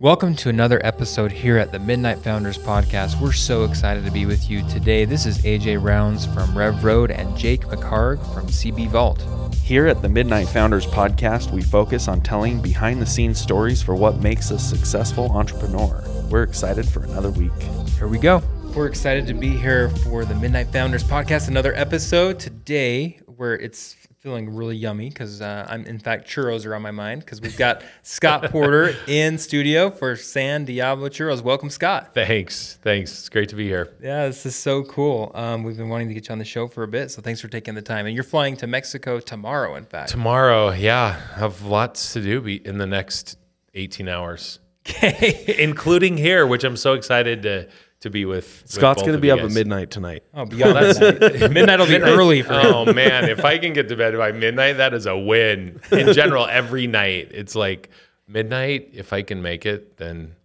Welcome 0.00 0.36
to 0.36 0.48
another 0.48 0.80
episode 0.86 1.32
here 1.32 1.58
at 1.58 1.72
the 1.72 1.80
Midnight 1.80 2.18
Founders 2.18 2.56
Podcast. 2.56 3.20
We're 3.20 3.32
so 3.32 3.64
excited 3.64 4.04
to 4.04 4.12
be 4.12 4.26
with 4.26 4.48
you 4.48 4.62
today. 4.68 5.04
This 5.04 5.26
is 5.26 5.38
AJ 5.38 5.82
Rounds 5.82 6.24
from 6.24 6.56
Rev 6.56 6.84
Road 6.84 7.10
and 7.10 7.36
Jake 7.36 7.62
McHarg 7.62 8.18
from 8.32 8.46
CB 8.46 8.90
Vault. 8.90 9.20
Here 9.56 9.88
at 9.88 10.00
the 10.00 10.08
Midnight 10.08 10.46
Founders 10.50 10.86
Podcast, 10.86 11.50
we 11.50 11.62
focus 11.62 12.06
on 12.06 12.20
telling 12.20 12.62
behind 12.62 13.02
the 13.02 13.06
scenes 13.06 13.40
stories 13.40 13.82
for 13.82 13.96
what 13.96 14.20
makes 14.22 14.52
a 14.52 14.58
successful 14.60 15.32
entrepreneur. 15.32 16.00
We're 16.30 16.44
excited 16.44 16.88
for 16.88 17.02
another 17.02 17.30
week. 17.30 17.50
Here 17.96 18.06
we 18.06 18.18
go. 18.18 18.40
We're 18.76 18.86
excited 18.86 19.26
to 19.26 19.34
be 19.34 19.56
here 19.56 19.90
for 19.90 20.24
the 20.24 20.36
Midnight 20.36 20.68
Founders 20.68 21.02
Podcast, 21.02 21.48
another 21.48 21.74
episode 21.74 22.38
today 22.38 23.18
where 23.26 23.54
it's 23.54 23.96
feeling 24.28 24.54
really 24.54 24.76
yummy 24.76 25.08
because 25.08 25.40
uh, 25.40 25.64
I'm 25.70 25.86
in 25.86 25.98
fact 25.98 26.28
churros 26.28 26.66
are 26.66 26.74
on 26.74 26.82
my 26.82 26.90
mind 26.90 27.24
because 27.24 27.40
we've 27.40 27.56
got 27.56 27.82
Scott 28.02 28.50
Porter 28.50 28.94
in 29.06 29.38
studio 29.38 29.88
for 29.88 30.16
San 30.16 30.66
Diablo 30.66 31.08
Churros. 31.08 31.40
Welcome, 31.40 31.70
Scott. 31.70 32.12
Thanks, 32.12 32.78
thanks. 32.82 33.10
It's 33.10 33.30
great 33.30 33.48
to 33.48 33.56
be 33.56 33.64
here. 33.66 33.90
Yeah, 34.02 34.26
this 34.26 34.44
is 34.44 34.54
so 34.54 34.82
cool. 34.84 35.32
Um, 35.34 35.62
we've 35.62 35.78
been 35.78 35.88
wanting 35.88 36.08
to 36.08 36.14
get 36.14 36.28
you 36.28 36.32
on 36.34 36.38
the 36.38 36.44
show 36.44 36.68
for 36.68 36.82
a 36.82 36.88
bit, 36.88 37.10
so 37.10 37.22
thanks 37.22 37.40
for 37.40 37.48
taking 37.48 37.74
the 37.74 37.80
time. 37.80 38.04
And 38.04 38.14
you're 38.14 38.22
flying 38.22 38.54
to 38.58 38.66
Mexico 38.66 39.18
tomorrow, 39.18 39.76
in 39.76 39.86
fact. 39.86 40.10
Tomorrow, 40.10 40.72
yeah, 40.72 41.18
have 41.36 41.62
lots 41.62 42.12
to 42.12 42.20
do 42.20 42.44
in 42.66 42.76
the 42.76 42.86
next 42.86 43.38
18 43.72 44.08
hours, 44.08 44.58
Okay. 44.90 45.54
including 45.58 46.18
here, 46.18 46.46
which 46.46 46.64
I'm 46.64 46.76
so 46.76 46.92
excited 46.92 47.40
to 47.44 47.68
to 48.00 48.10
be 48.10 48.24
with. 48.24 48.62
with 48.62 48.70
Scott's 48.70 49.00
both 49.00 49.06
going 49.06 49.16
to 49.16 49.20
be 49.20 49.30
up 49.30 49.40
at 49.40 49.50
midnight 49.50 49.90
tonight. 49.90 50.22
oh, 50.34 50.44
beyond 50.44 50.76
that, 50.76 51.50
midnight 51.52 51.78
will 51.78 51.86
be 51.86 51.98
early 51.98 52.42
for 52.42 52.54
oh, 52.54 52.60
him. 52.60 52.74
Oh 52.74 52.92
man, 52.92 53.28
if 53.28 53.44
I 53.44 53.58
can 53.58 53.72
get 53.72 53.88
to 53.88 53.96
bed 53.96 54.16
by 54.16 54.32
midnight, 54.32 54.74
that 54.74 54.94
is 54.94 55.06
a 55.06 55.16
win. 55.16 55.80
In 55.90 56.12
general, 56.12 56.46
every 56.46 56.86
night 56.86 57.30
it's 57.32 57.54
like 57.54 57.90
midnight. 58.26 58.90
If 58.92 59.12
I 59.12 59.22
can 59.22 59.42
make 59.42 59.66
it, 59.66 59.96
then 59.96 60.36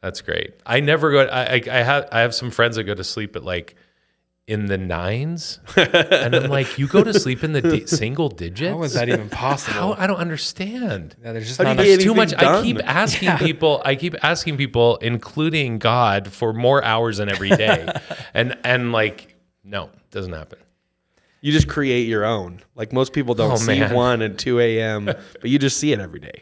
that's 0.00 0.20
great. 0.20 0.54
I 0.64 0.80
never 0.80 1.10
go. 1.10 1.20
I 1.26 1.54
I, 1.54 1.62
I 1.70 1.82
have 1.82 2.08
I 2.12 2.20
have 2.20 2.34
some 2.34 2.50
friends 2.50 2.76
that 2.76 2.84
go 2.84 2.94
to 2.94 3.04
sleep 3.04 3.36
at 3.36 3.44
like 3.44 3.74
in 4.48 4.66
the 4.66 4.76
nines, 4.76 5.60
and 5.76 6.34
I'm 6.34 6.50
like, 6.50 6.76
you 6.78 6.88
go 6.88 7.04
to 7.04 7.14
sleep 7.14 7.44
in 7.44 7.52
the 7.52 7.62
di- 7.62 7.86
single 7.86 8.28
digits. 8.28 8.70
How 8.72 8.82
is 8.82 8.94
that 8.94 9.08
even 9.08 9.28
possible? 9.30 9.94
How 9.94 10.02
I 10.02 10.06
don't 10.06 10.16
understand. 10.16 11.14
Yeah, 11.22 11.32
there's 11.32 11.46
just 11.46 11.58
How 11.62 11.72
do 11.72 11.76
not 11.76 11.86
you 11.86 11.92
enough. 11.92 11.98
get 11.98 12.04
Too 12.04 12.14
much. 12.14 12.32
anything 12.32 12.48
I 12.48 12.52
done? 12.52 12.64
keep 12.64 12.80
asking 12.84 13.36
people. 13.38 13.82
I 13.84 13.94
keep 13.94 14.14
asking 14.24 14.56
people, 14.56 14.96
including 14.96 15.78
God, 15.78 16.28
for 16.32 16.52
more 16.52 16.82
hours 16.84 17.20
in 17.20 17.28
every 17.28 17.50
day, 17.50 17.88
and 18.34 18.58
and 18.64 18.90
like, 18.92 19.36
no, 19.62 19.90
doesn't 20.10 20.32
happen. 20.32 20.58
You 21.40 21.50
just 21.50 21.66
create 21.68 22.06
your 22.06 22.24
own. 22.24 22.60
Like 22.76 22.92
most 22.92 23.12
people 23.12 23.34
don't 23.34 23.50
Oh, 23.52 23.56
see 23.56 23.80
man. 23.80 23.92
1 23.92 24.22
and 24.22 24.38
2 24.38 24.60
a.m., 24.60 25.06
but 25.06 25.44
you 25.44 25.58
just 25.58 25.76
see 25.76 25.92
it 25.92 25.98
every 25.98 26.20
day. 26.20 26.40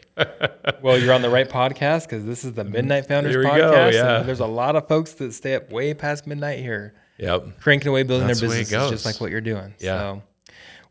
Well, 0.83 0.95
you're 0.99 1.13
on 1.13 1.23
the 1.23 1.29
right 1.29 1.49
podcast 1.49 2.03
because 2.03 2.23
this 2.25 2.43
is 2.43 2.53
the 2.53 2.63
Midnight 2.63 3.07
Founders 3.07 3.33
Here 3.33 3.39
we 3.43 3.47
podcast. 3.49 3.59
go, 3.59 3.73
and 3.87 3.93
yeah. 3.95 4.19
there's 4.21 4.41
a 4.41 4.45
lot 4.45 4.75
of 4.75 4.87
folks 4.87 5.13
that 5.13 5.33
stay 5.33 5.55
up 5.55 5.71
way 5.71 5.95
past 5.95 6.27
midnight 6.27 6.59
here, 6.59 6.93
Yep. 7.21 7.59
cranking 7.61 7.87
away 7.89 8.03
building 8.03 8.27
That's 8.27 8.39
their 8.41 8.49
the 8.49 8.55
way 8.55 8.59
it 8.61 8.63
businesses, 8.63 8.89
just 8.91 9.05
like 9.05 9.21
what 9.21 9.31
you're 9.31 9.39
doing. 9.41 9.73
Yeah. 9.79 9.97
So, 9.99 10.23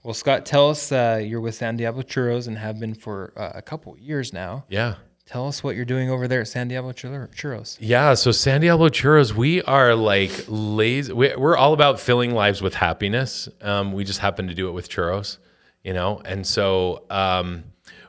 well, 0.02 0.14
Scott, 0.14 0.46
tell 0.46 0.70
us 0.70 0.90
uh, 0.92 1.20
you're 1.22 1.40
with 1.42 1.54
San 1.56 1.76
Diablo 1.76 2.02
Churros 2.02 2.46
and 2.48 2.56
have 2.56 2.80
been 2.80 2.94
for 2.94 3.32
uh, 3.36 3.50
a 3.54 3.60
couple 3.62 3.98
years 3.98 4.32
now. 4.32 4.64
Yeah. 4.70 4.94
Tell 5.26 5.46
us 5.46 5.62
what 5.62 5.76
you're 5.76 5.84
doing 5.84 6.10
over 6.10 6.26
there 6.26 6.40
at 6.40 6.48
San 6.48 6.66
Diablo 6.68 6.92
Chur- 6.92 7.28
Churros. 7.36 7.76
Yeah, 7.80 8.14
so 8.14 8.32
San 8.32 8.62
Diablo 8.62 8.88
Churros, 8.88 9.32
we 9.34 9.62
are 9.62 9.94
like 9.94 10.32
lazy. 10.48 11.12
we- 11.12 11.36
We're 11.36 11.56
all 11.56 11.72
about 11.72 12.00
filling 12.00 12.32
lives 12.34 12.60
with 12.62 12.74
happiness. 12.74 13.48
Um, 13.60 13.92
we 13.92 14.02
just 14.04 14.18
happen 14.20 14.48
to 14.48 14.54
do 14.54 14.68
it 14.68 14.72
with 14.72 14.88
churros, 14.88 15.38
you 15.84 15.92
know. 15.92 16.20
And 16.24 16.44
so 16.46 17.04
um, 17.10 17.64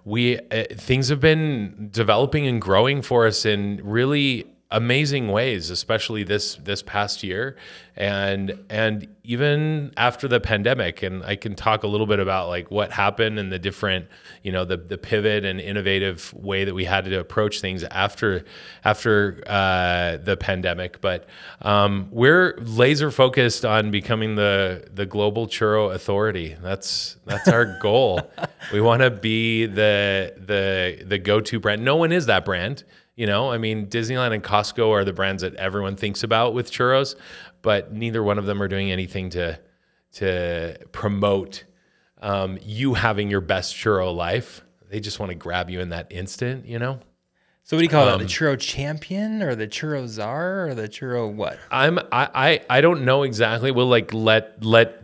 we 0.06 0.40
uh, 0.40 0.64
things 0.74 1.10
have 1.10 1.20
been 1.20 1.90
developing 1.92 2.48
and 2.48 2.60
growing 2.62 3.04
for 3.04 3.28
us 3.28 3.46
in 3.46 3.82
really 3.84 4.48
amazing 4.72 5.28
ways, 5.28 5.70
especially 5.70 6.24
this 6.24 6.56
this 6.56 6.82
past 6.82 7.24
year, 7.24 7.58
and 7.96 8.58
and 8.70 9.08
even 9.24 9.92
after 9.98 10.28
the 10.28 10.40
pandemic. 10.40 11.04
And 11.04 11.24
I 11.24 11.36
can 11.36 11.56
talk 11.56 11.84
a 11.84 11.88
little 11.88 12.08
bit 12.08 12.20
about 12.20 12.48
like 12.48 12.72
what 12.72 12.92
happened 12.92 13.38
and 13.38 13.52
the 13.52 13.60
different, 13.60 14.08
you 14.44 14.52
know, 14.52 14.66
the 14.66 14.78
the 14.78 14.98
pivot 14.98 15.46
and 15.46 15.60
innovative 15.60 16.34
way 16.34 16.64
that 16.64 16.74
we 16.74 16.86
had 16.86 17.06
to 17.06 17.20
approach 17.20 17.62
things 17.62 17.84
after 17.84 18.46
after 18.84 19.44
uh, 19.46 20.18
the 20.18 20.38
pandemic. 20.38 21.02
But 21.02 21.28
um, 21.62 22.08
we're 22.12 22.58
laser 22.62 23.12
focused 23.12 23.66
on 23.66 23.92
becoming 23.92 24.36
the 24.36 24.88
the 24.94 25.06
global 25.06 25.48
churro 25.48 25.94
authority. 25.94 26.56
That's 26.62 27.18
that's 27.26 27.50
our 27.50 27.78
goal. 27.82 28.22
we 28.72 28.82
want 28.82 29.02
to 29.02 29.12
be 29.12 29.66
the 29.66 30.34
the 30.38 31.04
the 31.06 31.18
go 31.18 31.42
to 31.42 31.60
brand. 31.60 31.84
No 31.84 31.98
one 31.98 32.12
is 32.12 32.26
that 32.28 32.46
brand. 32.46 32.84
You 33.16 33.28
know, 33.28 33.52
I 33.52 33.58
mean, 33.58 33.88
Disneyland 33.88 34.34
and 34.34 34.44
Costco 34.44 34.90
are 34.90 35.04
the 35.04 35.14
brands 35.14 35.44
that 35.44 35.54
everyone 35.56 35.96
thinks 35.96 36.24
about 36.24 36.54
with 36.54 36.72
churros, 36.72 37.16
but 37.62 37.92
neither 37.94 38.24
one 38.24 38.40
of 38.40 38.46
them 38.46 38.62
are 38.62 38.68
doing 38.68 38.92
anything 38.92 39.30
to 39.32 39.60
to 40.14 40.78
promote 40.92 41.64
um, 42.22 42.58
you 42.62 42.94
having 42.96 43.30
your 43.30 43.42
best 43.42 43.76
churro 43.76 44.14
life. 44.16 44.62
They 44.90 45.00
just 45.00 45.20
want 45.20 45.30
to 45.30 45.36
grab 45.36 45.70
you 45.70 45.80
in 45.80 45.90
that 45.90 46.08
instant, 46.12 46.66
you 46.66 46.80
know. 46.80 47.00
So, 47.64 47.78
what 47.78 47.82
do 47.82 47.84
you 47.84 47.90
call 47.90 48.08
Um, 48.10 48.20
that? 48.20 48.26
The 48.28 48.30
Churro 48.30 48.60
Champion 48.60 49.42
or 49.44 49.56
the 49.56 49.68
Churro 49.68 50.08
Czar 50.08 50.68
or 50.70 50.74
the 50.74 50.90
Churro 50.90 51.32
what? 51.32 51.60
I'm 51.70 52.00
I, 52.12 52.30
I 52.34 52.62
I 52.78 52.82
don't 52.82 53.06
know 53.06 53.24
exactly. 53.24 53.72
We'll 53.72 53.88
like 53.88 54.14
let 54.14 54.64
let 54.66 55.02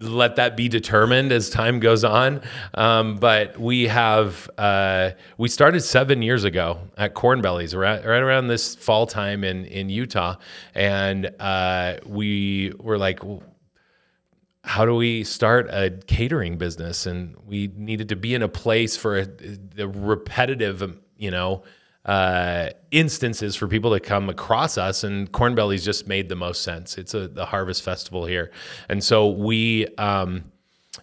let 0.00 0.36
that 0.36 0.56
be 0.56 0.68
determined 0.68 1.32
as 1.32 1.50
time 1.50 1.80
goes 1.80 2.04
on. 2.04 2.42
Um, 2.74 3.16
but 3.16 3.58
we 3.58 3.88
have 3.88 4.48
uh, 4.58 5.10
we 5.36 5.48
started 5.48 5.80
seven 5.80 6.22
years 6.22 6.44
ago 6.44 6.78
at 6.96 7.14
Corn 7.14 7.40
Bellies, 7.40 7.74
right, 7.74 8.04
right 8.04 8.22
around 8.22 8.48
this 8.48 8.74
fall 8.74 9.06
time 9.06 9.44
in 9.44 9.64
in 9.64 9.88
Utah, 9.88 10.36
and 10.74 11.30
uh, 11.38 11.96
we 12.06 12.72
were 12.78 12.98
like. 12.98 13.20
How 14.64 14.84
do 14.84 14.94
we 14.94 15.24
start 15.24 15.68
a 15.70 15.98
catering 16.08 16.58
business? 16.58 17.06
And 17.06 17.34
we 17.46 17.70
needed 17.74 18.10
to 18.10 18.16
be 18.16 18.34
in 18.34 18.42
a 18.42 18.48
place 18.48 18.98
for 18.98 19.20
a, 19.20 19.24
the 19.24 19.88
repetitive, 19.88 20.82
um, 20.82 21.00
you 21.16 21.30
know, 21.30 21.62
uh, 22.08 22.70
instances 22.90 23.54
for 23.54 23.68
people 23.68 23.92
to 23.92 24.00
come 24.00 24.30
across 24.30 24.78
us, 24.78 25.04
and 25.04 25.30
Corn 25.30 25.54
Bellies 25.54 25.84
just 25.84 26.08
made 26.08 26.30
the 26.30 26.36
most 26.36 26.62
sense. 26.62 26.96
It's 26.96 27.12
a 27.12 27.28
the 27.28 27.44
harvest 27.44 27.82
festival 27.82 28.24
here, 28.24 28.50
and 28.88 29.04
so 29.04 29.28
we 29.28 29.86
um, 29.98 30.44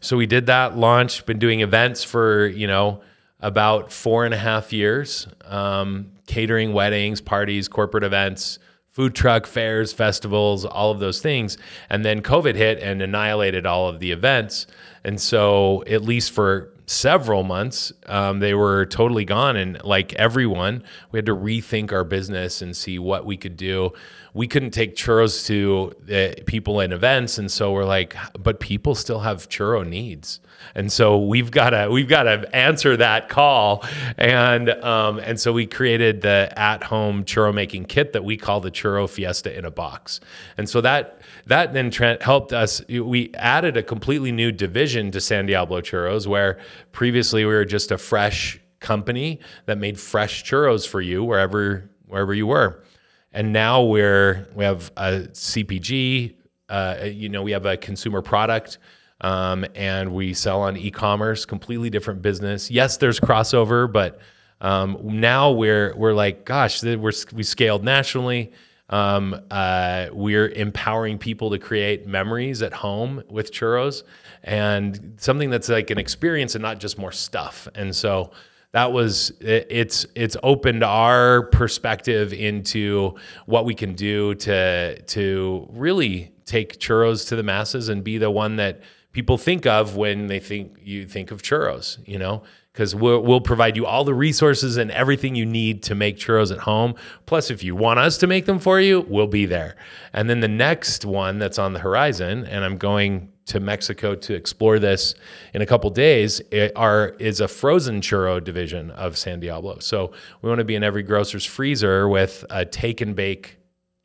so 0.02 0.18
we 0.18 0.26
did 0.26 0.48
that 0.48 0.76
launch. 0.76 1.24
Been 1.28 1.38
doing 1.38 1.62
events 1.62 2.04
for 2.04 2.48
you 2.48 2.66
know 2.66 3.02
about 3.40 3.92
four 3.92 4.26
and 4.26 4.34
a 4.34 4.38
half 4.38 4.74
years, 4.74 5.28
um, 5.46 6.12
catering 6.26 6.74
weddings, 6.74 7.22
parties, 7.22 7.68
corporate 7.68 8.04
events. 8.04 8.58
Food 8.88 9.14
truck 9.14 9.46
fairs, 9.46 9.92
festivals, 9.92 10.64
all 10.64 10.90
of 10.90 11.00
those 11.00 11.20
things. 11.20 11.58
And 11.90 12.06
then 12.06 12.22
COVID 12.22 12.56
hit 12.56 12.80
and 12.80 13.02
annihilated 13.02 13.66
all 13.66 13.90
of 13.90 14.00
the 14.00 14.14
events. 14.14 14.68
And 15.04 15.20
so, 15.20 15.84
at 15.86 16.02
least 16.02 16.32
for 16.32 16.72
several 16.86 17.44
months, 17.44 17.92
um, 18.06 18.40
they 18.40 18.54
were 18.54 18.86
totally 18.86 19.26
gone. 19.26 19.56
And 19.56 19.84
like 19.84 20.14
everyone, 20.14 20.84
we 21.12 21.18
had 21.18 21.26
to 21.26 21.36
rethink 21.36 21.92
our 21.92 22.04
business 22.04 22.62
and 22.62 22.76
see 22.76 23.00
what 23.00 23.26
we 23.26 23.38
could 23.38 23.58
do. 23.58 23.92
We 24.34 24.48
couldn't 24.48 24.72
take 24.72 24.98
churros 24.98 25.48
to 25.48 25.94
uh, 26.14 26.44
people 26.46 26.82
in 26.82 26.92
events, 26.92 27.38
and 27.38 27.50
so 27.50 27.72
we're 27.72 27.86
like, 27.86 28.18
but 28.38 28.60
people 28.60 28.94
still 28.94 29.22
have 29.22 29.48
churro 29.48 29.88
needs, 29.88 30.42
and 30.76 30.92
so 30.92 31.18
we've 31.18 31.52
got 31.52 31.70
to 31.70 31.88
we've 31.90 32.10
got 32.10 32.24
to 32.24 32.54
answer 32.54 32.98
that 32.98 33.30
call, 33.30 33.86
and 34.18 34.70
um, 34.70 35.20
and 35.20 35.40
so 35.40 35.54
we 35.54 35.66
created 35.66 36.20
the 36.20 36.52
at-home 36.58 37.24
churro 37.24 37.54
making 37.54 37.86
kit 37.86 38.12
that 38.12 38.26
we 38.26 38.36
call 38.36 38.60
the 38.60 38.72
Churro 38.72 39.10
Fiesta 39.10 39.58
in 39.58 39.64
a 39.64 39.72
box, 39.72 40.20
and 40.58 40.68
so 40.68 40.82
that 40.82 41.22
that 41.46 41.74
then 41.74 41.92
tra- 41.92 42.24
helped 42.24 42.54
us. 42.54 42.82
We 42.88 43.34
added 43.36 43.78
a 43.78 43.84
completely 43.84 44.32
new 44.32 44.52
division 44.52 45.12
to 45.12 45.22
San 45.22 45.46
Diablo 45.46 45.82
Churros, 45.82 46.28
where 46.28 46.60
previously 46.92 47.46
we 47.46 47.54
were 47.54 47.66
just 47.66 47.92
a 47.92 47.98
fresh 47.98 48.60
company 48.80 49.40
that 49.66 49.78
made 49.78 50.00
fresh 50.00 50.44
churros 50.44 50.88
for 50.88 51.02
you 51.02 51.24
wherever 51.24 51.90
wherever 52.06 52.34
you 52.34 52.48
were. 52.48 52.84
And 53.32 53.52
now 53.52 53.84
we're 53.84 54.48
we 54.56 54.64
have 54.64 54.92
a 54.96 55.28
CPG, 55.32 56.36
uh, 56.70 56.98
you 57.04 57.30
know, 57.30 57.42
we 57.44 57.52
have 57.52 57.66
a 57.66 57.76
consumer 57.76 58.22
product, 58.22 58.78
um, 59.22 59.66
and 59.76 60.14
we 60.14 60.34
sell 60.34 60.62
on 60.62 60.78
e-commerce, 60.78 61.46
completely 61.46 61.90
different 61.90 62.22
business. 62.22 62.72
Yes, 62.72 62.98
there's 62.98 63.20
crossover, 63.20 63.92
but 63.92 64.20
um, 64.62 64.98
now 65.04 65.52
we're 65.52 65.94
we're 65.96 66.14
like, 66.14 66.46
gosh, 66.46 66.82
we're 66.82 67.12
we 67.34 67.44
scaled 67.44 67.84
nationally. 67.84 68.52
Um, 68.90 69.42
uh, 69.50 70.08
we're 70.12 70.50
empowering 70.50 71.18
people 71.18 71.50
to 71.50 71.58
create 71.58 72.06
memories 72.06 72.62
at 72.62 72.72
home 72.72 73.24
with 73.30 73.52
churros 73.52 74.04
and 74.44 75.16
something 75.18 75.50
that's 75.50 75.70
like 75.70 75.90
an 75.90 75.98
experience 75.98 76.54
and 76.54 76.62
not 76.62 76.80
just 76.80 76.98
more 76.98 77.12
stuff. 77.12 77.68
And 77.74 77.96
so 77.96 78.32
that 78.74 78.92
was 78.92 79.32
it, 79.40 79.68
it's 79.70 80.06
it's 80.16 80.36
opened 80.44 80.84
our 80.84 81.44
perspective 81.44 82.34
into 82.34 83.16
what 83.46 83.66
we 83.66 83.74
can 83.74 83.94
do 83.94 84.36
to 84.36 85.02
to 85.02 85.68
really 85.72 86.32
take 86.46 86.78
churros 86.78 87.28
to 87.30 87.36
the 87.36 87.44
masses 87.44 87.90
and 87.90 88.04
be 88.04 88.18
the 88.18 88.30
one 88.30 88.58
that 88.58 88.82
people 89.14 89.38
think 89.38 89.66
of 89.66 89.96
when 89.96 90.28
they 90.28 90.40
think 90.40 90.78
you 90.84 91.08
think 91.08 91.32
of 91.32 91.42
churros, 91.42 92.06
you 92.06 92.20
know, 92.20 92.44
because 92.76 92.94
we'll, 92.94 93.22
we'll 93.22 93.40
provide 93.40 93.78
you 93.78 93.86
all 93.86 94.04
the 94.04 94.14
resources 94.14 94.76
and 94.76 94.92
everything 94.92 95.34
you 95.34 95.46
need 95.46 95.82
to 95.82 95.96
make 95.96 96.18
churros 96.18 96.52
at 96.52 96.58
home. 96.58 96.94
Plus, 97.26 97.50
if 97.50 97.64
you 97.64 97.74
want 97.74 98.00
us 98.00 98.18
to 98.18 98.28
make 98.28 98.46
them 98.48 98.60
for 98.60 98.82
you, 98.82 99.06
we'll 99.08 99.28
be 99.28 99.46
there. 99.46 99.78
And 100.12 100.30
then 100.30 100.42
the 100.42 100.50
next 100.50 101.06
one 101.06 101.40
that's 101.40 101.58
on 101.58 101.72
the 101.72 101.80
horizon, 101.80 102.44
and 102.44 102.66
I'm 102.66 102.78
going 102.78 103.32
to 103.46 103.62
Mexico 103.62 104.14
to 104.14 104.34
explore 104.34 104.78
this 104.78 105.16
in 105.54 105.62
a 105.62 105.66
couple 105.66 105.90
days, 105.90 106.42
are 106.76 107.16
is 107.18 107.40
a 107.40 107.48
frozen 107.48 108.02
churro 108.02 108.44
division 108.44 108.92
of 108.92 109.18
San 109.18 109.40
Diablo. 109.40 109.80
So 109.80 110.12
we 110.42 110.50
want 110.50 110.60
to 110.60 110.66
be 110.66 110.76
in 110.76 110.84
every 110.84 111.04
grocer's 111.04 111.46
freezer 111.46 112.10
with 112.10 112.44
a 112.50 112.66
take 112.66 113.00
and 113.00 113.16
bake 113.16 113.56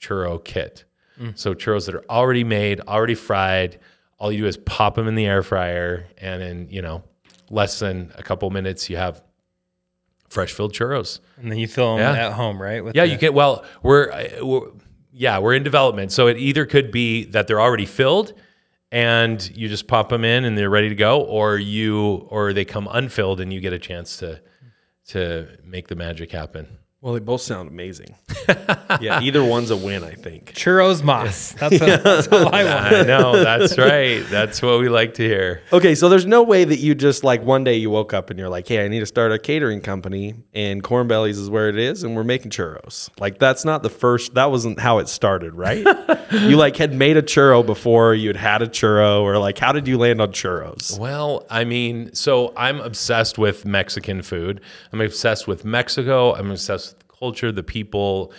churro 0.00 0.44
kit. 0.44 0.84
Mm. 1.20 1.36
So 1.36 1.54
churros 1.54 1.86
that 1.86 1.96
are 1.96 2.08
already 2.08 2.44
made, 2.44 2.80
already 2.82 3.16
fried. 3.16 3.80
All 4.20 4.30
you 4.30 4.42
do 4.42 4.46
is 4.46 4.58
pop 4.58 4.94
them 4.94 5.08
in 5.08 5.16
the 5.16 5.26
air 5.26 5.42
fryer, 5.42 6.06
and 6.18 6.40
then 6.40 6.68
you 6.70 6.82
know 6.82 7.02
less 7.50 7.78
than 7.80 8.12
a 8.16 8.22
couple 8.22 8.48
minutes, 8.50 8.88
you 8.88 8.96
have 8.96 9.22
fresh 10.28 10.52
filled 10.52 10.72
churros. 10.72 11.18
And 11.36 11.50
then 11.50 11.58
you 11.58 11.66
fill 11.66 11.96
them 11.96 12.14
Yeah. 12.14 12.26
at 12.28 12.32
home, 12.34 12.62
right? 12.62 12.82
With 12.84 12.94
Yeah, 12.94 13.04
the- 13.04 13.12
you 13.12 13.18
get. 13.18 13.34
Well, 13.34 13.64
we're, 13.82 14.10
uh, 14.10 14.44
we're 14.44 14.68
yeah, 15.12 15.38
we're 15.38 15.54
in 15.54 15.64
development, 15.64 16.12
so 16.12 16.28
it 16.28 16.36
either 16.38 16.64
could 16.64 16.92
be 16.92 17.24
that 17.26 17.48
they're 17.48 17.60
already 17.60 17.84
filled, 17.86 18.32
and 18.92 19.50
you 19.56 19.68
just 19.68 19.88
pop 19.88 20.08
them 20.08 20.24
in 20.24 20.44
and 20.44 20.56
they're 20.56 20.70
ready 20.70 20.88
to 20.88 20.94
go, 20.94 21.20
or 21.20 21.58
you 21.58 22.26
or 22.30 22.52
they 22.52 22.64
come 22.64 22.88
unfilled 22.90 23.40
and 23.40 23.52
you 23.52 23.60
get 23.60 23.72
a 23.72 23.78
chance 23.78 24.16
to 24.18 24.40
to 25.08 25.48
make 25.64 25.88
the 25.88 25.96
magic 25.96 26.30
happen. 26.30 26.78
Well, 27.02 27.14
they 27.14 27.20
both 27.20 27.40
sound 27.40 27.70
amazing. 27.70 28.14
yeah, 29.00 29.22
either 29.22 29.42
one's 29.42 29.70
a 29.70 29.76
win, 29.76 30.04
I 30.04 30.12
think. 30.12 30.52
churros 30.52 31.02
mas. 31.02 31.52
That's, 31.58 31.80
what, 31.80 32.04
that's 32.04 32.28
all 32.28 32.54
I 32.54 32.64
want. 32.64 32.94
I 32.94 33.02
know 33.04 33.42
that's 33.42 33.78
right. 33.78 34.22
That's 34.28 34.60
what 34.60 34.80
we 34.80 34.90
like 34.90 35.14
to 35.14 35.22
hear. 35.22 35.62
Okay, 35.72 35.94
so 35.94 36.10
there's 36.10 36.26
no 36.26 36.42
way 36.42 36.64
that 36.64 36.78
you 36.78 36.94
just 36.94 37.24
like 37.24 37.42
one 37.42 37.64
day 37.64 37.76
you 37.76 37.88
woke 37.88 38.12
up 38.12 38.28
and 38.28 38.38
you're 38.38 38.50
like, 38.50 38.68
hey, 38.68 38.84
I 38.84 38.88
need 38.88 39.00
to 39.00 39.06
start 39.06 39.32
a 39.32 39.38
catering 39.38 39.80
company 39.80 40.34
and 40.52 40.82
Corn 40.82 41.08
Bellies 41.08 41.38
is 41.38 41.48
where 41.48 41.70
it 41.70 41.78
is 41.78 42.02
and 42.02 42.14
we're 42.16 42.24
making 42.24 42.50
churros. 42.50 43.08
Like 43.18 43.38
that's 43.38 43.64
not 43.64 43.82
the 43.82 43.88
first 43.90 44.34
that 44.34 44.50
wasn't 44.50 44.78
how 44.78 44.98
it 44.98 45.08
started, 45.08 45.54
right? 45.54 45.86
you 46.32 46.56
like 46.58 46.76
had 46.76 46.92
made 46.92 47.16
a 47.16 47.22
churro 47.22 47.64
before 47.64 48.12
you'd 48.14 48.36
had 48.36 48.60
a 48.60 48.66
churro 48.68 49.22
or 49.22 49.38
like 49.38 49.58
how 49.58 49.72
did 49.72 49.88
you 49.88 49.96
land 49.96 50.20
on 50.20 50.32
churros? 50.32 50.98
Well, 50.98 51.46
I 51.48 51.64
mean, 51.64 52.14
so 52.14 52.52
I'm 52.58 52.78
obsessed 52.80 53.38
with 53.38 53.64
Mexican 53.64 54.20
food. 54.20 54.60
I'm 54.92 55.00
obsessed 55.00 55.48
with 55.48 55.64
Mexico. 55.64 56.34
I'm 56.34 56.50
obsessed 56.50 56.88
with 56.88 56.89
the 56.89 56.89
culture, 57.20 57.52
the 57.52 57.62
people, 57.62 58.32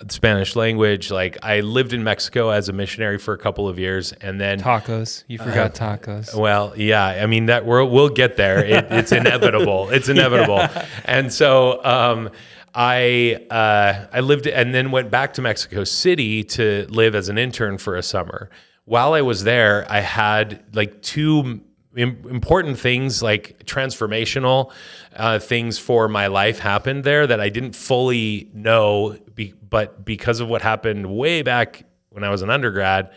the 0.00 0.12
Spanish 0.12 0.56
language. 0.56 1.10
Like 1.10 1.38
I 1.42 1.60
lived 1.60 1.92
in 1.92 2.02
Mexico 2.02 2.48
as 2.48 2.68
a 2.68 2.72
missionary 2.72 3.18
for 3.18 3.34
a 3.34 3.38
couple 3.38 3.68
of 3.68 3.78
years, 3.78 4.12
and 4.12 4.40
then 4.40 4.58
Tacos. 4.58 5.24
You 5.28 5.38
forgot 5.38 5.74
tacos. 5.74 6.34
well, 6.34 6.72
yeah, 6.76 7.04
I 7.04 7.26
mean 7.26 7.46
that 7.46 7.66
we'll 7.66 7.88
we'll 7.88 8.08
get 8.08 8.36
there. 8.36 8.64
It, 8.64 8.86
it's 8.90 9.12
inevitable. 9.22 9.90
It's 9.90 10.08
inevitable. 10.08 10.66
And 11.04 11.30
so 11.32 11.84
um, 11.84 12.30
I 12.74 13.46
uh, 13.50 14.06
I 14.10 14.20
lived 14.20 14.46
and 14.46 14.74
then 14.74 14.90
went 14.90 15.10
back 15.10 15.34
to 15.34 15.42
Mexico 15.42 15.84
City 15.84 16.42
to 16.44 16.86
live 16.88 17.14
as 17.14 17.28
an 17.28 17.36
intern 17.36 17.76
for 17.76 17.96
a 17.96 18.02
summer. 18.02 18.48
While 18.86 19.12
I 19.12 19.20
was 19.20 19.44
there, 19.44 19.86
I 19.90 20.00
had 20.00 20.64
like 20.72 21.02
two 21.02 21.60
important 21.94 22.78
things, 22.78 23.22
like 23.22 23.64
transformational 23.66 24.72
uh, 25.14 25.38
things 25.38 25.78
for 25.78 26.08
my 26.08 26.26
life, 26.28 26.58
happened 26.58 27.04
there 27.04 27.26
that 27.26 27.40
I 27.40 27.48
didn't 27.48 27.74
fully 27.74 28.50
know. 28.54 29.18
Be- 29.34 29.54
but 29.68 30.04
because 30.04 30.40
of 30.40 30.48
what 30.48 30.62
happened 30.62 31.06
way 31.14 31.42
back 31.42 31.84
when 32.10 32.24
I 32.24 32.30
was 32.30 32.42
an 32.42 32.50
undergrad, 32.50 33.10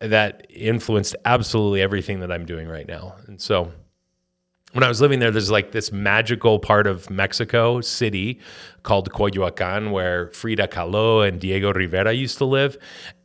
that 0.00 0.46
influenced 0.50 1.16
absolutely 1.24 1.82
everything 1.82 2.20
that 2.20 2.30
I'm 2.30 2.46
doing 2.46 2.68
right 2.68 2.86
now. 2.86 3.16
And 3.26 3.40
so 3.40 3.72
when 4.72 4.84
I 4.84 4.88
was 4.88 5.00
living 5.00 5.18
there, 5.18 5.30
there's 5.30 5.50
like 5.50 5.72
this 5.72 5.92
magical 5.92 6.58
part 6.58 6.86
of 6.86 7.08
Mexico 7.08 7.80
City 7.80 8.38
called 8.82 9.10
Coyoacan 9.10 9.90
where 9.92 10.28
Frida 10.28 10.68
Kahlo 10.68 11.26
and 11.26 11.40
Diego 11.40 11.72
Rivera 11.72 12.12
used 12.12 12.38
to 12.38 12.44
live. 12.44 12.76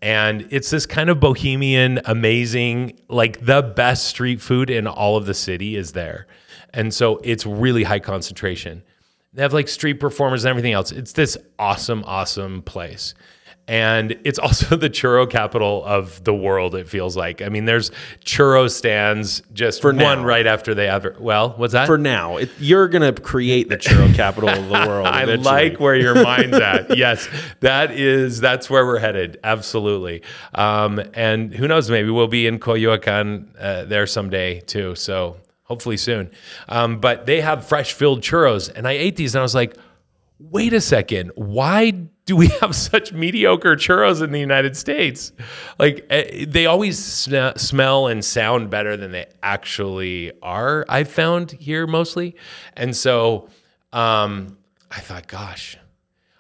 And 0.02 0.48
it's 0.52 0.70
this 0.70 0.86
kind 0.86 1.10
of 1.10 1.20
bohemian, 1.20 2.00
amazing, 2.06 3.00
like 3.10 3.46
the 3.46 3.62
best 3.62 4.06
street 4.06 4.42
food 4.42 4.70
in 4.70 4.88
all 4.88 5.18
of 5.18 5.26
the 5.26 5.34
city 5.34 5.76
is 5.76 5.92
there. 5.92 6.28
And 6.74 6.94
so 6.94 7.20
it's 7.24 7.46
really 7.46 7.84
high 7.84 8.00
concentration. 8.00 8.82
They 9.34 9.42
have 9.42 9.54
like 9.54 9.68
street 9.68 10.00
performers 10.00 10.46
and 10.46 10.50
everything 10.50 10.74
else. 10.74 10.92
It's 10.92 11.14
this 11.14 11.38
awesome, 11.60 12.04
awesome 12.06 12.62
place. 12.62 13.14
And 13.66 14.18
it's 14.26 14.40
also 14.40 14.76
the 14.76 14.90
churro 14.90 15.30
capital 15.30 15.86
of 15.86 16.24
the 16.26 16.34
world, 16.34 16.76
it 16.76 16.90
feels 16.90 17.16
like. 17.16 17.42
I 17.42 17.48
mean, 17.50 17.66
there's 17.66 17.92
churro 18.26 18.70
stands 18.70 19.42
just 19.54 19.82
For 19.82 19.94
one 19.94 19.98
now. 20.20 20.24
right 20.26 20.46
after 20.46 20.76
they 20.76 20.90
ever. 20.90 21.16
Well, 21.18 21.54
what's 21.56 21.72
that? 21.74 21.88
For 21.88 21.98
now, 21.98 22.38
it, 22.38 22.50
you're 22.60 22.90
gonna 22.90 23.14
create 23.14 23.70
the 23.70 23.78
churro 23.78 24.14
capital 24.16 24.50
of 24.50 24.68
the 24.68 24.88
world. 24.88 25.08
I 25.08 25.24
eventually. 25.24 25.44
like 25.70 25.80
where 25.80 25.96
your 25.96 26.16
mind's 26.24 26.58
at. 26.58 26.98
Yes, 26.98 27.30
that 27.62 27.92
is 27.92 28.42
that's 28.42 28.70
where 28.70 28.86
we're 28.86 29.00
headed. 29.00 29.40
Absolutely. 29.44 30.24
Um, 30.54 31.02
and 31.14 31.54
who 31.54 31.68
knows? 31.68 31.90
Maybe 31.90 32.10
we'll 32.10 32.28
be 32.28 32.48
in 32.48 32.60
Coyoacan 32.60 33.48
uh, 33.58 33.86
there 33.86 34.08
someday 34.08 34.60
too. 34.60 34.96
So 34.96 35.38
hopefully 35.64 35.98
soon. 35.98 36.30
Um, 36.68 37.00
but 37.00 37.26
they 37.26 37.40
have 37.40 37.66
fresh 37.66 37.94
filled 37.94 38.22
churros, 38.22 38.70
and 38.76 38.86
I 38.88 38.92
ate 38.92 39.16
these, 39.16 39.34
and 39.36 39.40
I 39.40 39.44
was 39.44 39.56
like, 39.56 39.78
wait 40.38 40.74
a 40.74 40.82
second, 40.82 41.32
why 41.36 42.08
do 42.26 42.36
we 42.36 42.48
have 42.62 42.76
such 42.76 43.12
mediocre 43.12 43.76
churros 43.76 44.22
in 44.22 44.32
the 44.32 44.40
United 44.40 44.78
States? 44.78 45.32
Like 45.78 46.06
eh, 46.10 46.46
they 46.48 46.66
always 46.66 46.98
smell 47.04 48.08
and 48.08 48.24
sound 48.24 48.70
better 48.70 48.96
than 48.96 49.12
they 49.12 49.26
actually 49.42 50.32
are. 50.42 50.86
I've 50.88 51.10
found 51.10 51.52
here 51.52 51.86
mostly, 51.86 52.36
and 52.76 52.96
so 52.96 53.50
um, 53.92 54.58
I 54.92 55.00
thought, 55.00 55.28
gosh. 55.28 55.78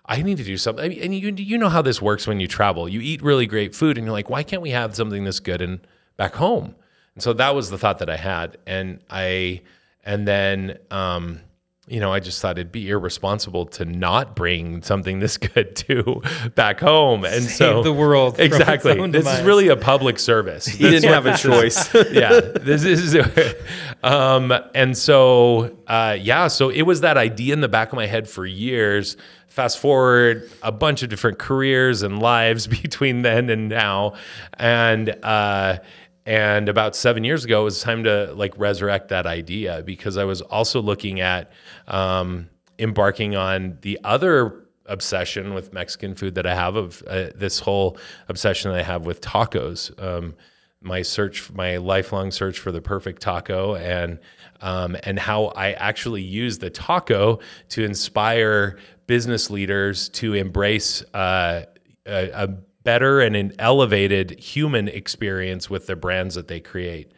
I 0.06 0.21
need 0.21 0.35
to 0.35 0.44
do 0.44 0.57
something. 0.57 0.83
I 0.83 0.89
mean, 0.89 1.01
and 1.01 1.15
you 1.15 1.31
you 1.38 1.57
know 1.57 1.69
how 1.69 1.81
this 1.81 2.01
works 2.01 2.27
when 2.27 2.41
you 2.41 2.47
travel. 2.47 2.89
You 2.89 3.00
eat 3.00 3.21
really 3.21 3.45
great 3.45 3.74
food, 3.74 3.97
and 3.97 4.06
you're 4.06 4.12
like, 4.12 4.30
why 4.30 4.44
can't 4.44 4.62
we 4.62 4.71
have 4.71 4.94
something 4.95 5.24
this 5.24 5.39
good 5.39 5.62
and 5.62 5.80
back 6.18 6.35
home? 6.35 6.75
And 7.15 7.24
so 7.24 7.31
that 7.33 7.56
was 7.56 7.69
the 7.69 7.77
thought 7.77 8.00
that 8.00 8.09
I 8.09 8.18
had, 8.18 8.57
and 8.68 9.00
I 9.09 9.62
and 10.03 10.27
then 10.27 10.77
um, 10.91 11.39
you 11.88 12.00
know 12.00 12.13
I 12.13 12.19
just 12.19 12.41
thought 12.41 12.57
it'd 12.57 12.71
be 12.71 12.89
irresponsible 12.89 13.65
to 13.68 13.85
not 13.85 14.35
bring 14.35 14.81
something 14.83 15.19
this 15.19 15.38
good 15.53 15.75
to 15.77 16.21
back 16.56 16.80
home, 16.80 17.25
and 17.25 17.44
so 17.44 17.83
the 17.83 17.94
world 17.94 18.35
from 18.35 18.45
its 18.45 18.56
exactly. 18.56 18.97
own 18.97 19.12
This 19.12 19.27
is 19.27 19.41
really 19.41 19.68
a 19.68 19.75
public 19.75 20.19
service. 20.19 20.65
He 20.65 20.89
didn't 20.89 21.12
have 21.12 21.25
a 21.25 21.38
choice. 21.38 21.94
yeah 22.12 22.39
this 22.39 22.85
is 22.85 23.15
um 24.03 24.53
and 24.74 24.97
so 24.97 25.77
uh 25.88 26.18
yeah 26.19 26.47
so 26.47 26.69
it 26.69 26.83
was 26.83 27.01
that 27.01 27.18
idea 27.18 27.53
in 27.53 27.62
the 27.62 27.68
back 27.68 27.91
of 27.91 27.95
my 27.95 28.06
head 28.06 28.30
for 28.30 28.45
years 28.45 29.18
fast 29.47 29.77
forward 29.77 30.50
a 30.63 30.71
bunch 30.71 31.03
of 31.03 31.09
different 31.09 31.38
careers 31.38 32.02
and 32.02 32.19
lives 32.19 32.66
between 32.68 33.21
then 33.21 33.49
and 33.49 33.69
now 33.69 34.13
and 34.54 35.16
uh 35.23 35.78
and 36.25 36.69
about 36.69 36.95
seven 36.95 37.23
years 37.23 37.44
ago 37.44 37.61
it 37.61 37.65
was 37.65 37.81
time 37.81 38.03
to 38.03 38.33
like 38.33 38.53
resurrect 38.57 39.09
that 39.09 39.25
idea 39.25 39.83
because 39.85 40.18
i 40.18 40.23
was 40.23 40.42
also 40.42 40.81
looking 40.81 41.19
at 41.19 41.51
um 41.87 42.49
embarking 42.80 43.35
on 43.35 43.77
the 43.81 43.99
other 44.03 44.63
obsession 44.85 45.53
with 45.53 45.73
Mexican 45.73 46.15
food 46.15 46.35
that 46.35 46.45
I 46.45 46.56
have 46.56 46.75
of 46.75 47.03
uh, 47.07 47.27
this 47.35 47.59
whole 47.59 47.97
obsession 48.27 48.71
that 48.71 48.80
I 48.80 48.83
have 48.83 49.06
with 49.06 49.21
tacos. 49.21 49.92
Um, 50.01 50.35
my 50.81 51.01
search, 51.01 51.49
my 51.53 51.77
lifelong 51.77 52.31
search 52.31 52.59
for 52.59 52.71
the 52.71 52.81
perfect 52.81 53.21
taco, 53.21 53.75
and 53.75 54.19
um, 54.61 54.97
and 55.03 55.18
how 55.18 55.45
I 55.56 55.71
actually 55.73 56.21
use 56.21 56.59
the 56.59 56.69
taco 56.69 57.39
to 57.69 57.83
inspire 57.83 58.77
business 59.07 59.49
leaders 59.49 60.09
to 60.09 60.33
embrace 60.33 61.01
uh, 61.13 61.63
a, 62.06 62.30
a 62.31 62.47
better 62.83 63.21
and 63.21 63.35
an 63.35 63.54
elevated 63.59 64.40
human 64.40 64.87
experience 64.87 65.69
with 65.69 65.87
the 65.87 65.95
brands 65.95 66.35
that 66.35 66.47
they 66.47 66.59
create 66.59 67.11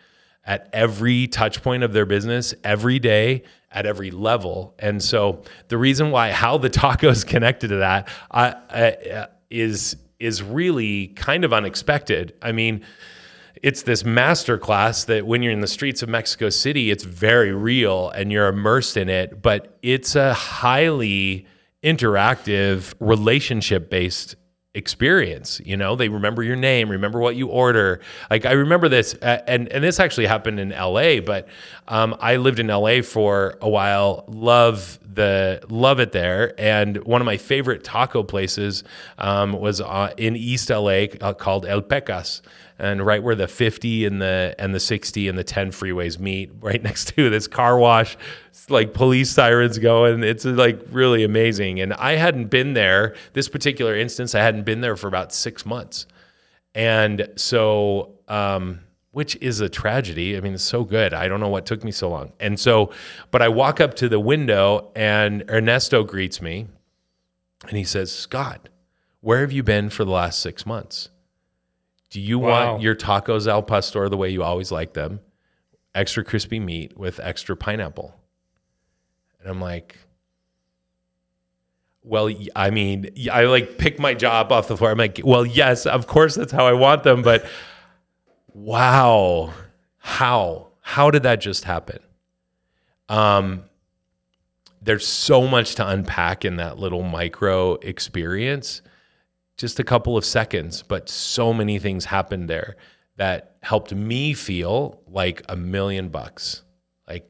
at 0.46 0.70
every 0.74 1.28
touch 1.28 1.64
point 1.64 1.84
of 1.84 1.94
their 1.94 2.06
business 2.06 2.54
every 2.64 3.00
day 3.00 3.44
at 3.72 3.86
every 3.86 4.12
level. 4.12 4.76
And 4.80 5.04
so 5.04 5.44
the 5.68 5.78
reason 5.78 6.12
why 6.12 6.32
how 6.32 6.58
the 6.58 6.70
tacos 6.70 7.26
connected 7.28 7.70
to 7.70 7.78
that 7.78 8.08
I, 8.32 8.50
uh, 8.50 9.28
is 9.50 9.98
is 10.20 10.42
really 10.42 11.08
kind 11.08 11.44
of 11.44 11.52
unexpected. 11.52 12.34
I 12.42 12.52
mean 12.52 12.84
it's 13.64 13.84
this 13.84 14.04
masterclass 14.04 15.08
that 15.08 15.26
when 15.26 15.42
you're 15.42 15.52
in 15.52 15.62
the 15.62 15.68
streets 15.68 16.04
of 16.04 16.10
Mexico 16.10 16.50
City, 16.50 16.92
it's 16.92 17.04
very 17.04 17.52
real 17.52 18.10
and 18.12 18.32
you're 18.32 18.48
immersed 18.48 18.96
in 18.96 19.10
it, 19.10 19.42
but 19.42 19.80
it's 19.82 20.16
a 20.16 20.34
highly 20.34 21.48
interactive, 21.84 22.94
relationship 23.00 23.90
based 23.90 24.36
experience 24.76 25.62
you 25.66 25.78
know? 25.78 25.96
They 25.96 26.10
remember 26.10 26.44
your 26.44 26.56
name 26.56 26.90
remember 26.90 27.20
what 27.20 27.36
you 27.36 27.48
order. 27.48 28.02
Like 28.30 28.46
i 28.46 28.52
remember 28.52 28.90
this 28.90 29.14
and 29.16 29.68
and 29.72 29.84
this 29.84 30.00
actually 30.00 30.26
happened 30.26 30.60
in 30.60 30.70
la 30.70 31.20
but 31.22 31.48
um, 31.88 32.16
i 32.20 32.36
lived 32.36 32.60
in 32.60 32.68
la 32.68 33.02
for 33.02 33.58
a 33.62 33.70
while 33.70 34.26
love 34.28 35.00
the 35.16 35.62
love 35.70 36.00
it 36.00 36.12
there 36.12 36.54
and 36.60 37.04
one 37.06 37.22
of 37.22 37.26
my 37.26 37.38
favorite 37.38 37.84
taco 37.84 38.24
places 38.24 38.84
um, 39.18 39.54
was 39.54 39.82
uh, 39.82 40.14
in 40.18 40.36
east 40.36 40.70
la 40.70 41.06
uh, 41.22 41.34
called 41.34 41.66
el 41.66 41.82
pecas 41.82 42.42
and 42.78 43.06
right 43.06 43.24
where 43.24 43.36
the 43.36 43.48
50 43.48 44.06
and 44.06 44.22
the 44.22 44.56
and 44.60 44.76
the 44.76 44.80
60 44.80 45.28
and 45.28 45.38
the 45.38 45.44
10 45.44 45.72
freeways 45.72 46.20
meet 46.20 46.52
right 46.60 46.84
next 46.90 47.16
to 47.16 47.30
this 47.30 47.48
car 47.48 47.78
wash 47.78 48.18
it's 48.50 48.70
like 48.70 48.94
police 48.94 49.30
sirens 49.30 49.78
going. 49.78 50.24
It's 50.24 50.46
like 50.46 50.82
really 50.90 51.24
amazing. 51.24 51.80
And 51.80 51.94
i 51.94 52.14
hadn't 52.14 52.48
been 52.48 52.74
there 52.74 53.16
this 53.34 53.48
particular 53.48 53.96
instance 53.96 54.36
i 54.36 54.42
hadn't 54.42 54.64
been 54.64 54.82
there 54.82 54.96
for 54.96 55.08
about 55.08 55.34
six 55.34 55.66
months. 55.66 56.08
And 56.74 57.30
so 57.36 58.16
um, 58.28 58.82
which 59.12 59.38
is 59.38 59.62
a 59.62 59.70
tragedy. 59.70 60.36
I 60.36 60.42
mean 60.42 60.56
it's 60.56 60.64
so 60.64 60.84
good. 60.84 61.14
I 61.14 61.28
don't 61.28 61.40
know 61.40 61.50
what 61.50 61.66
took 61.66 61.84
me 61.84 61.92
so 61.92 62.10
long. 62.10 62.34
And 62.40 62.60
so 62.60 62.92
but 63.32 63.42
i 63.42 63.48
walk 63.48 63.80
up 63.80 63.94
to 63.96 64.10
the 64.10 64.20
window 64.20 64.92
and 64.96 65.44
ernesto 65.50 66.04
greets 66.04 66.42
me. 66.42 66.68
And 67.68 67.78
he 67.78 67.84
says 67.84 68.12
scott 68.12 68.70
where 69.22 69.42
have 69.42 69.52
you 69.52 69.64
been 69.64 69.90
for 69.90 70.06
the 70.06 70.12
last 70.12 70.40
six 70.40 70.66
months 70.66 71.10
do 72.16 72.22
you 72.22 72.40
Wow. 72.40 72.72
want 72.72 72.82
your 72.82 72.96
tacos 72.96 73.46
al 73.46 73.62
pastor 73.62 74.08
the 74.08 74.16
way 74.16 74.30
you 74.30 74.42
always 74.42 74.72
like 74.72 74.94
them? 74.94 75.20
Extra 75.94 76.24
crispy 76.24 76.62
meat 76.62 76.98
with 76.98 77.20
extra 77.20 77.58
pineapple. 77.58 78.16
And 79.42 79.50
I'm 79.50 79.60
like, 79.60 79.98
well, 82.04 82.30
I 82.56 82.70
mean, 82.70 83.10
I 83.30 83.44
like 83.44 83.78
pick 83.78 84.00
my 84.00 84.14
job 84.14 84.50
off 84.54 84.70
the 84.70 84.78
floor. 84.78 84.92
I'm 84.92 84.98
like, 84.98 85.20
well, 85.26 85.46
yes, 85.46 85.86
of 85.86 86.08
course 86.08 86.36
that's 86.36 86.54
how 86.54 86.66
I 86.66 86.72
want 86.72 87.04
them, 87.04 87.22
but 87.22 87.46
wow. 88.54 89.54
How? 89.98 90.70
How 90.80 91.12
did 91.12 91.24
that 91.24 91.42
just 91.42 91.66
happen? 91.66 92.00
Um 93.10 93.64
there's 94.82 95.06
so 95.06 95.48
much 95.48 95.76
to 95.76 95.86
unpack 95.86 96.46
in 96.46 96.56
that 96.58 96.78
little 96.80 97.02
micro 97.04 97.74
experience 97.74 98.82
just 99.58 99.80
a 99.80 99.84
couple 99.84 100.18
of 100.18 100.26
seconds, 100.26 100.84
but 100.84 101.10
so 101.10 101.54
many 101.54 101.80
things 101.80 102.06
happened 102.06 102.50
there 102.50 102.76
that 103.18 103.56
helped 103.64 103.94
me 103.94 104.34
feel 104.34 105.02
like 105.08 105.42
a 105.48 105.56
million 105.56 106.10
bucks. 106.10 106.64
Like 107.08 107.30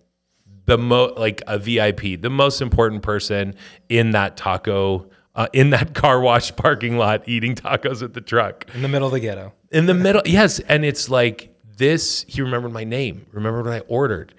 the 0.66 0.78
mo 0.78 1.14
like 1.18 1.44
a 1.48 1.60
VIP, 1.60 2.22
the 2.22 2.30
most 2.30 2.62
important 2.62 3.04
person 3.04 3.56
in 3.90 4.12
that 4.12 4.38
taco 4.38 5.10
uh, 5.36 5.48
in 5.54 5.70
that 5.72 5.94
car 5.94 6.20
wash 6.20 6.56
parking 6.56 6.98
lot 6.98 7.24
eating 7.28 7.56
tacos 7.56 8.02
at 8.02 8.14
the 8.14 8.22
truck. 8.22 8.66
In 8.74 8.82
the 8.82 8.88
middle 8.88 9.08
of 9.08 9.14
the 9.14 9.20
ghetto. 9.20 9.54
In 9.72 9.86
the 9.86 9.94
middle, 9.94 10.22
yes, 10.26 10.60
and 10.62 10.86
it's 10.86 11.10
like 11.10 11.54
this 11.78 12.26
he 12.28 12.42
remembered 12.42 12.72
my 12.72 12.84
name, 12.84 13.26
remembered 13.32 13.66
what 13.66 13.74
I 13.74 13.80
ordered, 13.82 14.34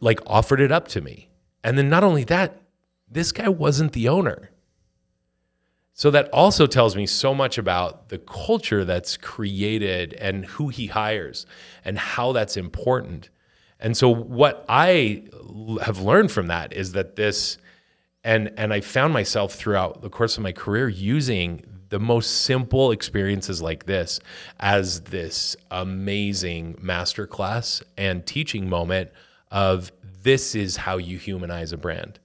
like 0.00 0.20
offered 0.26 0.60
it 0.60 0.72
up 0.72 0.88
to 0.88 1.00
me. 1.00 1.28
And 1.64 1.78
then 1.78 1.88
not 1.88 2.02
only 2.02 2.24
that, 2.24 2.60
this 3.08 3.30
guy 3.30 3.48
wasn't 3.48 3.92
the 3.92 4.08
owner. 4.08 4.50
So 5.94 6.10
that 6.10 6.28
also 6.30 6.66
tells 6.66 6.96
me 6.96 7.06
so 7.06 7.34
much 7.34 7.58
about 7.58 8.08
the 8.08 8.18
culture 8.18 8.84
that's 8.84 9.16
created 9.16 10.14
and 10.14 10.46
who 10.46 10.68
he 10.68 10.86
hires 10.86 11.46
and 11.84 11.98
how 11.98 12.32
that's 12.32 12.56
important. 12.56 13.28
And 13.78 13.96
so 13.96 14.08
what 14.08 14.64
I 14.68 15.24
have 15.82 16.00
learned 16.00 16.32
from 16.32 16.46
that 16.46 16.72
is 16.72 16.92
that 16.92 17.16
this 17.16 17.58
and 18.24 18.52
and 18.56 18.72
I 18.72 18.80
found 18.80 19.12
myself 19.12 19.54
throughout 19.54 20.00
the 20.00 20.08
course 20.08 20.36
of 20.36 20.42
my 20.42 20.52
career 20.52 20.88
using 20.88 21.64
the 21.88 21.98
most 21.98 22.44
simple 22.44 22.90
experiences 22.90 23.60
like 23.60 23.84
this 23.84 24.18
as 24.60 25.02
this 25.02 25.56
amazing 25.70 26.74
masterclass 26.76 27.82
and 27.98 28.24
teaching 28.24 28.68
moment 28.68 29.10
of 29.50 29.92
this 30.22 30.54
is 30.54 30.76
how 30.78 30.96
you 30.96 31.18
humanize 31.18 31.72
a 31.72 31.76
brand 31.76 32.18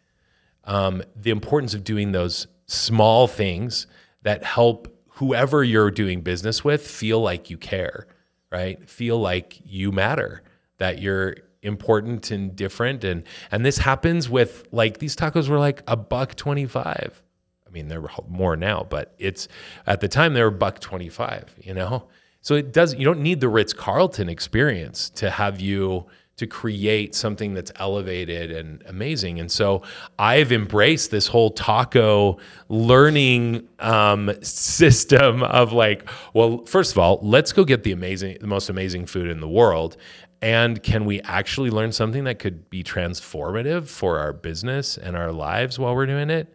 um, 0.63 1.03
the 1.15 1.31
importance 1.31 1.74
of 1.74 1.83
doing 1.83 2.12
those 2.12 2.47
small 2.67 3.27
things 3.27 3.88
that 4.24 4.43
help 4.43 4.93
whoever 5.12 5.63
you're 5.63 5.89
doing 5.91 6.21
business 6.21 6.63
with 6.63 6.86
feel 6.86 7.19
like 7.19 7.50
you 7.50 7.57
care, 7.57 8.07
right? 8.51 8.88
Feel 8.88 9.19
like 9.19 9.59
you 9.65 9.91
matter, 9.91 10.43
that 10.77 11.01
you're 11.01 11.38
important 11.63 12.29
and 12.31 12.55
different. 12.55 13.03
And 13.03 13.24
and 13.51 13.65
this 13.65 13.79
happens 13.79 14.29
with 14.29 14.67
like 14.71 15.00
these 15.00 15.15
tacos 15.15 15.50
were 15.50 15.59
like 15.59 15.81
a 15.88 15.95
buck 15.95 16.36
twenty 16.36 16.65
five. 16.65 17.21
I 17.65 17.69
mean, 17.69 17.88
they're 17.88 18.03
more 18.27 18.55
now, 18.55 18.86
but 18.89 19.13
it's 19.17 19.47
at 19.86 20.00
the 20.00 20.07
time 20.07 20.33
they 20.33 20.43
were 20.43 20.51
buck 20.51 20.79
twenty 20.79 21.09
five. 21.09 21.55
You 21.59 21.74
know, 21.74 22.07
so 22.41 22.55
it 22.55 22.71
does. 22.71 22.95
You 22.95 23.05
don't 23.05 23.21
need 23.21 23.41
the 23.41 23.50
Ritz 23.50 23.74
Carlton 23.74 24.29
experience 24.29 25.09
to 25.12 25.29
have 25.29 25.59
you 25.59 26.05
to 26.38 26.46
create 26.46 27.15
something 27.15 27.56
that's 27.56 27.72
elevated 27.77 28.51
and 28.51 28.84
amazing. 28.88 29.39
And 29.39 29.51
so 29.51 29.82
I've 30.20 30.51
embraced 30.51 31.10
this 31.10 31.27
whole 31.27 31.50
taco 31.50 32.38
learning 32.70 33.67
um, 33.79 34.32
system 34.44 35.41
of 35.41 35.74
like, 35.74 36.08
well, 36.34 36.63
first 36.65 36.91
of 36.91 37.00
all, 37.00 37.20
let's 37.24 37.51
go 37.51 37.65
get 37.65 37.84
the 37.84 37.91
amazing, 37.91 38.38
the 38.39 38.48
most 38.48 38.70
amazing 38.70 39.08
food 39.08 39.29
in 39.29 39.39
the 39.39 39.48
world. 39.48 39.98
And 40.39 40.82
can 40.84 41.06
we 41.06 41.22
actually 41.22 41.72
learn 41.72 41.91
something 41.91 42.25
that 42.25 42.38
could 42.38 42.70
be 42.70 42.84
transformative 42.84 43.88
for 43.88 44.20
our 44.20 44.32
business 44.32 44.96
and 44.96 45.17
our 45.17 45.32
lives 45.32 45.79
while 45.79 45.96
we're 45.96 46.06
doing 46.06 46.29
it? 46.29 46.53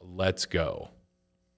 Let's 0.00 0.46
go. 0.46 0.90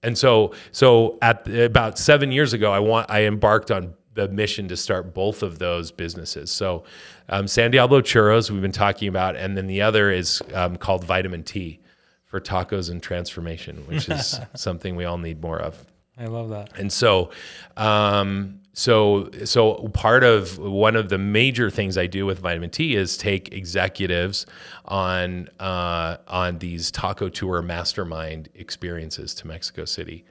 And 0.03 0.17
so, 0.17 0.55
so 0.73 1.19
at 1.21 1.47
about 1.49 1.99
seven 1.99 2.33
years 2.33 2.55
ago, 2.55 2.73
I 2.73 2.79
want 2.79 3.11
I 3.11 3.25
embarked 3.25 3.71
on 3.71 3.93
the 4.17 4.29
mission 4.29 4.67
to 4.69 4.77
start 4.77 5.15
both 5.15 5.43
of 5.43 5.59
those 5.59 5.93
businesses. 5.93 6.51
So, 6.51 6.85
um, 7.29 7.47
San 7.47 7.71
Diablo 7.71 8.01
Churros 8.01 8.51
we've 8.51 8.63
been 8.63 8.73
talking 8.73 9.09
about, 9.09 9.37
and 9.37 9.57
then 9.57 9.67
the 9.67 9.83
other 9.83 10.11
is 10.11 10.43
um, 10.55 10.77
called 10.77 11.05
Vitamin 11.05 11.45
T 11.45 11.81
for 12.25 12.41
tacos 12.41 12.91
and 12.91 13.03
transformation, 13.03 13.87
which 13.87 14.09
is 14.09 14.41
something 14.55 14.97
we 14.97 15.05
all 15.05 15.19
need 15.19 15.41
more 15.41 15.59
of. 15.59 15.87
I 16.19 16.27
love 16.27 16.49
that. 16.49 16.79
And 16.79 16.93
so, 16.93 17.31
um, 17.77 18.61
so, 18.73 19.31
so 19.45 19.89
part 19.95 20.23
of 20.23 20.59
one 20.59 20.97
of 20.97 21.09
the 21.09 21.19
major 21.19 21.71
things 21.71 21.97
I 21.97 22.07
do 22.07 22.27
with 22.27 22.41
Vitamin 22.41 22.71
T 22.71 22.95
is 22.95 23.17
take 23.17 23.53
executives 23.53 24.45
on 24.85 25.49
uh, 25.59 26.19
on 26.29 26.59
these 26.59 26.91
taco 26.91 27.29
tour 27.29 27.63
mastermind 27.63 28.51
experiences 28.55 29.35
to 29.37 29.47
Mexico 29.47 29.87
City, 29.87 30.27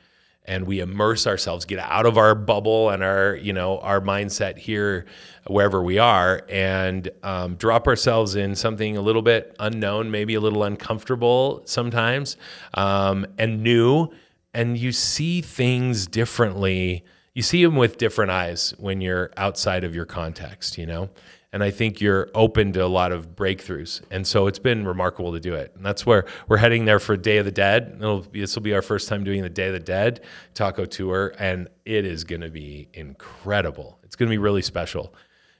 and 0.47 0.65
we 0.65 0.79
immerse 0.79 1.27
ourselves, 1.27 1.65
get 1.65 1.79
out 1.79 2.05
of 2.05 2.17
our 2.17 2.35
bubble 2.35 2.89
and 2.89 3.03
our 3.03 3.35
you 3.35 3.53
know 3.53 3.79
our 3.79 4.01
mindset 4.01 4.57
here, 4.57 5.05
wherever 5.47 5.81
we 5.81 5.97
are, 5.97 6.43
and 6.49 7.09
um, 7.23 7.55
drop 7.55 7.87
ourselves 7.87 8.35
in 8.35 8.55
something 8.55 8.97
a 8.97 9.01
little 9.01 9.21
bit 9.21 9.55
unknown, 9.59 10.11
maybe 10.11 10.35
a 10.35 10.39
little 10.39 10.63
uncomfortable 10.63 11.61
sometimes, 11.65 12.37
um, 12.73 13.25
and 13.37 13.61
new 13.63 14.11
and 14.55 14.77
you 14.77 14.93
see 14.93 15.41
things 15.41 16.07
differently. 16.07 17.03
You 17.33 17.41
see 17.41 17.63
them 17.63 17.75
with 17.75 17.97
different 17.97 18.31
eyes 18.31 18.73
when 18.77 19.01
you're 19.01 19.31
outside 19.35 19.83
of 19.83 19.93
your 19.93 20.05
context, 20.05 20.77
you 20.77 20.85
know? 20.85 21.09
And 21.55 21.63
I 21.63 21.71
think 21.71 22.01
you're 22.01 22.29
open 22.35 22.74
to 22.74 22.83
a 22.83 22.88
lot 22.88 23.13
of 23.13 23.33
breakthroughs. 23.33 24.01
And 24.12 24.27
so 24.27 24.47
it's 24.47 24.59
been 24.59 24.85
remarkable 24.85 25.31
to 25.31 25.39
do 25.39 25.53
it. 25.55 25.71
And 25.74 25.85
that's 25.85 26.05
where 26.05 26.25
we're 26.50 26.57
heading 26.57 26.83
there 26.83 27.00
for 27.00 27.15
Day 27.15 27.38
of 27.38 27.45
the 27.45 27.51
Dead. 27.51 27.95
It'll 27.95 28.24
be, 28.24 28.41
this 28.41 28.55
will 28.55 28.62
be 28.62 28.74
our 28.74 28.81
first 28.81 29.07
time 29.07 29.24
doing 29.24 29.41
the 29.41 29.47
Day 29.50 29.67
of 29.67 29.74
the 29.74 29.79
Dead 29.79 30.19
taco 30.53 30.83
tour. 30.83 31.33
And 31.39 31.69
it 31.85 32.05
is 32.05 32.25
going 32.25 32.41
to 32.41 32.50
be 32.50 32.89
incredible. 32.93 34.00
It's 34.03 34.17
going 34.17 34.27
to 34.27 34.33
be 34.33 34.38
really 34.38 34.63
special. 34.63 35.15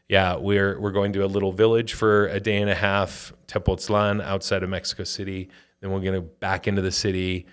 Yeah, 0.10 0.36
we're, 0.36 0.78
we're 0.82 0.92
going 0.92 1.14
to 1.14 1.24
a 1.24 1.28
little 1.28 1.54
village 1.54 1.94
for 1.94 2.28
a 2.28 2.42
day 2.42 2.58
and 2.58 2.70
a 2.70 2.76
half, 2.76 3.32
Tepoztlan, 3.48 4.22
outside 4.22 4.64
of 4.64 4.70
Mexico 4.70 5.06
City. 5.06 5.48
Then 5.80 5.92
we're 5.92 6.02
going 6.02 6.16
to 6.16 6.22
back 6.22 6.68
into 6.68 6.82
the 6.82 6.92
city 6.92 7.46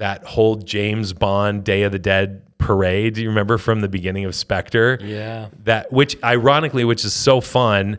that 0.00 0.24
whole 0.24 0.56
James 0.56 1.12
Bond 1.12 1.62
Day 1.62 1.82
of 1.82 1.92
the 1.92 1.98
Dead 1.98 2.42
parade. 2.56 3.14
Do 3.14 3.22
you 3.22 3.28
remember 3.28 3.58
from 3.58 3.82
the 3.82 3.88
beginning 3.88 4.24
of 4.24 4.34
Spectre? 4.34 4.98
Yeah. 5.02 5.48
That 5.64 5.92
which 5.92 6.16
ironically, 6.24 6.84
which 6.84 7.04
is 7.04 7.12
so 7.12 7.42
fun, 7.42 7.98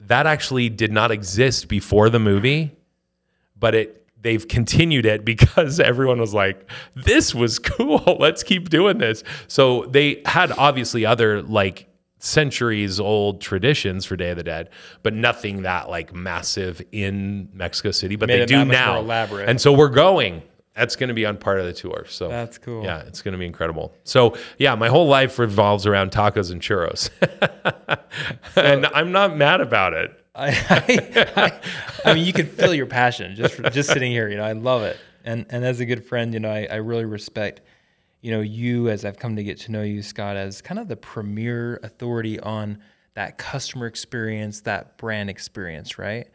that 0.00 0.26
actually 0.26 0.68
did 0.68 0.90
not 0.90 1.12
exist 1.12 1.68
before 1.68 2.10
the 2.10 2.18
movie, 2.18 2.76
but 3.56 3.76
it 3.76 4.04
they've 4.20 4.48
continued 4.48 5.06
it 5.06 5.24
because 5.24 5.78
everyone 5.90 6.18
was 6.20 6.34
like, 6.34 6.68
this 6.94 7.34
was 7.36 7.60
cool. 7.60 8.02
Let's 8.18 8.42
keep 8.42 8.68
doing 8.68 8.98
this. 8.98 9.22
So 9.46 9.84
they 9.86 10.22
had 10.26 10.50
obviously 10.50 11.06
other 11.06 11.40
like 11.42 11.86
centuries 12.18 12.98
old 12.98 13.40
traditions 13.40 14.04
for 14.04 14.16
Day 14.16 14.30
of 14.30 14.36
the 14.38 14.42
Dead, 14.42 14.70
but 15.04 15.14
nothing 15.14 15.62
that 15.62 15.88
like 15.88 16.12
massive 16.12 16.82
in 16.90 17.48
Mexico 17.52 17.92
City. 17.92 18.16
But 18.16 18.26
Made 18.26 18.40
they 18.40 18.46
do 18.46 18.64
now. 18.64 18.98
elaborate. 18.98 19.48
And 19.48 19.60
so 19.60 19.72
we're 19.72 19.88
going. 19.88 20.42
That's 20.78 20.94
going 20.94 21.08
to 21.08 21.14
be 21.14 21.26
on 21.26 21.36
part 21.36 21.58
of 21.58 21.66
the 21.66 21.72
tour. 21.72 22.04
So 22.08 22.28
That's 22.28 22.56
cool. 22.56 22.84
Yeah, 22.84 23.00
it's 23.00 23.20
going 23.20 23.32
to 23.32 23.38
be 23.38 23.46
incredible. 23.46 23.92
So 24.04 24.36
yeah, 24.58 24.74
my 24.76 24.88
whole 24.88 25.08
life 25.08 25.38
revolves 25.38 25.86
around 25.86 26.12
tacos 26.12 26.52
and 26.52 26.62
churros, 26.62 27.10
and 28.56 28.86
I'm 28.86 29.10
not 29.10 29.36
mad 29.36 29.60
about 29.60 29.92
it. 29.92 30.12
I, 30.34 30.48
I, 30.70 31.32
I, 31.36 31.60
I 32.10 32.14
mean, 32.14 32.24
you 32.24 32.32
can 32.32 32.46
feel 32.46 32.72
your 32.72 32.86
passion 32.86 33.34
just 33.34 33.54
for, 33.54 33.68
just 33.70 33.88
sitting 33.90 34.12
here. 34.12 34.28
You 34.28 34.36
know, 34.36 34.44
I 34.44 34.52
love 34.52 34.82
it. 34.82 34.96
And 35.24 35.46
and 35.50 35.64
as 35.64 35.80
a 35.80 35.84
good 35.84 36.04
friend, 36.04 36.32
you 36.32 36.40
know, 36.40 36.50
I, 36.50 36.68
I 36.70 36.76
really 36.76 37.04
respect, 37.04 37.60
you 38.20 38.30
know, 38.30 38.40
you 38.40 38.88
as 38.88 39.04
I've 39.04 39.18
come 39.18 39.34
to 39.34 39.42
get 39.42 39.58
to 39.60 39.72
know 39.72 39.82
you, 39.82 40.02
Scott, 40.02 40.36
as 40.36 40.62
kind 40.62 40.78
of 40.78 40.86
the 40.86 40.96
premier 40.96 41.80
authority 41.82 42.38
on 42.38 42.78
that 43.14 43.36
customer 43.36 43.86
experience, 43.86 44.60
that 44.60 44.96
brand 44.96 45.28
experience, 45.28 45.98
right? 45.98 46.28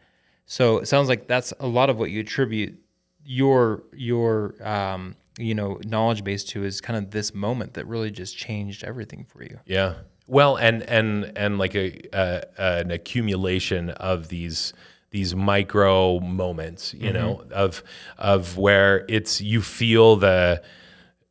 So 0.44 0.76
it 0.78 0.86
sounds 0.86 1.08
like 1.08 1.26
that's 1.26 1.54
a 1.58 1.66
lot 1.66 1.88
of 1.88 1.98
what 1.98 2.10
you 2.10 2.20
attribute 2.20 2.78
your 3.24 3.82
your 3.92 4.54
um, 4.66 5.16
you 5.38 5.54
know 5.54 5.80
knowledge 5.84 6.24
base 6.24 6.44
to 6.44 6.64
is 6.64 6.80
kind 6.80 6.96
of 6.96 7.10
this 7.10 7.34
moment 7.34 7.74
that 7.74 7.86
really 7.86 8.10
just 8.10 8.36
changed 8.36 8.84
everything 8.84 9.24
for 9.24 9.42
you. 9.42 9.58
Yeah. 9.66 9.94
Well, 10.26 10.56
and 10.56 10.82
and 10.84 11.32
and 11.36 11.58
like 11.58 11.74
a, 11.74 12.00
uh, 12.16 12.40
an 12.56 12.90
accumulation 12.90 13.90
of 13.90 14.28
these 14.28 14.72
these 15.10 15.34
micro 15.34 16.18
moments, 16.18 16.94
you 16.94 17.12
know, 17.12 17.44
of 17.52 17.82
of 18.16 18.56
where 18.56 19.04
it's 19.08 19.40
you 19.40 19.60
feel 19.60 20.16
the 20.16 20.62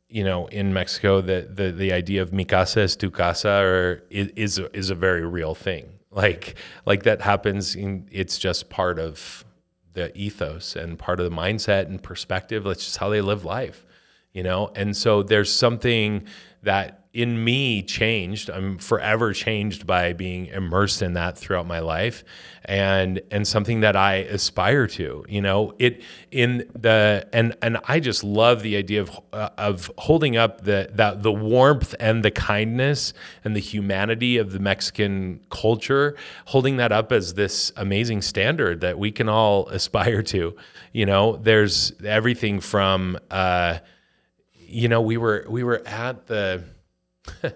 you 0.08 0.22
know 0.22 0.46
in 0.46 0.72
Mexico 0.72 1.20
the 1.20 1.48
the 1.52 1.72
the 1.72 1.92
idea 1.92 2.22
of 2.22 2.32
mi 2.32 2.44
casa 2.44 2.82
es 2.82 2.94
tu 2.94 3.10
casa 3.10 3.50
or 3.50 4.02
is 4.10 4.28
is 4.36 4.58
a, 4.58 4.76
is 4.76 4.90
a 4.90 4.94
very 4.94 5.26
real 5.26 5.54
thing. 5.54 5.98
Like 6.12 6.54
like 6.86 7.02
that 7.02 7.20
happens 7.20 7.74
in 7.74 8.08
it's 8.12 8.38
just 8.38 8.70
part 8.70 9.00
of 9.00 9.44
the 9.94 10.16
ethos 10.16 10.76
and 10.76 10.98
part 10.98 11.20
of 11.20 11.28
the 11.28 11.34
mindset 11.34 11.86
and 11.86 12.02
perspective. 12.02 12.64
That's 12.64 12.84
just 12.84 12.98
how 12.98 13.08
they 13.08 13.20
live 13.20 13.44
life, 13.44 13.86
you 14.32 14.42
know? 14.42 14.70
And 14.76 14.96
so 14.96 15.22
there's 15.22 15.52
something 15.52 16.26
that 16.64 17.04
in 17.14 17.42
me 17.44 17.80
changed. 17.80 18.50
I'm 18.50 18.76
forever 18.76 19.32
changed 19.32 19.86
by 19.86 20.12
being 20.12 20.46
immersed 20.46 21.00
in 21.00 21.12
that 21.12 21.38
throughout 21.38 21.64
my 21.64 21.78
life 21.78 22.24
and 22.64 23.20
and 23.30 23.46
something 23.46 23.80
that 23.80 23.94
I 23.94 24.16
aspire 24.16 24.88
to, 24.88 25.24
you 25.28 25.40
know. 25.40 25.74
It 25.78 26.02
in 26.32 26.68
the 26.74 27.28
and 27.32 27.56
and 27.62 27.78
I 27.84 28.00
just 28.00 28.24
love 28.24 28.62
the 28.62 28.76
idea 28.76 29.02
of 29.02 29.20
uh, 29.32 29.50
of 29.56 29.92
holding 29.96 30.36
up 30.36 30.64
the 30.64 30.90
that 30.94 31.22
the 31.22 31.32
warmth 31.32 31.94
and 32.00 32.24
the 32.24 32.32
kindness 32.32 33.14
and 33.44 33.54
the 33.54 33.60
humanity 33.60 34.36
of 34.38 34.50
the 34.50 34.58
Mexican 34.58 35.38
culture, 35.50 36.16
holding 36.46 36.78
that 36.78 36.90
up 36.90 37.12
as 37.12 37.34
this 37.34 37.70
amazing 37.76 38.22
standard 38.22 38.80
that 38.80 38.98
we 38.98 39.12
can 39.12 39.28
all 39.28 39.68
aspire 39.68 40.22
to. 40.24 40.56
You 40.92 41.06
know, 41.06 41.36
there's 41.36 41.92
everything 42.02 42.58
from 42.58 43.18
uh 43.30 43.78
you 44.74 44.88
know, 44.88 45.00
we 45.00 45.16
were 45.16 45.46
we 45.48 45.62
were 45.62 45.86
at 45.86 46.26
the 46.26 46.64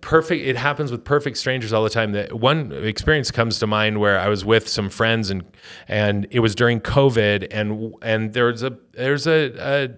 perfect 0.00 0.44
it 0.44 0.56
happens 0.56 0.90
with 0.90 1.04
perfect 1.04 1.38
strangers 1.38 1.72
all 1.72 1.82
the 1.82 1.90
time. 1.90 2.12
That 2.12 2.38
one 2.38 2.72
experience 2.72 3.30
comes 3.30 3.58
to 3.60 3.66
mind 3.66 4.00
where 4.00 4.18
i 4.18 4.28
was 4.28 4.44
with 4.44 4.68
some 4.68 4.90
friends 4.90 5.30
and 5.30 5.44
and 5.88 6.26
it 6.30 6.40
was 6.40 6.54
during 6.54 6.80
covid 6.80 7.46
and 7.50 7.94
and 8.02 8.32
there's 8.32 8.62
a 8.62 8.76
there's 8.92 9.26
a, 9.26 9.52
a 9.58 9.90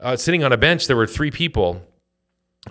uh, 0.00 0.16
sitting 0.16 0.42
on 0.44 0.52
a 0.52 0.56
bench 0.56 0.86
there 0.86 0.96
were 0.96 1.06
three 1.06 1.30
people. 1.30 1.82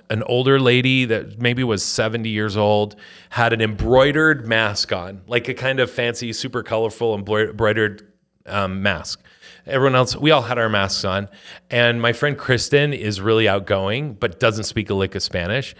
An 0.10 0.24
older 0.24 0.60
lady 0.60 1.06
that 1.06 1.39
maybe 1.39 1.63
was 1.63 1.86
70 1.86 2.27
years 2.27 2.58
old 2.58 2.96
had 3.30 3.53
an 3.53 3.62
embroidered 3.62 4.48
mask 4.48 4.92
on 4.92 5.22
like 5.27 5.48
a 5.48 5.53
kind 5.53 5.80
of 5.80 5.92
fancy 5.92 6.34
super 6.34 6.63
colorful 6.63 7.13
embroidered 7.13 8.12
um, 8.48 8.82
mask 8.82 9.24
everyone 9.65 9.96
else 9.96 10.15
we 10.15 10.32
all 10.32 10.41
had 10.41 10.58
our 10.58 10.70
masks 10.70 11.05
on 11.05 11.29
and 11.70 12.01
my 12.01 12.12
friend 12.13 12.38
kristen 12.38 12.93
is 12.93 13.22
really 13.22 13.48
outgoing 13.48 14.13
but 14.13 14.39
doesn't 14.39 14.65
speak 14.65 14.89
a 14.89 14.93
lick 14.93 15.15
of 15.15 15.24
spanish 15.24 15.75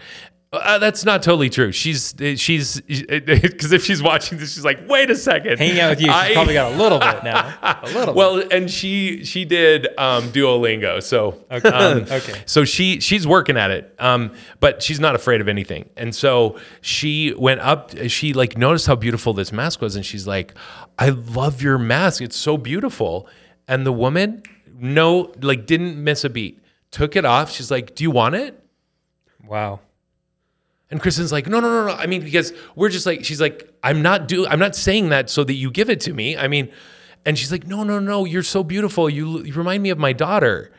uh, 0.52 0.78
that's 0.78 1.04
not 1.04 1.20
totally 1.20 1.50
true. 1.50 1.72
She's 1.72 2.14
she's 2.36 2.80
because 3.08 3.72
if 3.72 3.84
she's 3.84 4.00
watching 4.00 4.38
this, 4.38 4.54
she's 4.54 4.64
like, 4.64 4.88
wait 4.88 5.10
a 5.10 5.16
second. 5.16 5.58
Hanging 5.58 5.80
out 5.80 5.90
with 5.90 6.00
you, 6.00 6.06
she's 6.06 6.14
I- 6.14 6.32
probably 6.32 6.54
got 6.54 6.72
a 6.72 6.76
little 6.76 7.00
bit 7.00 7.24
now. 7.24 7.58
A 7.82 7.90
little. 7.90 8.14
well, 8.14 8.40
and 8.52 8.70
she 8.70 9.24
she 9.24 9.44
did 9.44 9.88
um, 9.98 10.28
Duolingo, 10.28 11.02
so 11.02 11.44
Okay. 11.50 11.68
um, 11.68 12.02
Okay. 12.08 12.40
So 12.46 12.64
she 12.64 13.00
she's 13.00 13.26
working 13.26 13.56
at 13.56 13.72
it, 13.72 13.96
um, 13.98 14.30
but 14.60 14.80
she's 14.80 15.00
not 15.00 15.16
afraid 15.16 15.40
of 15.40 15.48
anything. 15.48 15.88
And 15.96 16.14
so 16.14 16.56
she 16.82 17.34
went 17.36 17.58
up. 17.60 17.90
She 18.06 18.32
like 18.32 18.56
noticed 18.56 18.86
how 18.86 18.94
beautiful 18.94 19.32
this 19.32 19.50
mask 19.50 19.80
was, 19.80 19.96
and 19.96 20.06
she's 20.06 20.24
like, 20.28 20.54
"I 21.00 21.08
love 21.08 21.62
your 21.62 21.78
mask. 21.78 22.22
It's 22.22 22.36
so 22.36 22.56
beautiful." 22.56 23.26
And 23.66 23.86
the 23.86 23.92
woman, 23.92 24.42
no, 24.72 25.32
like 25.40 25.66
didn't 25.66 26.02
miss 26.02 26.24
a 26.24 26.30
beat. 26.30 26.60
Took 26.90 27.16
it 27.16 27.24
off. 27.24 27.50
She's 27.50 27.70
like, 27.70 27.94
"Do 27.94 28.04
you 28.04 28.10
want 28.10 28.34
it?" 28.34 28.62
Wow. 29.46 29.80
And 30.90 31.00
Kristen's 31.00 31.32
like, 31.32 31.48
no, 31.48 31.60
no, 31.60 31.68
no, 31.68 31.86
no. 31.88 31.94
I 31.94 32.06
mean, 32.06 32.22
because 32.22 32.52
we're 32.76 32.88
just 32.88 33.04
like, 33.04 33.24
she's 33.24 33.40
like, 33.40 33.68
I'm 33.82 34.02
not 34.02 34.28
do, 34.28 34.46
I'm 34.46 34.58
not 34.58 34.76
saying 34.76 35.08
that 35.08 35.28
so 35.28 35.42
that 35.42 35.54
you 35.54 35.70
give 35.70 35.90
it 35.90 36.00
to 36.02 36.12
me. 36.12 36.36
I 36.36 36.46
mean, 36.46 36.70
and 37.26 37.38
she's 37.38 37.50
like, 37.50 37.66
no, 37.66 37.82
no, 37.82 37.98
no. 37.98 38.24
You're 38.24 38.42
so 38.42 38.62
beautiful. 38.62 39.08
You, 39.08 39.42
you 39.42 39.54
remind 39.54 39.82
me 39.82 39.90
of 39.90 39.98
my 39.98 40.12
daughter. 40.12 40.70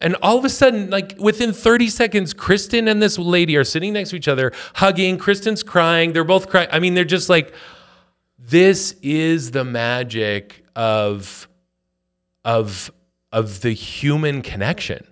And 0.00 0.16
all 0.22 0.36
of 0.36 0.44
a 0.44 0.48
sudden, 0.48 0.90
like 0.90 1.14
within 1.18 1.52
30 1.52 1.88
seconds, 1.88 2.34
Kristen 2.34 2.88
and 2.88 3.00
this 3.00 3.18
lady 3.18 3.56
are 3.56 3.64
sitting 3.64 3.92
next 3.92 4.10
to 4.10 4.16
each 4.16 4.28
other, 4.28 4.52
hugging. 4.74 5.18
Kristen's 5.18 5.62
crying. 5.62 6.14
They're 6.14 6.24
both 6.24 6.48
crying. 6.48 6.68
I 6.72 6.80
mean, 6.80 6.94
they're 6.94 7.04
just 7.04 7.28
like, 7.28 7.54
this 8.38 8.96
is 9.02 9.52
the 9.52 9.64
magic 9.64 10.64
of, 10.74 11.48
of, 12.44 12.90
of 13.32 13.60
the 13.62 13.72
human 13.72 14.42
connection 14.42 15.06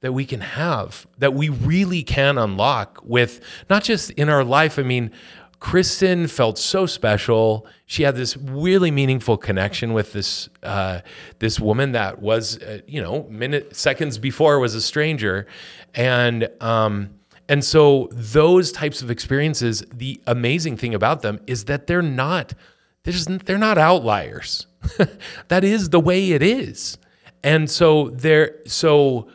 that 0.00 0.12
we 0.12 0.24
can 0.26 0.40
have, 0.40 1.06
that 1.18 1.32
we 1.32 1.48
really 1.48 2.02
can 2.02 2.36
unlock 2.36 3.00
with 3.04 3.40
not 3.70 3.84
just 3.84 4.10
in 4.10 4.28
our 4.28 4.44
life. 4.44 4.78
I 4.78 4.82
mean, 4.82 5.12
Kristen 5.60 6.26
felt 6.26 6.58
so 6.58 6.86
special. 6.86 7.66
She 7.86 8.02
had 8.02 8.16
this 8.16 8.36
really 8.36 8.90
meaningful 8.90 9.36
connection 9.36 9.92
with 9.92 10.12
this 10.12 10.48
uh, 10.64 11.02
this 11.38 11.60
woman 11.60 11.92
that 11.92 12.20
was, 12.20 12.58
uh, 12.58 12.80
you 12.88 13.00
know, 13.00 13.28
minutes 13.30 13.78
seconds 13.78 14.18
before 14.18 14.58
was 14.58 14.74
a 14.74 14.80
stranger, 14.80 15.46
and 15.94 16.48
um, 16.60 17.10
and 17.48 17.64
so 17.64 18.08
those 18.10 18.72
types 18.72 19.02
of 19.02 19.10
experiences. 19.10 19.84
The 19.94 20.20
amazing 20.26 20.78
thing 20.78 20.96
about 20.96 21.22
them 21.22 21.38
is 21.46 21.66
that 21.66 21.86
they're 21.86 22.02
not 22.02 22.54
there's, 23.04 23.26
they're 23.26 23.56
not 23.56 23.78
outliers. 23.78 24.66
that 25.48 25.64
is 25.64 25.90
the 25.90 26.00
way 26.00 26.32
it 26.32 26.42
is, 26.42 26.98
and 27.42 27.70
so 27.70 28.10
they're 28.10 28.58
so. 28.66 29.28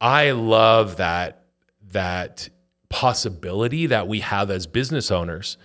I 0.00 0.30
love 0.30 0.96
that 0.98 1.42
that 1.90 2.48
possibility 2.88 3.86
that 3.86 4.08
we 4.08 4.20
have 4.20 4.50
as 4.50 4.66
business 4.66 5.10
owners 5.10 5.56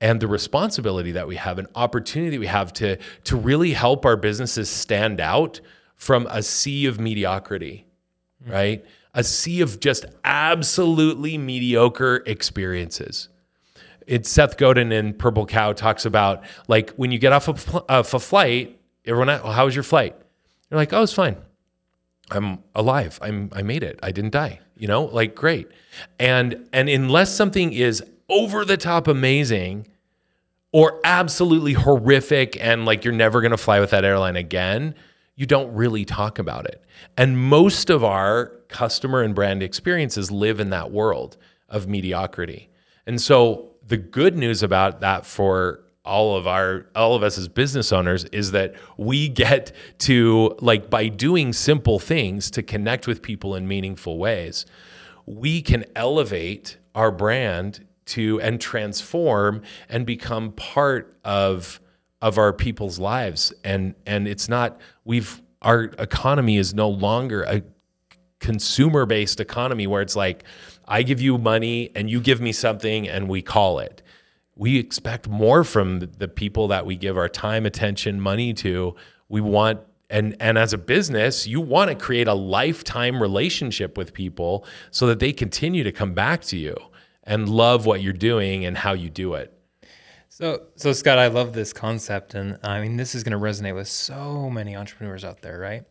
and 0.00 0.20
the 0.20 0.26
responsibility 0.26 1.12
that 1.12 1.28
we 1.28 1.36
have 1.36 1.58
an 1.58 1.66
opportunity 1.74 2.36
that 2.36 2.40
we 2.40 2.46
have 2.46 2.72
to 2.74 2.96
to 3.24 3.36
really 3.36 3.72
help 3.72 4.04
our 4.04 4.16
businesses 4.16 4.70
stand 4.70 5.20
out 5.20 5.60
from 5.96 6.26
a 6.30 6.42
sea 6.42 6.86
of 6.86 6.98
mediocrity 6.98 7.86
mm. 8.44 8.52
right? 8.52 8.84
A 9.14 9.22
sea 9.22 9.60
of 9.60 9.78
just 9.80 10.06
absolutely 10.24 11.36
mediocre 11.36 12.22
experiences 12.26 13.28
it's 14.06 14.28
Seth 14.28 14.56
Godin 14.56 14.92
in 14.92 15.14
Purple 15.14 15.46
Cow 15.46 15.72
talks 15.72 16.04
about 16.04 16.42
like 16.68 16.90
when 16.90 17.10
you 17.10 17.18
get 17.18 17.32
off 17.32 17.48
a, 17.48 17.84
off 17.90 18.14
a 18.14 18.20
flight 18.20 18.78
everyone 19.04 19.28
well, 19.28 19.52
how 19.52 19.64
was 19.64 19.74
your 19.74 19.84
flight 19.84 20.16
you're 20.70 20.78
like 20.78 20.92
oh 20.92 21.02
it's 21.02 21.12
fine 21.12 21.36
I'm 22.32 22.60
alive. 22.74 23.18
I'm 23.22 23.50
I 23.52 23.62
made 23.62 23.82
it. 23.82 23.98
I 24.02 24.10
didn't 24.10 24.32
die. 24.32 24.60
You 24.76 24.88
know, 24.88 25.04
like 25.04 25.34
great. 25.34 25.68
And 26.18 26.68
and 26.72 26.88
unless 26.88 27.34
something 27.34 27.72
is 27.72 28.02
over 28.28 28.64
the 28.64 28.76
top 28.76 29.06
amazing 29.06 29.86
or 30.72 31.00
absolutely 31.04 31.74
horrific 31.74 32.56
and 32.60 32.86
like 32.86 33.04
you're 33.04 33.12
never 33.12 33.40
going 33.40 33.50
to 33.50 33.58
fly 33.58 33.78
with 33.78 33.90
that 33.90 34.04
airline 34.04 34.36
again, 34.36 34.94
you 35.36 35.46
don't 35.46 35.72
really 35.74 36.04
talk 36.04 36.38
about 36.38 36.66
it. 36.66 36.82
And 37.16 37.38
most 37.38 37.90
of 37.90 38.02
our 38.02 38.46
customer 38.68 39.22
and 39.22 39.34
brand 39.34 39.62
experiences 39.62 40.30
live 40.30 40.60
in 40.60 40.70
that 40.70 40.90
world 40.90 41.36
of 41.68 41.86
mediocrity. 41.86 42.70
And 43.06 43.20
so 43.20 43.71
the 43.92 43.96
good 43.98 44.36
news 44.36 44.62
about 44.62 45.00
that 45.00 45.26
for 45.26 45.84
all 46.04 46.34
of 46.36 46.46
our 46.46 46.86
all 46.96 47.14
of 47.14 47.22
us 47.22 47.36
as 47.38 47.46
business 47.46 47.92
owners 47.92 48.24
is 48.26 48.50
that 48.52 48.74
we 48.96 49.28
get 49.28 49.70
to 49.98 50.56
like 50.60 50.90
by 50.90 51.08
doing 51.08 51.52
simple 51.52 51.98
things 51.98 52.50
to 52.50 52.62
connect 52.62 53.06
with 53.06 53.22
people 53.22 53.54
in 53.54 53.68
meaningful 53.68 54.18
ways 54.18 54.64
we 55.26 55.62
can 55.62 55.84
elevate 55.94 56.78
our 56.94 57.10
brand 57.10 57.86
to 58.04 58.40
and 58.40 58.60
transform 58.60 59.62
and 59.88 60.06
become 60.06 60.52
part 60.52 61.16
of 61.24 61.80
of 62.20 62.38
our 62.38 62.52
people's 62.52 62.98
lives. 62.98 63.52
And 63.64 63.94
and 64.06 64.28
it's 64.28 64.48
not 64.48 64.80
we've 65.04 65.42
our 65.60 65.84
economy 65.98 66.56
is 66.56 66.74
no 66.74 66.88
longer 66.88 67.42
a 67.44 67.62
consumer 68.40 69.06
based 69.06 69.40
economy 69.40 69.86
where 69.86 70.02
it's 70.02 70.16
like 70.16 70.44
I 70.86 71.02
give 71.02 71.20
you 71.20 71.38
money 71.38 71.90
and 71.94 72.10
you 72.10 72.20
give 72.20 72.40
me 72.40 72.52
something 72.52 73.08
and 73.08 73.28
we 73.28 73.42
call 73.42 73.78
it 73.78 74.02
we 74.56 74.78
expect 74.78 75.28
more 75.28 75.64
from 75.64 76.00
the 76.00 76.28
people 76.28 76.68
that 76.68 76.84
we 76.84 76.96
give 76.96 77.16
our 77.16 77.28
time, 77.28 77.64
attention, 77.66 78.20
money 78.20 78.52
to. 78.54 78.94
We 79.28 79.40
want 79.40 79.80
and 80.10 80.36
and 80.40 80.58
as 80.58 80.72
a 80.72 80.78
business, 80.78 81.46
you 81.46 81.60
want 81.60 81.90
to 81.90 81.96
create 81.96 82.28
a 82.28 82.34
lifetime 82.34 83.20
relationship 83.20 83.96
with 83.96 84.12
people 84.12 84.66
so 84.90 85.06
that 85.06 85.20
they 85.20 85.32
continue 85.32 85.82
to 85.84 85.92
come 85.92 86.12
back 86.12 86.42
to 86.42 86.56
you 86.58 86.76
and 87.24 87.48
love 87.48 87.86
what 87.86 88.02
you're 88.02 88.12
doing 88.12 88.64
and 88.64 88.76
how 88.76 88.92
you 88.92 89.08
do 89.08 89.34
it. 89.34 89.52
So, 90.28 90.62
so 90.76 90.92
Scott, 90.92 91.18
I 91.18 91.28
love 91.28 91.52
this 91.52 91.72
concept, 91.72 92.34
and 92.34 92.58
I 92.62 92.80
mean, 92.80 92.96
this 92.96 93.14
is 93.14 93.22
going 93.22 93.38
to 93.38 93.44
resonate 93.44 93.74
with 93.74 93.86
so 93.86 94.48
many 94.48 94.74
entrepreneurs 94.74 95.24
out 95.24 95.42
there, 95.42 95.58
right? 95.58 95.84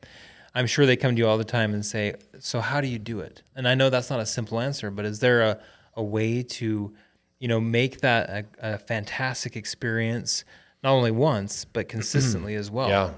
I'm 0.53 0.67
sure 0.67 0.85
they 0.85 0.97
come 0.97 1.15
to 1.15 1.19
you 1.19 1.27
all 1.27 1.37
the 1.37 1.43
time 1.43 1.73
and 1.73 1.85
say, 1.85 2.15
"So 2.39 2.59
how 2.59 2.81
do 2.81 2.87
you 2.87 2.99
do 2.99 3.19
it?" 3.19 3.41
And 3.55 3.67
I 3.67 3.75
know 3.75 3.89
that's 3.89 4.09
not 4.09 4.19
a 4.19 4.25
simple 4.25 4.59
answer, 4.59 4.91
but 4.91 5.05
is 5.05 5.19
there 5.19 5.41
a 5.41 5.59
a 5.95 6.03
way 6.03 6.41
to, 6.41 6.93
you 7.39 7.47
know, 7.47 7.59
make 7.59 8.01
that 8.01 8.29
a, 8.29 8.73
a 8.73 8.77
fantastic 8.77 9.55
experience 9.55 10.43
not 10.83 10.91
only 10.91 11.11
once 11.11 11.65
but 11.65 11.87
mm-hmm. 11.87 11.97
consistently 11.97 12.55
as 12.55 12.69
well? 12.69 12.89
Yeah. 12.89 13.11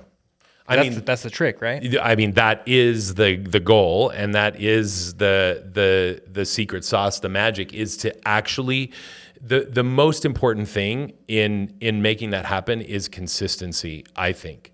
I 0.65 0.77
that's 0.77 0.87
mean, 0.87 0.95
the, 0.95 1.01
that's 1.01 1.23
the 1.23 1.29
trick, 1.29 1.61
right? 1.61 1.97
I 2.01 2.15
mean 2.15 2.33
that 2.33 2.63
is 2.65 3.15
the 3.15 3.35
the 3.35 3.59
goal, 3.59 4.09
and 4.09 4.33
that 4.33 4.61
is 4.61 5.15
the 5.15 5.69
the 5.73 6.21
the 6.31 6.45
secret 6.45 6.85
sauce. 6.85 7.19
The 7.19 7.29
magic 7.29 7.73
is 7.73 7.97
to 7.97 8.27
actually 8.27 8.93
the 9.41 9.67
the 9.69 9.83
most 9.83 10.23
important 10.23 10.69
thing 10.69 11.13
in 11.27 11.73
in 11.81 12.01
making 12.01 12.29
that 12.29 12.45
happen 12.45 12.81
is 12.81 13.09
consistency. 13.09 14.05
I 14.15 14.31
think. 14.31 14.72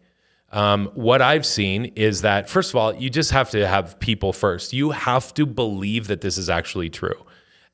Um, 0.51 0.89
what 0.95 1.21
I've 1.21 1.45
seen 1.45 1.85
is 1.95 2.21
that 2.21 2.49
first 2.49 2.71
of 2.71 2.75
all, 2.75 2.95
you 2.95 3.09
just 3.09 3.31
have 3.31 3.51
to 3.51 3.67
have 3.67 3.99
people 3.99 4.33
first. 4.33 4.73
You 4.73 4.91
have 4.91 5.33
to 5.35 5.45
believe 5.45 6.07
that 6.07 6.21
this 6.21 6.37
is 6.37 6.49
actually 6.49 6.89
true, 6.89 7.25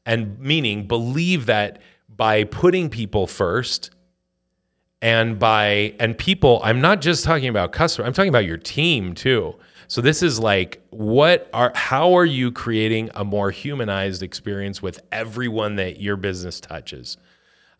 and 0.05 0.37
meaning 0.39 0.87
believe 0.87 1.45
that 1.45 1.81
by 2.09 2.43
putting 2.43 2.89
people 2.89 3.27
first 3.27 3.91
and 5.01 5.37
by 5.37 5.93
and 5.99 6.17
people 6.17 6.61
i'm 6.63 6.79
not 6.79 7.01
just 7.01 7.25
talking 7.25 7.49
about 7.49 7.73
customer 7.73 8.07
i'm 8.07 8.13
talking 8.13 8.29
about 8.29 8.45
your 8.45 8.57
team 8.57 9.13
too. 9.13 9.53
So 9.87 10.01
this 10.01 10.23
is 10.23 10.39
like 10.39 10.81
what 10.89 11.49
are 11.53 11.71
how 11.75 12.13
are 12.13 12.25
you 12.25 12.51
creating 12.51 13.09
a 13.13 13.23
more 13.23 13.51
humanized 13.51 14.23
experience 14.23 14.81
with 14.81 15.01
everyone 15.11 15.75
that 15.75 15.99
your 16.01 16.17
business 16.17 16.59
touches? 16.59 17.17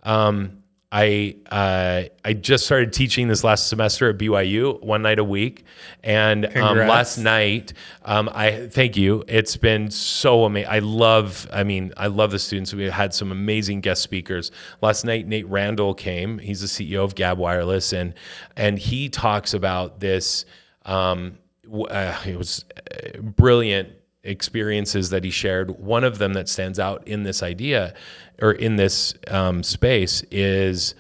Um, 0.04 0.64
I 0.98 1.36
uh, 1.52 2.04
I 2.24 2.32
just 2.32 2.66
started 2.66 2.94
teaching 2.94 3.28
this 3.28 3.44
last 3.44 3.68
semester 3.68 4.10
at 4.10 4.18
BYU 4.18 4.82
one 4.82 5.02
night 5.02 5.20
a 5.20 5.26
week, 5.26 5.66
and 6.06 6.46
um, 6.56 6.78
last 6.78 7.18
night 7.18 7.74
um, 8.06 8.30
I 8.34 8.70
thank 8.70 8.96
you. 8.96 9.26
It's 9.28 9.58
been 9.58 9.92
so 9.92 10.46
amazing. 10.46 10.72
I 10.72 10.80
love. 10.80 11.50
I 11.52 11.66
mean, 11.66 11.92
I 11.98 12.08
love 12.08 12.32
the 12.32 12.40
students. 12.40 12.74
We 12.74 12.86
had 12.86 13.14
some 13.14 13.34
amazing 13.34 13.82
guest 13.82 14.04
speakers 14.04 14.52
last 14.82 15.04
night. 15.04 15.28
Nate 15.28 15.50
Randall 15.50 15.96
came. 15.96 16.40
He's 16.40 16.62
the 16.62 16.68
CEO 16.68 17.04
of 17.04 17.14
Gabb 17.14 17.36
Wireless, 17.36 17.92
and 17.92 18.14
and 18.56 18.80
he 18.80 19.10
talks 19.10 19.54
about 19.54 20.00
this. 20.00 20.46
Um, 20.86 21.40
uh, 21.70 22.22
it 22.26 22.38
was 22.38 22.64
uh, 22.74 23.20
brilliant 23.20 23.90
experiences 24.26 25.10
that 25.12 25.24
he 25.24 25.30
shared. 25.30 25.80
One 25.80 26.04
of 26.04 26.18
them 26.18 26.34
that 26.34 26.50
stands 26.50 26.80
out 26.80 27.08
in 27.08 27.24
this 27.24 27.42
idea 27.44 27.94
or 28.42 28.52
in 28.52 28.76
this 28.76 29.14
um, 29.28 29.64
space 29.64 30.24
is 30.32 30.96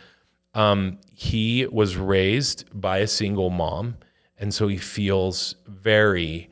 um, 0.53 0.99
he 1.13 1.65
was 1.65 1.97
raised 1.97 2.65
by 2.73 2.99
a 2.99 3.07
single 3.07 3.49
mom. 3.49 3.97
And 4.37 4.53
so 4.53 4.67
he 4.67 4.77
feels 4.77 5.55
very 5.67 6.49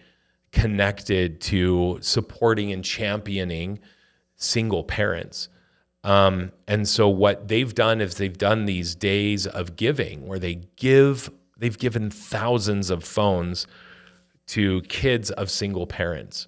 connected 0.51 1.41
to 1.41 1.97
supporting 2.01 2.71
and 2.71 2.83
championing 2.83 3.79
single 4.35 4.83
parents. 4.83 5.49
Um, 6.03 6.51
and 6.67 6.87
so 6.87 7.07
what 7.07 7.47
they've 7.47 7.73
done 7.73 8.01
is 8.01 8.15
they've 8.15 8.37
done 8.37 8.65
these 8.65 8.93
days 8.93 9.47
of 9.47 9.75
giving 9.75 10.27
where 10.27 10.39
they 10.39 10.55
give, 10.75 11.29
they've 11.57 11.77
given 11.77 12.09
thousands 12.09 12.89
of 12.89 13.03
phones 13.03 13.67
to 14.47 14.81
kids 14.83 15.31
of 15.31 15.49
single 15.49 15.87
parents 15.87 16.47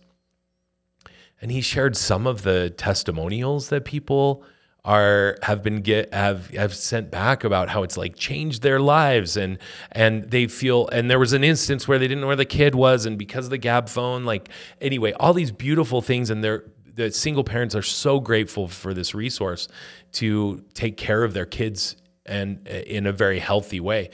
and 1.45 1.51
he 1.51 1.61
shared 1.61 1.95
some 1.95 2.25
of 2.25 2.41
the 2.41 2.71
testimonials 2.71 3.69
that 3.69 3.85
people 3.85 4.43
are 4.83 5.37
have 5.43 5.61
been 5.61 5.81
get 5.81 6.11
have 6.11 6.49
have 6.49 6.73
sent 6.73 7.11
back 7.11 7.43
about 7.43 7.69
how 7.69 7.83
it's 7.83 7.97
like 7.97 8.15
changed 8.15 8.63
their 8.63 8.79
lives 8.79 9.37
and 9.37 9.59
and 9.91 10.31
they 10.31 10.47
feel 10.47 10.87
and 10.87 11.07
there 11.07 11.19
was 11.19 11.33
an 11.33 11.43
instance 11.43 11.87
where 11.87 11.99
they 11.99 12.07
didn't 12.07 12.21
know 12.21 12.27
where 12.27 12.35
the 12.35 12.45
kid 12.45 12.73
was 12.73 13.05
and 13.05 13.19
because 13.19 13.45
of 13.45 13.51
the 13.51 13.59
Gabb 13.59 13.87
phone 13.87 14.25
like 14.25 14.49
anyway 14.81 15.11
all 15.19 15.35
these 15.35 15.51
beautiful 15.51 16.01
things 16.01 16.31
and 16.31 16.43
they're 16.43 16.63
the 16.95 17.11
single 17.11 17.43
parents 17.43 17.75
are 17.75 17.83
so 17.83 18.19
grateful 18.19 18.67
for 18.67 18.93
this 18.93 19.13
resource 19.13 19.67
to 20.13 20.63
take 20.73 20.97
care 20.97 21.23
of 21.23 21.33
their 21.35 21.45
kids 21.45 21.95
and 22.25 22.67
uh, 22.67 22.71
in 22.71 23.05
a 23.05 23.11
very 23.11 23.39
healthy 23.39 23.79
way. 23.79 24.09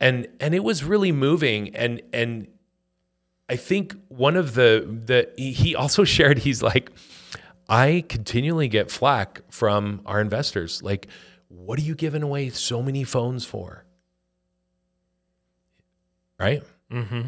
And 0.00 0.28
and 0.40 0.54
it 0.54 0.62
was 0.62 0.84
really 0.84 1.12
moving 1.12 1.74
and 1.74 2.02
and 2.12 2.48
I 3.48 3.56
think 3.56 3.94
one 4.08 4.36
of 4.36 4.54
the 4.54 4.84
the 4.86 5.28
he- 5.40 5.74
also 5.76 6.04
shared 6.16 6.38
he's 6.38 6.62
like 6.62 6.90
I 7.68 8.04
continually 8.08 8.68
get 8.68 8.90
flack 8.90 9.42
from 9.50 10.00
our 10.06 10.20
investors 10.20 10.82
like 10.82 11.08
what 11.48 11.78
are 11.78 11.82
you 11.82 11.94
giving 11.94 12.22
away 12.22 12.50
so 12.50 12.82
many 12.82 13.04
phones 13.04 13.44
for? 13.44 13.84
Right? 16.38 16.62
Mm-hmm. 16.90 17.22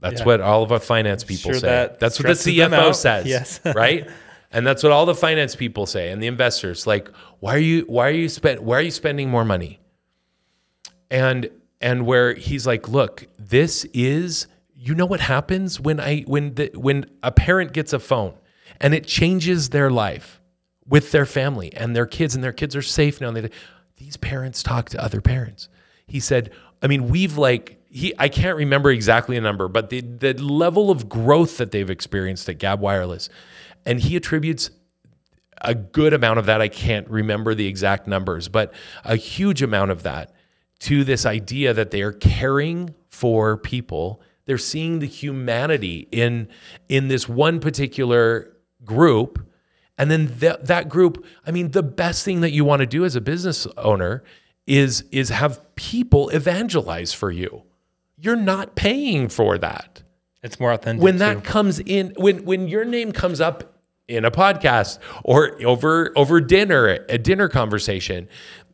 That's 0.00 0.20
Yeah. 0.20 0.26
what 0.26 0.40
all 0.40 0.62
of 0.62 0.72
our 0.72 0.78
finance 0.80 1.24
people 1.24 1.52
Sure 1.52 1.60
say. 1.60 1.66
that 1.66 1.98
that's 2.00 2.18
what 2.18 2.26
the 2.28 2.32
CFO 2.34 2.94
says. 2.94 3.26
Yes. 3.36 3.60
right? 3.64 4.08
And 4.52 4.66
that's 4.66 4.82
what 4.82 4.92
all 4.92 5.06
the 5.06 5.14
finance 5.14 5.56
people 5.56 5.86
say 5.86 6.10
and 6.10 6.22
the 6.22 6.26
investors 6.26 6.86
like 6.86 7.08
why 7.40 7.54
are 7.54 7.58
you 7.58 7.82
why 7.82 8.08
are 8.08 8.12
you 8.12 8.28
spend 8.28 8.60
why 8.60 8.78
are 8.78 8.82
you 8.82 8.90
spending 8.90 9.28
more 9.30 9.44
money? 9.44 9.80
And 11.10 11.50
and 11.80 12.06
where 12.06 12.34
he's 12.34 12.66
like, 12.66 12.88
"Look, 12.88 13.26
this 13.38 13.84
is 13.92 14.46
you 14.86 14.94
know 14.94 15.06
what 15.06 15.20
happens 15.20 15.80
when 15.80 15.98
I 15.98 16.20
when 16.22 16.54
the 16.54 16.70
when 16.74 17.06
a 17.22 17.32
parent 17.32 17.72
gets 17.72 17.92
a 17.92 17.98
phone 17.98 18.34
and 18.80 18.94
it 18.94 19.06
changes 19.06 19.70
their 19.70 19.90
life 19.90 20.40
with 20.86 21.10
their 21.10 21.26
family 21.26 21.74
and 21.74 21.96
their 21.96 22.06
kids 22.06 22.34
and 22.34 22.44
their 22.44 22.52
kids 22.52 22.76
are 22.76 22.82
safe 22.82 23.20
now 23.20 23.28
and 23.28 23.36
they 23.36 23.50
these 23.96 24.16
parents 24.16 24.62
talk 24.62 24.90
to 24.90 25.02
other 25.02 25.20
parents. 25.20 25.68
He 26.06 26.20
said, 26.20 26.52
I 26.82 26.86
mean, 26.86 27.08
we've 27.08 27.36
like 27.36 27.82
he 27.90 28.14
I 28.18 28.28
can't 28.28 28.56
remember 28.56 28.90
exactly 28.90 29.36
a 29.36 29.40
number, 29.40 29.68
but 29.68 29.90
the 29.90 30.02
the 30.02 30.34
level 30.34 30.90
of 30.90 31.08
growth 31.08 31.56
that 31.56 31.72
they've 31.72 31.90
experienced 31.90 32.48
at 32.48 32.58
Gabb 32.58 32.78
Wireless 32.78 33.28
and 33.84 34.00
he 34.00 34.16
attributes 34.16 34.70
a 35.62 35.74
good 35.74 36.12
amount 36.12 36.38
of 36.38 36.46
that. 36.46 36.60
I 36.60 36.68
can't 36.68 37.08
remember 37.08 37.54
the 37.54 37.66
exact 37.66 38.06
numbers, 38.06 38.48
but 38.48 38.72
a 39.04 39.16
huge 39.16 39.62
amount 39.62 39.90
of 39.90 40.02
that 40.02 40.34
to 40.80 41.02
this 41.02 41.24
idea 41.24 41.72
that 41.72 41.90
they 41.90 42.02
are 42.02 42.12
caring 42.12 42.94
for 43.08 43.56
people. 43.56 44.20
They're 44.46 44.58
seeing 44.58 45.00
the 45.00 45.06
humanity 45.06 46.08
in 46.10 46.48
in 46.88 47.08
this 47.08 47.28
one 47.28 47.60
particular 47.60 48.56
group. 48.84 49.44
And 49.98 50.10
then 50.10 50.26
that 50.38 50.66
that 50.66 50.88
group, 50.88 51.24
I 51.46 51.50
mean, 51.50 51.70
the 51.72 51.82
best 51.82 52.24
thing 52.24 52.40
that 52.42 52.52
you 52.52 52.64
want 52.64 52.80
to 52.80 52.86
do 52.86 53.04
as 53.04 53.16
a 53.16 53.20
business 53.20 53.66
owner 53.76 54.22
is 54.66 55.04
is 55.12 55.28
have 55.30 55.60
people 55.76 56.28
evangelize 56.30 57.12
for 57.12 57.30
you. 57.30 57.62
You're 58.18 58.36
not 58.36 58.74
paying 58.76 59.28
for 59.28 59.58
that 59.58 60.02
It's 60.42 60.58
more 60.58 60.72
authentic. 60.72 61.02
when 61.02 61.18
that 61.18 61.34
too. 61.34 61.40
comes 61.42 61.78
in 61.80 62.12
when 62.16 62.44
when 62.44 62.66
your 62.68 62.84
name 62.84 63.12
comes 63.12 63.40
up 63.40 63.74
in 64.08 64.24
a 64.24 64.30
podcast 64.30 64.98
or 65.24 65.60
over 65.66 66.12
over 66.16 66.40
dinner 66.40 67.04
a 67.08 67.18
dinner 67.18 67.48
conversation 67.48 68.28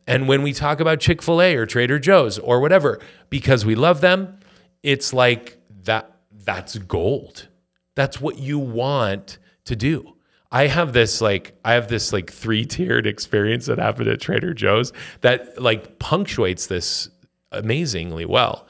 and 0.05 0.27
when 0.27 0.43
we 0.43 0.53
talk 0.53 0.79
about 0.79 0.99
Chick-fil-A 0.99 1.55
or 1.55 1.65
Trader 1.65 1.97
Joe's 1.97 2.37
or 2.37 2.59
whatever 2.59 2.99
because 3.29 3.65
we 3.65 3.75
love 3.75 4.01
them 4.01 4.39
it's 4.83 5.11
like 5.13 5.57
that 5.83 6.19
that's 6.31 6.77
gold 6.77 7.47
that's 7.95 8.19
what 8.19 8.39
you 8.39 8.59
want 8.59 9.37
to 9.65 9.75
do 9.75 10.13
I 10.51 10.67
have 10.67 10.93
this 10.93 11.19
like 11.19 11.57
I 11.65 11.73
have 11.73 11.87
this 11.87 12.13
like 12.13 12.31
three-tiered 12.31 13.07
experience 13.07 13.65
that 13.65 13.79
happened 13.79 14.07
at 14.07 14.21
Trader 14.21 14.53
Joe's 14.53 14.93
that 15.21 15.59
like 15.61 15.97
punctuates 15.97 16.67
this 16.67 17.09
amazingly 17.51 18.25
well 18.25 18.67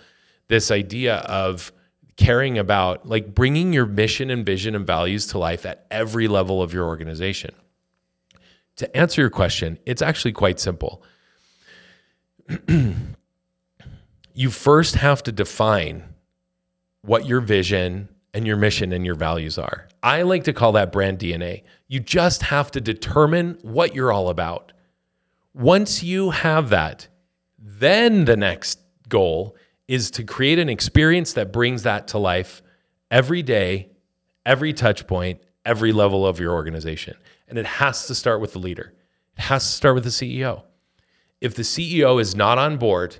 this 0.47 0.71
idea 0.71 1.17
of 1.17 1.71
caring 2.15 2.58
about 2.58 3.08
like 3.08 3.34
bringing 3.34 3.73
your 3.73 3.86
mission 3.86 4.30
and 4.30 4.45
vision 4.45 4.76
and 4.76 4.86
values 4.86 5.28
to 5.28 5.38
life 5.38 5.65
at 5.65 5.86
every 5.89 6.28
level 6.28 6.62
of 6.62 6.73
your 6.73 6.86
organization. 6.86 7.54
To 8.78 8.97
answer 8.97 9.21
your 9.21 9.30
question, 9.30 9.80
it's 9.86 10.02
actually 10.02 10.32
quite 10.32 10.60
simple. 10.60 11.04
you 14.34 14.49
first 14.49 14.95
have 14.95 15.23
to 15.23 15.32
define 15.32 16.12
what 17.04 17.26
your 17.28 17.42
vision 17.42 18.10
and 18.34 18.48
your 18.48 18.58
mission 18.58 18.92
and 18.92 19.06
your 19.06 19.16
values 19.16 19.58
are. 19.58 19.88
I 20.02 20.24
like 20.24 20.46
to 20.46 20.54
call 20.54 20.72
that 20.74 20.92
brand 20.92 21.20
DNA. 21.20 21.63
You 21.88 22.00
just 22.00 22.44
have 22.44 22.72
to 22.72 22.82
determine 22.82 23.60
what 23.62 23.94
you're 23.94 24.12
all 24.12 24.30
about. 24.30 24.72
Once 25.54 26.02
you 26.02 26.32
have 26.32 26.70
that, 26.70 27.08
then 27.60 28.26
the 28.26 28.36
next 28.36 28.80
goal 29.08 29.56
is 29.88 30.10
to 30.12 30.24
create 30.24 30.60
an 30.60 30.70
experience 30.70 31.34
that 31.34 31.54
brings 31.54 31.84
that 31.84 32.08
to 32.10 32.18
life 32.18 32.62
every 33.12 33.44
day, 33.44 33.89
every 34.46 34.74
touch 34.74 35.06
point, 35.06 35.42
every 35.66 35.92
level 35.92 36.26
of 36.26 36.39
your 36.39 36.54
organization. 36.54 37.16
And 37.48 37.60
it 37.60 37.66
has 37.66 38.08
to 38.08 38.16
start 38.16 38.42
with 38.42 38.54
the 38.54 38.60
leader. 38.60 38.94
It 39.38 39.42
has 39.44 39.63
to 39.63 39.72
start 39.72 39.96
with 39.96 40.04
the 40.04 40.10
CEO. 40.10 40.63
If 41.42 41.56
the 41.56 41.63
CEO 41.63 42.20
is 42.20 42.36
not 42.36 42.58
on 42.58 42.78
board 42.78 43.18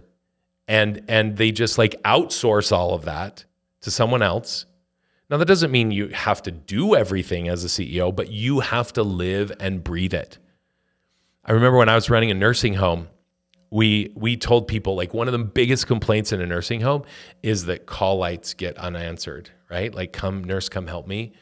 and 0.68 1.04
and 1.10 1.36
they 1.36 1.52
just 1.52 1.78
like 1.78 2.02
outsource 2.04 2.72
all 2.72 2.94
of 2.94 3.04
that 3.04 3.44
to 3.84 3.92
someone 3.92 4.22
else, 4.22 4.66
now 5.30 5.38
that 5.38 5.46
doesn't 5.46 5.72
mean 5.72 5.92
you 5.92 6.10
have 6.10 6.42
to 6.44 6.52
do 6.52 6.96
everything 6.96 7.48
as 7.48 7.64
a 7.64 7.68
CEO, 7.68 8.14
but 8.14 8.32
you 8.32 8.60
have 8.60 8.92
to 8.94 9.04
live 9.04 9.52
and 9.60 9.84
breathe 9.84 10.14
it. 10.14 10.38
I 11.46 11.52
remember 11.52 11.78
when 11.78 11.90
I 11.90 11.96
was 11.96 12.10
running 12.10 12.32
a 12.32 12.34
nursing 12.34 12.76
home, 12.76 13.08
we 13.70 14.12
we 14.16 14.38
told 14.38 14.68
people 14.68 14.96
like 14.96 15.14
one 15.14 15.28
of 15.28 15.32
the 15.32 15.40
biggest 15.40 15.88
complaints 15.88 16.32
in 16.32 16.40
a 16.40 16.46
nursing 16.46 16.82
home 16.82 17.04
is 17.42 17.66
that 17.66 17.88
call 17.88 18.18
lights 18.18 18.54
get 18.54 18.78
unanswered, 18.78 19.50
right? 19.70 19.94
Like 19.94 20.14
come 20.14 20.44
nurse, 20.44 20.70
come 20.70 20.86
help 20.86 21.08
me. 21.08 21.34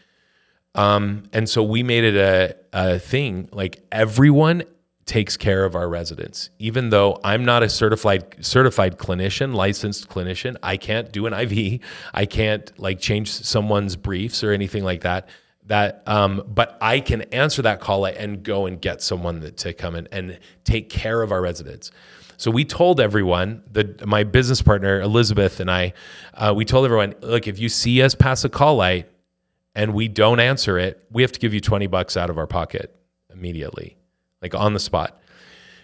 Um, 0.73 1.23
and 1.33 1.49
so 1.49 1.61
we 1.61 1.83
made 1.83 2.05
it 2.05 2.15
a, 2.15 2.55
a 2.71 2.99
thing 2.99 3.49
like 3.51 3.83
everyone 3.91 4.63
takes 5.11 5.35
care 5.35 5.65
of 5.65 5.75
our 5.75 5.89
residents. 5.89 6.51
Even 6.57 6.89
though 6.89 7.19
I'm 7.21 7.43
not 7.43 7.63
a 7.63 7.69
certified 7.69 8.37
certified 8.39 8.97
clinician, 8.97 9.53
licensed 9.53 10.07
clinician, 10.07 10.55
I 10.63 10.77
can't 10.77 11.11
do 11.11 11.25
an 11.25 11.33
IV. 11.33 11.81
I 12.13 12.25
can't 12.25 12.71
like 12.79 13.01
change 13.01 13.29
someone's 13.29 13.97
briefs 13.97 14.41
or 14.41 14.53
anything 14.53 14.85
like 14.85 15.01
that. 15.01 15.27
That, 15.65 16.01
um, 16.07 16.43
but 16.47 16.77
I 16.79 17.01
can 17.01 17.23
answer 17.23 17.61
that 17.63 17.81
call 17.81 18.05
and 18.05 18.41
go 18.41 18.67
and 18.67 18.79
get 18.79 19.01
someone 19.01 19.41
that, 19.41 19.57
to 19.57 19.73
come 19.73 19.95
in 19.95 20.07
and 20.13 20.39
take 20.63 20.89
care 20.89 21.21
of 21.21 21.33
our 21.33 21.41
residents. 21.41 21.91
So 22.37 22.49
we 22.49 22.63
told 22.63 23.01
everyone 23.01 23.63
that 23.73 24.07
my 24.07 24.23
business 24.23 24.61
partner 24.61 25.01
Elizabeth 25.01 25.59
and 25.59 25.69
I, 25.69 25.91
uh, 26.35 26.53
we 26.55 26.63
told 26.63 26.85
everyone, 26.85 27.15
look, 27.19 27.49
if 27.49 27.59
you 27.59 27.67
see 27.67 28.01
us 28.01 28.15
pass 28.15 28.45
a 28.45 28.49
call 28.49 28.77
light 28.77 29.09
and 29.75 29.93
we 29.93 30.07
don't 30.07 30.39
answer 30.39 30.79
it, 30.79 31.05
we 31.11 31.21
have 31.21 31.33
to 31.33 31.39
give 31.39 31.53
you 31.53 31.59
twenty 31.59 31.87
bucks 31.87 32.15
out 32.15 32.29
of 32.29 32.37
our 32.37 32.47
pocket 32.47 32.95
immediately 33.29 33.97
like 34.41 34.55
on 34.55 34.73
the 34.73 34.79
spot. 34.79 35.21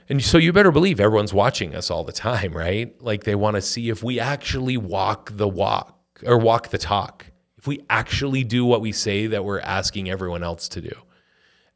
And 0.10 0.24
so 0.24 0.38
you 0.38 0.54
better 0.54 0.72
believe 0.72 1.00
everyone's 1.00 1.34
watching 1.34 1.76
us 1.76 1.91
all 1.91 2.04
the 2.04 2.13
time, 2.13 2.54
right? 2.54 3.00
Like 3.02 3.24
they 3.24 3.36
want 3.36 3.56
to 3.56 3.62
see 3.62 3.89
if 3.89 4.04
we 4.04 4.20
actually 4.20 4.78
walk 4.78 5.32
the 5.34 5.48
walk 5.48 6.00
or 6.26 6.38
walk 6.38 6.70
the 6.70 6.78
talk, 6.78 7.26
if 7.58 7.67
we 7.67 7.84
actually 7.89 8.43
do 8.43 8.65
what 8.65 8.82
we 8.82 8.91
say 8.91 9.28
that 9.28 9.43
we're 9.43 9.60
asking 9.60 10.10
everyone 10.10 10.43
else 10.43 10.70
to 10.70 10.82
do. 10.82 10.96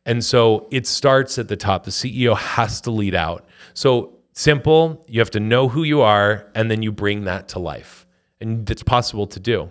And 0.06 0.24
so 0.24 0.68
it 0.72 0.88
starts 0.88 1.38
at 1.38 1.48
the 1.48 1.58
top. 1.58 1.84
The 1.84 1.92
CEO 1.92 2.36
has 2.36 2.82
to 2.82 2.92
lead 2.92 3.14
out. 3.14 3.46
So 3.74 4.18
simple, 4.34 5.06
you 5.08 5.20
have 5.20 5.30
to 5.32 5.40
know 5.40 5.68
who 5.68 5.84
you 5.84 6.02
are 6.02 6.48
and 6.56 6.72
then 6.72 6.82
you 6.82 6.92
bring 6.92 7.26
that 7.26 7.50
to 7.50 7.60
life. 7.60 8.08
And 8.40 8.68
it's 8.70 8.82
possible 8.82 9.28
to 9.28 9.40
do. 9.40 9.70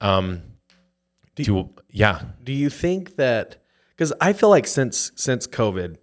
Um, 0.00 0.42
do, 1.34 1.44
to, 1.44 1.70
yeah. 1.90 2.22
Do 2.42 2.52
you 2.52 2.70
think 2.70 3.16
that 3.16 3.56
because 3.96 4.12
I 4.20 4.32
feel 4.32 4.48
like 4.50 4.66
since 4.66 5.12
since 5.14 5.46
COVID, 5.46 5.96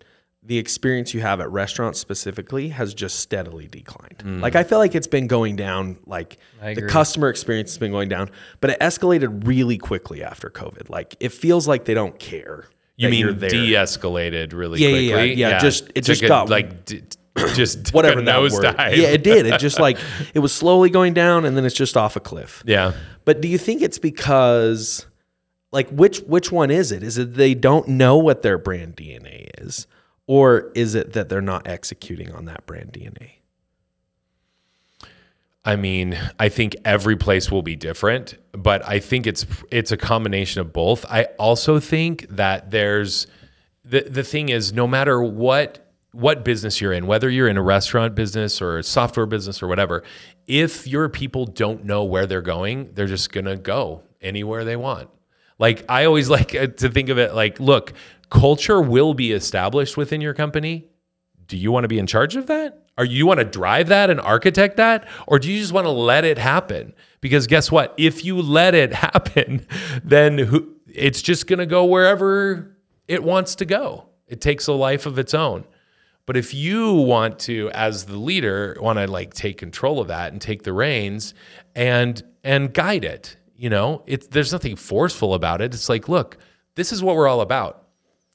the 0.43 0.57
experience 0.57 1.13
you 1.13 1.21
have 1.21 1.39
at 1.39 1.51
restaurants 1.51 1.99
specifically 1.99 2.69
has 2.69 2.93
just 2.93 3.19
steadily 3.19 3.67
declined. 3.67 4.17
Mm. 4.19 4.41
Like 4.41 4.55
I 4.55 4.63
feel 4.63 4.79
like 4.79 4.95
it's 4.95 5.07
been 5.07 5.27
going 5.27 5.55
down. 5.55 5.97
Like 6.05 6.37
the 6.61 6.81
customer 6.87 7.29
experience 7.29 7.71
has 7.71 7.77
been 7.77 7.91
going 7.91 8.09
down, 8.09 8.31
but 8.59 8.71
it 8.71 8.79
escalated 8.79 9.45
really 9.47 9.77
quickly 9.77 10.23
after 10.23 10.49
COVID. 10.49 10.89
Like 10.89 11.15
it 11.19 11.31
feels 11.31 11.67
like 11.67 11.85
they 11.85 11.93
don't 11.93 12.17
care. 12.17 12.65
You 12.97 13.09
mean 13.09 13.37
de-escalated 13.39 14.53
really 14.53 14.79
Yeah, 14.79 14.89
yeah, 14.89 15.11
quickly? 15.13 15.33
yeah, 15.33 15.49
yeah, 15.49 15.59
just- 15.59 15.85
it 15.89 15.93
Took 15.95 16.03
just 16.03 16.23
a, 16.23 16.27
got- 16.27 16.49
like 16.49 16.85
d- 16.85 17.01
just 17.55 17.93
whatever 17.93 18.21
that 18.21 18.41
word. 18.41 18.51
nosedive. 18.51 18.95
Yeah, 18.97 19.07
it 19.07 19.23
did. 19.23 19.45
It 19.47 19.59
just 19.59 19.79
like 19.79 19.97
it 20.33 20.39
was 20.39 20.53
slowly 20.53 20.89
going 20.89 21.13
down, 21.13 21.45
and 21.45 21.55
then 21.57 21.65
it's 21.65 21.73
just 21.75 21.97
off 21.97 22.15
a 22.15 22.19
cliff. 22.19 22.61
yeah. 22.65 22.93
But 23.25 23.41
do 23.41 23.47
you 23.47 23.57
think 23.57 23.81
it's 23.81 23.97
because 23.99 25.05
like 25.71 25.89
which 25.89 26.19
which 26.21 26.51
one 26.51 26.71
is 26.71 26.91
it? 26.91 27.03
Is 27.03 27.17
it 27.17 27.35
they 27.35 27.53
don't 27.53 27.87
know 27.87 28.17
what 28.17 28.41
their 28.41 28.57
brand 28.57 28.95
DNA 28.95 29.49
is 29.57 29.87
or 30.27 30.71
is 30.75 30.95
it 30.95 31.13
that 31.13 31.29
they're 31.29 31.41
not 31.41 31.67
executing 31.67 32.31
on 32.31 32.45
that 32.45 32.65
brand 32.65 32.93
DNA? 32.93 33.31
I 35.63 35.75
mean, 35.75 36.17
I 36.39 36.49
think 36.49 36.75
every 36.85 37.15
place 37.15 37.51
will 37.51 37.61
be 37.61 37.75
different, 37.75 38.37
but 38.51 38.87
I 38.87 38.99
think 38.99 39.27
it's 39.27 39.45
it's 39.69 39.91
a 39.91 39.97
combination 39.97 40.61
of 40.61 40.73
both. 40.73 41.05
I 41.05 41.25
also 41.37 41.79
think 41.79 42.27
that 42.29 42.71
there's 42.71 43.27
the 43.83 44.01
the 44.01 44.23
thing 44.23 44.49
is 44.49 44.73
no 44.73 44.87
matter 44.87 45.21
what 45.21 45.91
what 46.13 46.43
business 46.43 46.81
you're 46.81 46.93
in, 46.93 47.07
whether 47.07 47.29
you're 47.29 47.47
in 47.47 47.57
a 47.57 47.61
restaurant 47.61 48.15
business 48.15 48.61
or 48.61 48.79
a 48.79 48.83
software 48.83 49.25
business 49.25 49.61
or 49.61 49.67
whatever, 49.67 50.03
if 50.47 50.87
your 50.87 51.07
people 51.09 51.45
don't 51.45 51.85
know 51.85 52.03
where 52.03 52.25
they're 52.25 52.41
going, 52.41 52.89
they're 52.93 53.07
just 53.07 53.31
going 53.31 53.45
to 53.45 53.55
go 53.55 54.03
anywhere 54.21 54.65
they 54.65 54.75
want. 54.75 55.09
Like 55.61 55.85
I 55.87 56.03
always 56.03 56.29
like 56.37 56.53
uh, 56.53 56.67
to 56.67 56.89
think 56.89 57.07
of 57.07 57.17
it 57.17 57.33
like, 57.33 57.61
look, 57.61 57.93
culture 58.29 58.81
will 58.81 59.13
be 59.13 59.31
established 59.31 59.95
within 59.95 60.19
your 60.19 60.33
company. 60.33 60.89
Do 61.47 61.55
you 61.55 61.71
want 61.71 61.85
to 61.85 61.87
be 61.87 61.99
in 61.99 62.07
charge 62.07 62.35
of 62.35 62.47
that? 62.47 62.79
Or 62.97 63.05
you 63.05 63.25
want 63.25 63.39
to 63.39 63.45
drive 63.45 63.87
that 63.87 64.09
and 64.09 64.19
architect 64.19 64.77
that? 64.77 65.07
Or 65.27 65.39
do 65.39 65.51
you 65.51 65.59
just 65.59 65.71
want 65.71 65.85
to 65.85 65.91
let 65.91 66.25
it 66.25 66.37
happen? 66.37 66.93
Because 67.21 67.47
guess 67.47 67.71
what? 67.71 67.93
If 67.97 68.25
you 68.25 68.41
let 68.41 68.75
it 68.75 68.93
happen, 69.07 69.65
then 70.03 70.37
who, 70.37 70.75
it's 70.87 71.21
just 71.21 71.47
going 71.47 71.59
to 71.59 71.65
go 71.65 71.85
wherever 71.85 72.75
it 73.07 73.23
wants 73.23 73.55
to 73.55 73.65
go. 73.65 74.09
It 74.27 74.41
takes 74.41 74.67
a 74.67 74.73
life 74.73 75.05
of 75.05 75.17
its 75.19 75.33
own. 75.33 75.65
But 76.25 76.37
if 76.37 76.53
you 76.53 76.93
want 76.93 77.39
to, 77.39 77.69
as 77.73 78.05
the 78.05 78.17
leader, 78.17 78.77
want 78.79 78.99
to 78.99 79.07
like 79.07 79.33
take 79.33 79.57
control 79.57 79.99
of 79.99 80.07
that 80.07 80.31
and 80.31 80.41
take 80.41 80.63
the 80.63 80.73
reins 80.73 81.33
and 81.75 82.21
and 82.43 82.73
guide 82.73 83.03
it, 83.03 83.37
you 83.61 83.69
know, 83.69 84.01
it's 84.07 84.25
there's 84.25 84.51
nothing 84.51 84.75
forceful 84.75 85.35
about 85.35 85.61
it. 85.61 85.75
It's 85.75 85.87
like, 85.87 86.09
look, 86.09 86.39
this 86.73 86.91
is 86.91 87.03
what 87.03 87.15
we're 87.15 87.27
all 87.27 87.41
about. 87.41 87.83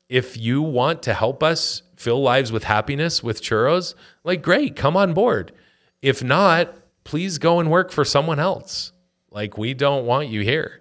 If 0.08 0.36
you 0.36 0.62
want 0.62 1.02
to 1.02 1.14
help 1.14 1.42
us 1.42 1.82
fill 1.96 2.22
lives 2.22 2.52
with 2.52 2.62
happiness 2.62 3.24
with 3.24 3.42
churros, 3.42 3.96
like 4.22 4.40
great, 4.40 4.76
come 4.76 4.96
on 4.96 5.14
board. 5.14 5.50
If 6.00 6.22
not, 6.22 6.76
please 7.02 7.38
go 7.38 7.58
and 7.58 7.72
work 7.72 7.90
for 7.90 8.04
someone 8.04 8.38
else. 8.38 8.92
Like 9.28 9.58
we 9.58 9.74
don't 9.74 10.06
want 10.06 10.28
you 10.28 10.42
here. 10.42 10.80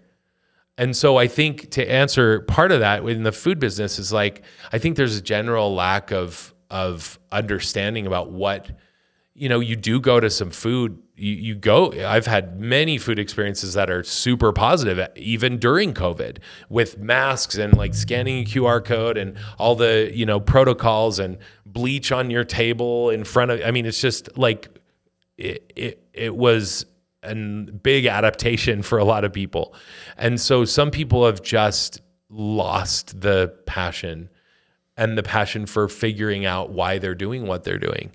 And 0.78 0.96
so 0.96 1.18
I 1.18 1.28
think 1.28 1.72
to 1.72 1.92
answer 1.92 2.42
part 2.42 2.72
of 2.72 2.82
that 2.82 3.04
in 3.04 3.24
the 3.24 3.32
food 3.32 3.58
business 3.58 3.98
is 3.98 4.14
like 4.14 4.44
I 4.72 4.78
think 4.78 4.96
there's 4.96 5.18
a 5.18 5.24
general 5.24 5.74
lack 5.74 6.12
of 6.12 6.54
of 6.70 7.18
understanding 7.32 8.06
about 8.06 8.30
what 8.30 8.70
you 9.34 9.50
know 9.50 9.60
you 9.60 9.76
do 9.76 10.00
go 10.00 10.20
to 10.20 10.30
some 10.30 10.52
food 10.52 11.02
you, 11.18 11.34
you 11.34 11.56
go 11.56 11.92
i've 12.06 12.28
had 12.28 12.60
many 12.60 12.98
food 12.98 13.20
experiences 13.20 13.74
that 13.74 13.90
are 13.90 14.04
super 14.04 14.52
positive 14.52 15.08
even 15.16 15.58
during 15.58 15.94
covid 15.94 16.38
with 16.70 16.98
masks 16.98 17.58
and 17.58 17.76
like 17.78 17.94
scanning 17.94 18.44
a 18.44 18.46
qr 18.46 18.84
code 18.84 19.18
and 19.18 19.38
all 19.58 19.76
the 19.76 20.12
you 20.14 20.26
know 20.26 20.40
protocols 20.40 21.20
and 21.20 21.38
bleach 21.66 22.12
on 22.12 22.30
your 22.30 22.44
table 22.44 23.10
in 23.10 23.24
front 23.24 23.52
of 23.52 23.62
i 23.66 23.72
mean 23.72 23.86
it's 23.86 24.02
just 24.02 24.38
like 24.38 24.70
it, 25.38 25.72
it, 25.76 26.08
it 26.14 26.36
was 26.36 26.86
a 27.26 27.36
big 27.36 28.06
adaptation 28.06 28.82
for 28.82 28.98
a 28.98 29.04
lot 29.04 29.24
of 29.24 29.34
people. 29.34 29.74
And 30.18 30.40
so 30.40 30.66
some 30.66 30.92
people 30.92 31.26
have 31.26 31.42
just 31.42 32.02
lost 32.30 33.22
the 33.22 33.54
passion 33.66 34.30
and 34.98 35.18
the 35.18 35.24
passion 35.24 35.66
for 35.66 35.88
figuring 35.88 36.46
out 36.46 36.72
why 36.72 37.00
they're 37.00 37.16
doing 37.16 37.48
what 37.48 37.64
they're 37.64 37.80
doing. 37.80 38.12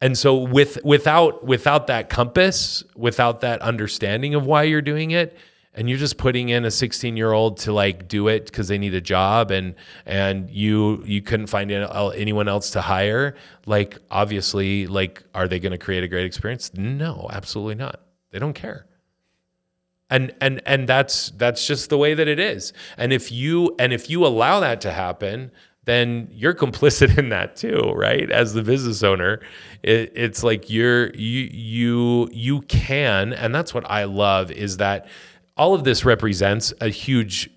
And 0.00 0.16
so 0.16 0.36
with 0.36 0.78
without 0.84 1.44
without 1.44 1.88
that 1.88 2.08
compass, 2.08 2.84
without 2.94 3.40
that 3.40 3.60
understanding 3.62 4.34
of 4.34 4.46
why 4.46 4.62
you're 4.62 4.82
doing 4.82 5.10
it, 5.10 5.36
and 5.78 5.88
you're 5.88 5.98
just 5.98 6.18
putting 6.18 6.48
in 6.48 6.64
a 6.64 6.70
16 6.70 7.16
year 7.16 7.32
old 7.32 7.58
to 7.58 7.72
like 7.72 8.08
do 8.08 8.26
it 8.26 8.46
because 8.46 8.66
they 8.66 8.78
need 8.78 8.94
a 8.94 9.00
job 9.00 9.52
and 9.52 9.76
and 10.06 10.50
you 10.50 11.02
you 11.06 11.22
couldn't 11.22 11.46
find 11.46 11.70
uh, 11.70 12.08
anyone 12.08 12.48
else 12.48 12.70
to 12.70 12.80
hire 12.80 13.36
like 13.64 13.96
obviously 14.10 14.88
like 14.88 15.22
are 15.34 15.46
they 15.46 15.60
going 15.60 15.72
to 15.72 15.78
create 15.78 16.02
a 16.02 16.08
great 16.08 16.24
experience? 16.24 16.72
No 16.74 17.28
absolutely 17.32 17.76
not. 17.76 18.00
They 18.30 18.40
don't 18.40 18.54
care. 18.54 18.86
And 20.10 20.34
and 20.40 20.60
and 20.66 20.88
that's 20.88 21.30
that's 21.30 21.64
just 21.66 21.90
the 21.90 21.98
way 21.98 22.14
that 22.14 22.26
it 22.26 22.40
is. 22.40 22.72
And 22.96 23.12
if 23.12 23.30
you 23.30 23.76
and 23.78 23.92
if 23.92 24.10
you 24.10 24.26
allow 24.26 24.58
that 24.60 24.80
to 24.80 24.90
happen 24.90 25.52
then 25.88 26.28
you're 26.32 26.54
complicit 26.54 27.16
in 27.18 27.30
that 27.30 27.56
too 27.56 27.92
right? 27.94 28.30
As 28.30 28.54
the 28.54 28.62
business 28.62 29.02
owner 29.02 29.40
it, 29.82 30.12
it's 30.14 30.42
like 30.42 30.70
you're 30.70 31.10
you 31.14 31.48
you 31.52 32.28
you 32.32 32.60
can 32.62 33.32
and 33.32 33.54
that's 33.54 33.72
what 33.72 33.88
i 33.88 34.04
love 34.04 34.50
is 34.50 34.78
that 34.78 35.06
all 35.56 35.74
of 35.74 35.84
this 35.84 36.04
represents 36.04 36.72
a 36.80 36.88
huge 36.88 37.50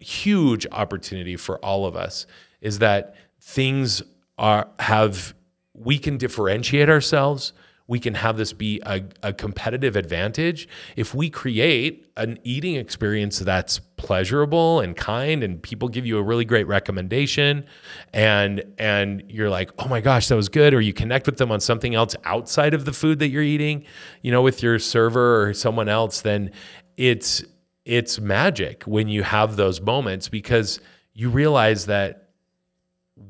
huge 0.00 0.66
opportunity 0.72 1.36
for 1.36 1.58
all 1.58 1.86
of 1.86 1.94
us 1.94 2.26
is 2.60 2.78
that 2.78 3.14
things 3.40 4.02
are 4.38 4.68
have 4.78 5.34
we 5.74 5.98
can 5.98 6.16
differentiate 6.18 6.88
ourselves. 6.90 7.52
We 7.86 7.98
can 7.98 8.14
have 8.14 8.36
this 8.36 8.52
be 8.52 8.80
a, 8.86 9.02
a 9.22 9.32
competitive 9.32 9.96
advantage. 9.96 10.68
If 10.96 11.14
we 11.14 11.28
create 11.30 12.06
an 12.16 12.38
eating 12.44 12.76
experience 12.76 13.38
that's 13.40 13.80
pleasurable 14.00 14.80
and 14.80 14.96
kind 14.96 15.44
and 15.44 15.62
people 15.62 15.88
give 15.88 16.06
you 16.06 16.18
a 16.18 16.22
really 16.22 16.44
great 16.44 16.66
recommendation 16.66 17.64
and 18.12 18.64
and 18.78 19.22
you're 19.28 19.50
like 19.50 19.70
oh 19.78 19.88
my 19.88 20.00
gosh 20.00 20.28
that 20.28 20.36
was 20.36 20.48
good 20.48 20.72
or 20.72 20.80
you 20.80 20.92
connect 20.92 21.26
with 21.26 21.36
them 21.36 21.52
on 21.52 21.60
something 21.60 21.94
else 21.94 22.16
outside 22.24 22.74
of 22.74 22.84
the 22.84 22.92
food 22.92 23.18
that 23.18 23.28
you're 23.28 23.42
eating 23.42 23.84
you 24.22 24.30
know 24.32 24.42
with 24.42 24.62
your 24.62 24.78
server 24.78 25.42
or 25.42 25.54
someone 25.54 25.88
else 25.88 26.22
then 26.22 26.50
it's 26.96 27.44
it's 27.84 28.18
magic 28.18 28.82
when 28.84 29.08
you 29.08 29.22
have 29.22 29.56
those 29.56 29.80
moments 29.80 30.28
because 30.28 30.80
you 31.12 31.28
realize 31.28 31.86
that 31.86 32.29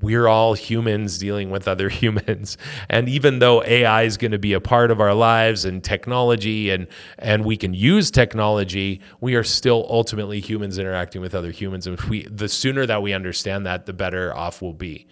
we're 0.01 0.29
all 0.29 0.55
humans 0.55 1.19
dealing 1.19 1.51
with 1.51 1.69
other 1.69 1.89
humans. 2.01 2.57
And 2.89 3.09
even 3.09 3.39
though 3.39 3.63
ai 3.65 4.03
is 4.03 4.17
going 4.17 4.33
to 4.33 4.39
be 4.39 4.53
a 4.53 4.61
part 4.61 4.91
of 4.91 5.01
our 5.01 5.15
lives 5.15 5.65
and 5.65 5.83
technology 5.83 6.71
and 6.71 6.87
and 7.19 7.45
we 7.45 7.57
can 7.57 7.75
use 7.75 8.11
technology 8.11 9.01
we 9.21 9.35
are 9.35 9.45
still 9.45 9.87
ultimately 9.91 10.41
humans 10.41 10.79
interacting 10.79 11.21
with 11.21 11.35
other 11.35 11.51
humans. 11.51 11.87
And 11.87 12.01
we 12.03 12.25
the 12.25 12.49
sooner 12.49 12.87
that 12.87 13.03
we 13.03 13.13
understand 13.13 13.67
that 13.67 13.87
the 13.87 13.93
better 13.93 14.35
off 14.35 14.63
we'll 14.63 14.73
be. 14.73 15.07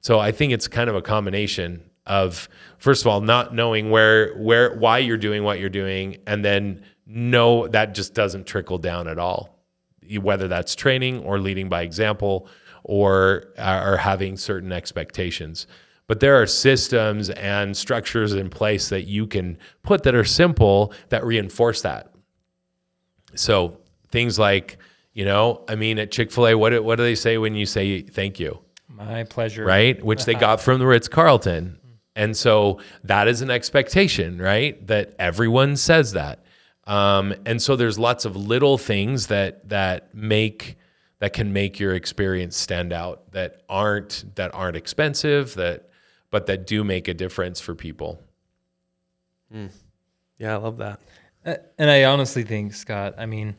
So 0.00 0.18
I 0.18 0.32
think 0.32 0.52
it's 0.52 0.68
kind 0.68 0.88
of 0.88 0.96
a 0.96 1.02
combination 1.02 1.82
of 2.06 2.48
first 2.78 3.02
of 3.02 3.06
all 3.06 3.20
not 3.20 3.54
knowing 3.54 3.90
where 3.90 4.34
where 4.36 4.74
why 4.76 4.98
you're 4.98 5.18
doing 5.18 5.44
what 5.44 5.60
you're 5.60 5.68
doing 5.68 6.16
and 6.26 6.44
then 6.44 6.82
no 7.06 7.68
that 7.68 7.94
just 7.94 8.14
doesn't 8.14 8.46
trickle 8.46 8.78
down 8.78 9.08
at 9.08 9.18
all. 9.18 9.58
Whether 10.20 10.48
that's 10.48 10.74
training 10.74 11.20
or 11.20 11.38
leading 11.38 11.68
by 11.68 11.82
example 11.82 12.48
or 12.84 13.44
are 13.58 13.96
having 13.96 14.36
certain 14.36 14.72
expectations. 14.72 15.66
But 16.06 16.20
there 16.20 16.40
are 16.42 16.46
systems 16.46 17.30
and 17.30 17.76
structures 17.76 18.32
in 18.32 18.50
place 18.50 18.88
that 18.88 19.06
you 19.06 19.26
can 19.26 19.58
put 19.82 20.02
that 20.02 20.14
are 20.14 20.24
simple 20.24 20.92
that 21.10 21.24
reinforce 21.24 21.82
that. 21.82 22.12
So 23.34 23.78
things 24.10 24.38
like, 24.38 24.78
you 25.12 25.24
know, 25.24 25.64
I 25.68 25.76
mean, 25.76 25.98
at 25.98 26.10
Chick 26.10 26.32
fil 26.32 26.48
A, 26.48 26.54
what, 26.56 26.70
do- 26.70 26.82
what 26.82 26.96
do 26.96 27.02
they 27.04 27.14
say 27.14 27.38
when 27.38 27.54
you 27.54 27.66
say 27.66 28.02
thank 28.02 28.40
you? 28.40 28.58
My 28.88 29.24
pleasure. 29.24 29.64
right? 29.64 30.02
Which 30.04 30.24
they 30.24 30.34
got 30.34 30.60
from 30.60 30.78
the 30.78 30.86
Ritz 30.86 31.08
Carlton. 31.08 31.78
And 32.16 32.36
so 32.36 32.80
that 33.04 33.28
is 33.28 33.40
an 33.40 33.50
expectation, 33.50 34.38
right? 34.42 34.84
That 34.88 35.14
everyone 35.18 35.76
says 35.76 36.12
that. 36.12 36.44
Um, 36.86 37.34
and 37.46 37.62
so 37.62 37.76
there's 37.76 37.98
lots 37.98 38.24
of 38.24 38.34
little 38.36 38.76
things 38.78 39.28
that 39.28 39.68
that 39.68 40.12
make 40.14 40.76
that 41.20 41.32
can 41.32 41.52
make 41.52 41.78
your 41.78 41.94
experience 41.94 42.56
stand 42.56 42.92
out 42.92 43.30
that 43.32 43.62
aren't 43.68 44.24
that 44.34 44.52
aren't 44.54 44.76
expensive 44.76 45.54
that 45.54 45.88
but 46.30 46.46
that 46.46 46.66
do 46.66 46.84
make 46.84 47.08
a 47.08 47.14
difference 47.14 47.60
for 47.60 47.74
people. 47.74 48.22
Yeah, 50.38 50.54
I 50.54 50.56
love 50.56 50.78
that. 50.78 51.00
Uh, 51.44 51.56
And 51.78 51.90
I 51.90 52.04
honestly 52.04 52.44
think, 52.44 52.72
Scott, 52.74 53.14
I 53.18 53.26
mean, 53.26 53.56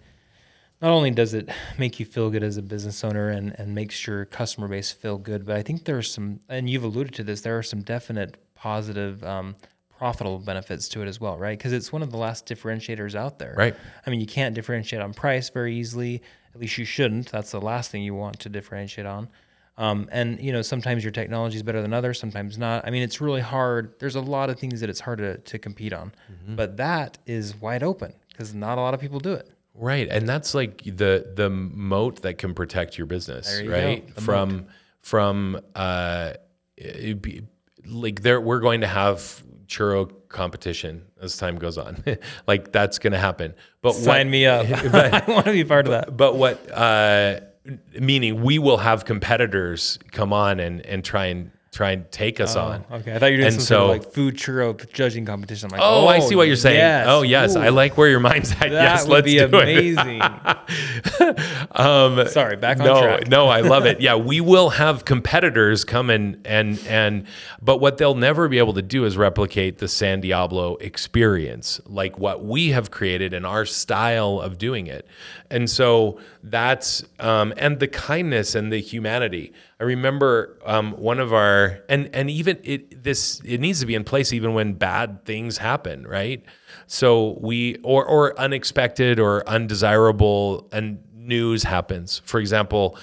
not 0.82 0.91
only 0.91 1.12
does 1.12 1.34
it 1.34 1.50
make 1.78 2.00
you 2.00 2.06
feel 2.06 2.30
good 2.30 2.43
as 2.43 2.58
a 2.58 2.62
business 2.62 3.04
owner 3.04 3.30
and, 3.30 3.54
and 3.60 3.76
makes 3.76 4.08
your 4.08 4.26
customer 4.26 4.67
base 4.67 4.91
feel 4.91 5.17
good, 5.17 5.45
but 5.45 5.58
I 5.58 5.62
think 5.62 5.86
there 5.86 5.97
are 5.97 6.02
some, 6.02 6.39
and 6.50 6.69
you've 6.69 6.84
alluded 6.84 7.13
to 7.15 7.24
this, 7.24 7.41
there 7.41 7.58
are 7.58 7.63
some 7.63 7.82
definite 7.82 8.38
positive, 8.56 9.24
um, 9.24 9.56
profitable 10.01 10.39
benefits 10.39 10.89
to 10.89 11.03
it 11.03 11.07
as 11.07 11.21
well, 11.21 11.37
right? 11.37 11.55
Because 11.55 11.71
it's 11.71 11.93
one 11.93 12.01
of 12.01 12.09
the 12.09 12.17
last 12.17 12.47
differentiators 12.47 13.13
out 13.13 13.37
there. 13.37 13.53
Right. 13.55 13.75
I 14.03 14.09
mean, 14.09 14.19
you 14.19 14.25
can't 14.25 14.55
differentiate 14.55 14.99
on 14.99 15.13
price 15.13 15.49
very 15.51 15.75
easily. 15.75 16.23
At 16.55 16.59
least 16.59 16.79
you 16.79 16.85
shouldn't. 16.85 17.31
That's 17.31 17.51
the 17.51 17.61
last 17.61 17.91
thing 17.91 18.01
you 18.01 18.15
want 18.15 18.39
to 18.39 18.49
differentiate 18.49 19.05
on. 19.05 19.29
Um, 19.77 20.09
and 20.11 20.41
you 20.41 20.51
know, 20.51 20.63
sometimes 20.63 21.03
your 21.03 21.11
technology 21.11 21.57
is 21.57 21.61
better 21.61 21.83
than 21.83 21.93
others, 21.93 22.19
sometimes 22.19 22.57
not. 22.57 22.83
I 22.83 22.89
mean, 22.89 23.03
it's 23.03 23.21
really 23.21 23.41
hard. 23.41 23.93
There's 23.99 24.15
a 24.15 24.21
lot 24.21 24.49
of 24.49 24.59
things 24.59 24.81
that 24.81 24.89
it's 24.89 25.01
hard 25.01 25.19
to, 25.19 25.37
to 25.37 25.59
compete 25.59 25.93
on, 25.93 26.13
but 26.47 26.77
that 26.77 27.19
is 27.27 27.55
wide 27.61 27.83
open 27.83 28.11
because 28.29 28.55
not 28.55 28.79
a 28.79 28.81
lot 28.81 28.95
of 28.95 28.99
people 28.99 29.19
do 29.19 29.33
it. 29.33 29.51
Right, 29.75 30.07
and 30.09 30.27
that's 30.27 30.55
like 30.55 30.81
the 30.83 31.31
the 31.35 31.51
moat 31.51 32.23
that 32.23 32.39
can 32.39 32.55
protect 32.55 32.97
your 32.97 33.05
business, 33.05 33.61
you 33.61 33.71
right? 33.71 34.07
go, 34.07 34.13
the 34.15 34.21
From 34.21 34.65
from 34.99 35.61
uh, 35.75 36.33
be- 36.75 37.43
like 37.85 38.21
there, 38.21 38.39
we're 38.39 38.59
going 38.59 38.81
to 38.81 38.87
have 38.87 39.43
churro 39.67 40.11
competition 40.29 41.03
as 41.21 41.37
time 41.37 41.57
goes 41.57 41.77
on. 41.77 42.03
like 42.47 42.71
that's 42.71 42.99
going 42.99 43.13
to 43.13 43.19
happen. 43.19 43.53
But 43.81 43.93
Sign 43.93 44.27
what, 44.27 44.31
me 44.31 44.45
up. 44.45 44.65
I 44.93 45.23
want 45.27 45.45
to 45.45 45.51
be 45.51 45.63
part 45.63 45.87
of 45.87 45.91
that. 45.91 46.15
But 46.15 46.35
what 46.35 46.71
uh, 46.71 47.41
meaning 47.99 48.41
we 48.41 48.59
will 48.59 48.77
have 48.77 49.05
competitors 49.05 49.99
come 50.11 50.33
on 50.33 50.59
and 50.59 50.85
and 50.85 51.03
try 51.03 51.25
and 51.27 51.51
try 51.71 51.91
and 51.91 52.12
take 52.12 52.41
us 52.41 52.57
on. 52.57 52.84
Okay, 52.91 53.15
I 53.15 53.19
thought 53.19 53.27
you 53.27 53.38
were 53.38 53.43
doing 53.43 53.45
And 53.45 53.53
some 53.53 53.62
sort 53.62 53.81
of 53.81 53.88
so- 54.03 54.05
like 54.07 54.13
food 54.13 54.36
churro 54.36 54.91
judging 54.91 55.25
competition. 55.25 55.69
Like, 55.69 55.79
Oh, 55.81 56.05
I 56.07 56.19
see 56.19 56.36
what 56.36 56.47
you're 56.47 56.57
saying. 56.57 56.75
yes. 56.77 57.05
Oh, 57.10 57.21
yes, 57.21 57.55
I 57.55 57.69
like 57.69 57.97
where 57.97 58.10
your 58.10 58.19
mind's 58.19 58.51
at. 58.51 58.60
that 58.60 58.71
yes, 58.71 59.03
would 59.03 59.13
let's 59.13 59.25
be 59.25 59.38
do 59.38 59.45
it. 59.45 59.53
amazing. 59.53 60.21
Um, 61.73 62.27
Sorry, 62.27 62.57
back 62.57 62.79
on 62.79 62.86
no, 62.86 63.01
track. 63.01 63.27
no, 63.27 63.47
I 63.47 63.62
love 63.62 63.86
it. 63.86 63.99
Yeah, 64.01 64.15
we 64.15 64.41
will 64.41 64.69
have 64.71 65.05
competitors 65.05 65.84
come 65.86 66.10
and 66.10 66.41
and 66.45 66.79
and, 66.88 67.25
but 67.62 67.77
what 67.77 67.97
they'll 67.97 68.15
never 68.15 68.47
be 68.49 68.57
able 68.57 68.73
to 68.73 68.81
do 68.81 69.05
is 69.05 69.15
replicate 69.15 69.77
the 69.77 69.88
San 69.88 70.21
Diablo 70.21 70.75
experience, 70.77 71.79
like 71.86 72.17
what 72.17 72.43
we 72.43 72.69
have 72.71 72.89
created 72.91 73.34
and 73.34 73.45
our 73.45 73.65
style 73.65 74.39
of 74.39 74.57
doing 74.57 74.88
it. 74.88 75.05
And 75.49 75.69
so 75.69 76.19
that's 76.43 77.03
um, 77.19 77.53
and 77.57 77.79
the 77.79 77.88
kindness 77.88 78.55
and 78.55 78.71
the 78.71 78.79
humanity. 78.81 79.53
I 79.81 79.83
remember 79.83 80.59
um, 80.63 80.91
one 80.91 81.19
of 81.19 81.33
our 81.33 81.79
and 81.89 82.07
and 82.13 82.29
even 82.29 82.59
it 82.63 83.03
this 83.03 83.41
it 83.43 83.59
needs 83.59 83.79
to 83.79 83.87
be 83.87 83.95
in 83.95 84.03
place 84.03 84.31
even 84.31 84.53
when 84.53 84.73
bad 84.73 85.25
things 85.25 85.57
happen, 85.57 86.05
right? 86.05 86.43
So 86.85 87.39
we 87.41 87.77
or 87.81 88.05
or 88.05 88.39
unexpected 88.39 89.19
or 89.19 89.47
undesirable 89.49 90.69
and 90.71 91.03
news 91.15 91.63
happens. 91.63 92.21
For 92.25 92.39
example, 92.39 92.95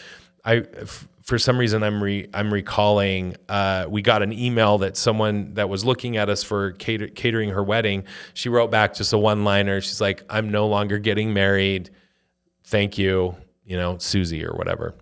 I 0.45 0.59
f- 0.77 1.09
for 1.25 1.37
some 1.37 1.59
reason 1.59 1.83
I'm 1.83 2.01
re, 2.01 2.29
I'm 2.33 2.55
recalling 2.55 3.35
uh, 3.49 3.87
we 3.89 4.01
got 4.01 4.23
an 4.23 4.33
email 4.33 4.79
that 4.79 4.97
someone 4.97 5.55
that 5.55 5.69
was 5.69 5.85
looking 5.85 6.17
at 6.17 6.29
us 6.29 6.45
for 6.45 6.71
cater, 6.73 7.09
catering 7.09 7.51
her 7.51 7.63
wedding. 7.65 8.05
She 8.35 8.51
wrote 8.51 8.71
back 8.71 8.95
just 8.95 9.13
a 9.13 9.19
one 9.19 9.43
liner. 9.43 9.81
She's 9.81 10.01
like, 10.01 10.23
"I'm 10.31 10.53
no 10.53 10.69
longer 10.69 11.01
getting 11.01 11.35
married. 11.35 11.91
Thank 12.67 12.99
you, 12.99 13.35
you 13.65 13.77
know, 13.77 13.99
Susie 13.99 14.45
or 14.45 14.55
whatever." 14.55 14.95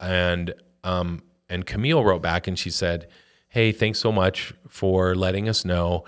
And 0.00 0.54
um, 0.82 1.22
and 1.48 1.66
Camille 1.66 2.04
wrote 2.04 2.22
back 2.22 2.46
and 2.46 2.58
she 2.58 2.70
said, 2.70 3.08
"Hey, 3.48 3.72
thanks 3.72 3.98
so 3.98 4.10
much 4.10 4.54
for 4.68 5.14
letting 5.14 5.48
us 5.48 5.64
know." 5.64 6.04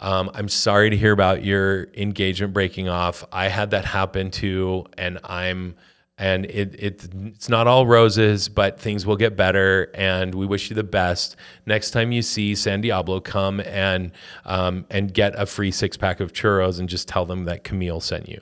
Um, 0.00 0.30
I'm 0.34 0.48
sorry 0.48 0.88
to 0.90 0.96
hear 0.96 1.12
about 1.12 1.44
your 1.44 1.88
engagement 1.94 2.54
breaking 2.54 2.88
off. 2.88 3.22
I 3.30 3.48
had 3.48 3.70
that 3.70 3.84
happen 3.84 4.30
too, 4.30 4.86
and 4.96 5.18
I'm 5.24 5.76
and 6.16 6.44
it, 6.46 6.74
it 6.78 7.08
it's 7.26 7.48
not 7.48 7.66
all 7.66 7.86
roses, 7.86 8.48
but 8.48 8.80
things 8.80 9.06
will 9.06 9.16
get 9.16 9.36
better. 9.36 9.90
And 9.94 10.34
we 10.34 10.46
wish 10.46 10.70
you 10.70 10.76
the 10.76 10.82
best. 10.82 11.36
Next 11.66 11.92
time 11.92 12.12
you 12.12 12.22
see 12.22 12.54
San 12.54 12.80
Diablo, 12.80 13.20
come 13.20 13.60
and 13.60 14.12
um, 14.44 14.86
and 14.90 15.12
get 15.12 15.38
a 15.38 15.46
free 15.46 15.70
six 15.70 15.96
pack 15.96 16.20
of 16.20 16.32
churros, 16.32 16.78
and 16.78 16.88
just 16.88 17.06
tell 17.06 17.26
them 17.26 17.44
that 17.44 17.64
Camille 17.64 18.00
sent 18.00 18.28
you. 18.28 18.40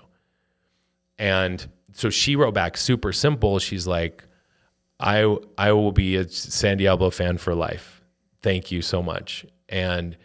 And 1.18 1.68
so 1.92 2.10
she 2.10 2.36
wrote 2.36 2.54
back 2.54 2.76
super 2.76 3.12
simple. 3.12 3.58
She's 3.58 3.86
like, 3.86 4.24
I 5.00 5.36
I 5.56 5.72
will 5.72 5.92
be 5.92 6.16
a 6.16 6.28
San 6.28 6.78
Diablo 6.78 7.10
fan 7.10 7.38
for 7.38 7.54
life. 7.54 8.02
Thank 8.42 8.70
you 8.70 8.82
so 8.82 9.02
much. 9.02 9.46
And 9.68 10.16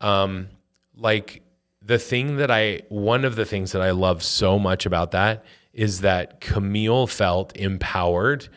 um 0.00 0.48
like 0.96 1.42
the 1.80 1.98
thing 1.98 2.36
that 2.36 2.50
I 2.50 2.82
one 2.88 3.24
of 3.24 3.36
the 3.36 3.44
things 3.44 3.72
that 3.72 3.82
I 3.82 3.90
love 3.90 4.22
so 4.22 4.58
much 4.58 4.86
about 4.86 5.10
that 5.12 5.44
is 5.72 6.02
that 6.02 6.40
Camille 6.40 7.06
felt 7.06 7.56
empowered 7.56 8.48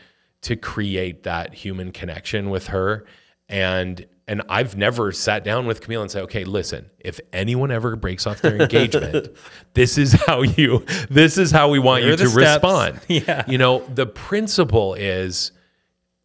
to 0.42 0.54
create 0.54 1.22
that 1.24 1.54
human 1.54 1.90
connection 1.92 2.50
with 2.50 2.68
her 2.68 3.04
and 3.48 4.06
and 4.28 4.42
I've 4.48 4.76
never 4.76 5.12
sat 5.12 5.44
down 5.44 5.66
with 5.66 5.80
Camille 5.80 6.02
and 6.02 6.10
said, 6.10 6.24
"Okay, 6.24 6.42
listen, 6.44 6.90
if 6.98 7.20
anyone 7.32 7.70
ever 7.70 7.94
breaks 7.94 8.26
off 8.26 8.42
their 8.42 8.60
engagement, 8.60 9.28
this 9.74 9.96
is 9.98 10.14
how 10.14 10.42
you 10.42 10.84
this 11.08 11.38
is 11.38 11.52
how 11.52 11.68
we 11.68 11.78
want 11.78 12.02
Here 12.02 12.10
you 12.12 12.16
to 12.16 12.26
steps." 12.28 12.62
respond." 12.64 13.00
Yeah. 13.08 13.44
You 13.46 13.56
know, 13.58 13.84
the 13.86 14.06
principle 14.06 14.94
is 14.94 15.52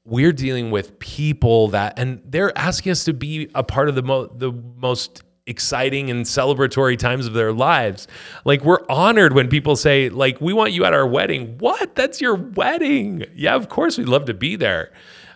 we're 0.06 0.34
dealing 0.34 0.72
with 0.72 0.98
people 1.00 1.70
that 1.70 1.98
and 1.98 2.22
they're 2.26 2.58
asking 2.58 2.92
us 2.92 3.04
to 3.06 3.14
be 3.14 3.50
a 3.54 3.64
part 3.64 3.88
of 3.88 3.96
the 3.96 4.04
mo- 4.04 4.28
the 4.28 4.52
most 4.52 5.24
exciting 5.46 6.10
and 6.10 6.26
celebratory 6.26 6.98
times 6.98 7.28
of 7.28 7.34
their 7.34 7.54
lives. 7.54 8.08
Like 8.46 8.64
we're 8.64 8.86
honored 8.90 9.34
when 9.34 9.48
people 9.48 9.76
say 9.76 10.10
like 10.10 10.42
we 10.42 10.54
want 10.54 10.72
you 10.74 10.86
at 10.86 10.94
our 10.94 11.06
wedding. 11.06 11.58
What? 11.60 11.96
That's 11.96 12.20
your 12.22 12.36
wedding. 12.36 13.26
Yeah, 13.36 13.56
of 13.56 13.70
course 13.70 13.98
we'd 13.98 14.08
love 14.08 14.26
to 14.26 14.34
be 14.34 14.56
there. 14.56 14.92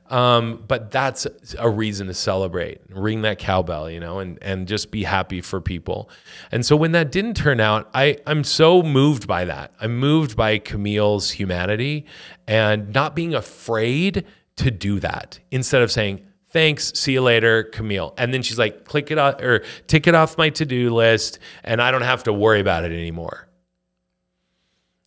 Um, 0.08 0.64
but 0.68 0.92
that's 0.92 1.26
a 1.58 1.68
reason 1.68 2.06
to 2.08 2.14
celebrate, 2.14 2.80
ring 2.90 3.24
that 3.24 3.40
cowbell, 3.40 3.90
you 3.90 4.00
know, 4.00 4.20
and 4.20 4.38
and 4.42 4.68
just 4.68 4.92
be 4.92 5.04
happy 5.04 5.42
for 5.42 5.60
people. 5.60 6.10
And 6.52 6.64
so 6.64 6.76
when 6.76 6.92
that 6.92 7.12
didn't 7.12 7.36
turn 7.36 7.60
out, 7.60 7.90
I 7.94 8.18
I'm 8.28 8.44
so 8.44 8.84
moved 8.84 9.28
by 9.28 9.46
that. 9.46 9.74
I'm 9.82 9.98
moved 9.98 10.36
by 10.36 10.60
Camille's 10.60 11.32
humanity 11.32 12.06
and 12.48 12.94
not 12.94 13.16
being 13.16 13.34
afraid 13.34 14.26
to 14.58 14.72
do 14.72 15.00
that 15.00 15.40
instead 15.52 15.82
of 15.82 15.92
saying 15.92 16.26
thanks 16.48 16.98
see 16.98 17.14
you 17.14 17.22
later 17.22 17.64
camille. 17.64 18.14
And 18.18 18.34
then 18.34 18.42
she's 18.42 18.58
like 18.58 18.86
click 18.86 19.12
it 19.12 19.18
off 19.18 19.42
or 19.42 19.64
tick 19.88 20.08
it 20.08 20.16
off 20.16 20.38
my 20.38 20.50
to-do 20.50 20.94
list 20.94 21.40
and 21.64 21.82
i 21.82 21.92
don't 21.92 22.02
have 22.02 22.24
to 22.24 22.34
worry 22.34 22.60
about 22.60 22.86
it 22.86 22.92
anymore. 22.92 23.48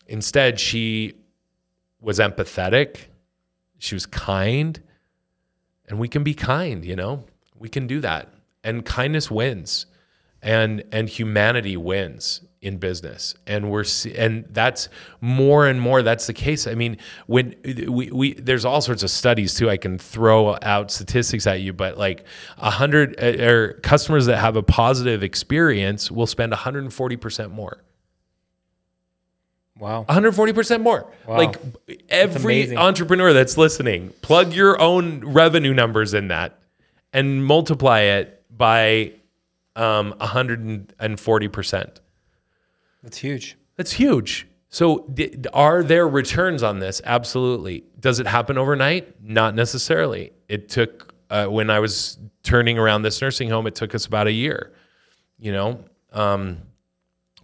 Instead 0.07 0.61
she 0.61 1.15
was 2.01 2.19
empathetic. 2.19 3.07
She 3.79 3.95
was 3.95 4.07
kind. 4.07 4.83
And 5.89 5.99
we 5.99 6.09
can 6.09 6.23
be 6.23 6.35
kind 6.35 6.85
you 6.85 6.97
know? 6.97 7.25
We 7.57 7.69
can 7.69 7.87
do 7.87 8.01
that. 8.01 8.33
And 8.63 8.85
kindness 8.85 9.31
wins. 9.31 9.87
And 10.43 10.85
and 10.93 11.09
humanity 11.09 11.77
wins 11.77 12.43
in 12.61 12.77
business 12.77 13.35
and 13.47 13.71
we're 13.71 13.85
and 14.17 14.45
that's 14.51 14.89
more 15.21 15.67
and 15.69 15.81
more 15.81 16.03
that's 16.03 16.27
the 16.27 16.33
case 16.33 16.67
i 16.67 16.75
mean 16.75 16.97
when 17.27 17.55
we, 17.89 18.11
we 18.11 18.35
there's 18.35 18.65
all 18.65 18.81
sorts 18.81 19.05
of 19.05 19.11
studies 19.11 19.55
too 19.55 19.71
i 19.71 19.77
can 19.77 19.97
throw 19.97 20.57
out 20.63 20.91
statistics 20.91 21.47
at 21.47 21.61
you 21.61 21.73
but 21.73 21.97
like 21.97 22.25
a 22.57 22.71
hundred 22.71 23.15
uh, 23.23 23.45
or 23.45 23.73
customers 23.75 24.27
that 24.27 24.39
have 24.39 24.57
a 24.57 24.63
positive 24.63 25.23
experience 25.23 26.11
will 26.11 26.27
spend 26.27 26.53
140% 26.53 27.51
more 27.53 27.85
Wow. 29.79 30.05
140% 30.09 30.83
more. 30.83 31.07
Wow. 31.27 31.37
Like 31.37 31.57
every 32.09 32.77
entrepreneur 32.77 33.33
that's 33.33 33.57
listening, 33.57 34.13
plug 34.23 34.53
your 34.53 34.81
own 34.81 35.21
revenue 35.21 35.73
numbers 35.73 36.15
in 36.15 36.29
that 36.29 36.59
and 37.13 37.45
multiply 37.45 38.01
it 38.01 38.43
by 38.51 39.13
um, 39.77 40.15
140%. 40.21 42.01
That's 43.03 43.19
huge. 43.19 43.57
That's 43.77 43.93
huge. 43.93 44.47
So, 44.71 45.07
d- 45.15 45.35
are 45.55 45.83
there 45.83 46.07
returns 46.07 46.63
on 46.63 46.79
this? 46.79 47.01
Absolutely. 47.05 47.85
Does 47.99 48.21
it 48.21 48.27
happen 48.27 48.59
overnight? 48.59 49.23
Not 49.23 49.55
necessarily. 49.55 50.33
It 50.49 50.69
took, 50.69 51.15
uh, 51.31 51.47
when 51.47 51.71
I 51.71 51.81
was 51.81 52.19
turning 52.43 52.79
around 52.79 53.03
this 53.03 53.23
nursing 53.23 53.49
home, 53.49 53.67
it 53.67 53.75
took 53.75 53.95
us 53.95 54.05
about 54.05 54.27
a 54.27 54.33
year, 54.33 54.73
you 55.39 55.53
know? 55.53 55.85
Um, 56.13 56.59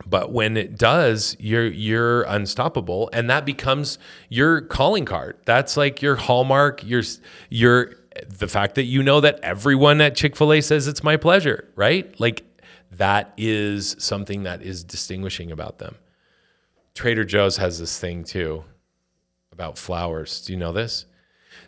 but 0.07 0.33
when 0.33 0.57
it 0.57 0.77
does, 0.77 1.37
you're 1.39 1.67
you're 1.67 2.23
unstoppable, 2.23 3.09
and 3.13 3.31
that 3.31 3.47
becomes 3.47 3.99
your 4.29 4.61
calling 4.61 5.05
card. 5.05 5.37
That's 5.45 5.77
like 5.77 6.03
your 6.03 6.17
hallmark. 6.17 6.83
Your 6.85 7.03
your 7.49 7.95
the 8.29 8.49
fact 8.49 8.75
that 8.75 8.85
you 8.85 9.03
know 9.03 9.21
that 9.21 9.39
everyone 9.43 10.01
at 10.01 10.17
Chick 10.17 10.37
Fil 10.37 10.53
A 10.53 10.61
says 10.61 10.89
it's 10.89 11.05
my 11.05 11.17
pleasure, 11.17 11.69
right? 11.77 12.19
Like 12.19 12.45
that 12.99 13.33
is 13.37 13.97
something 13.99 14.45
that 14.45 14.63
is 14.63 14.85
distinguishing 14.85 15.51
about 15.53 15.79
them. 15.79 15.97
Trader 16.95 17.25
Joe's 17.25 17.57
has 17.57 17.79
this 17.79 17.99
thing 17.99 18.25
too 18.25 18.65
about 19.53 19.79
flowers. 19.79 20.45
Do 20.45 20.53
you 20.53 20.59
know 20.59 20.73
this? 20.73 21.07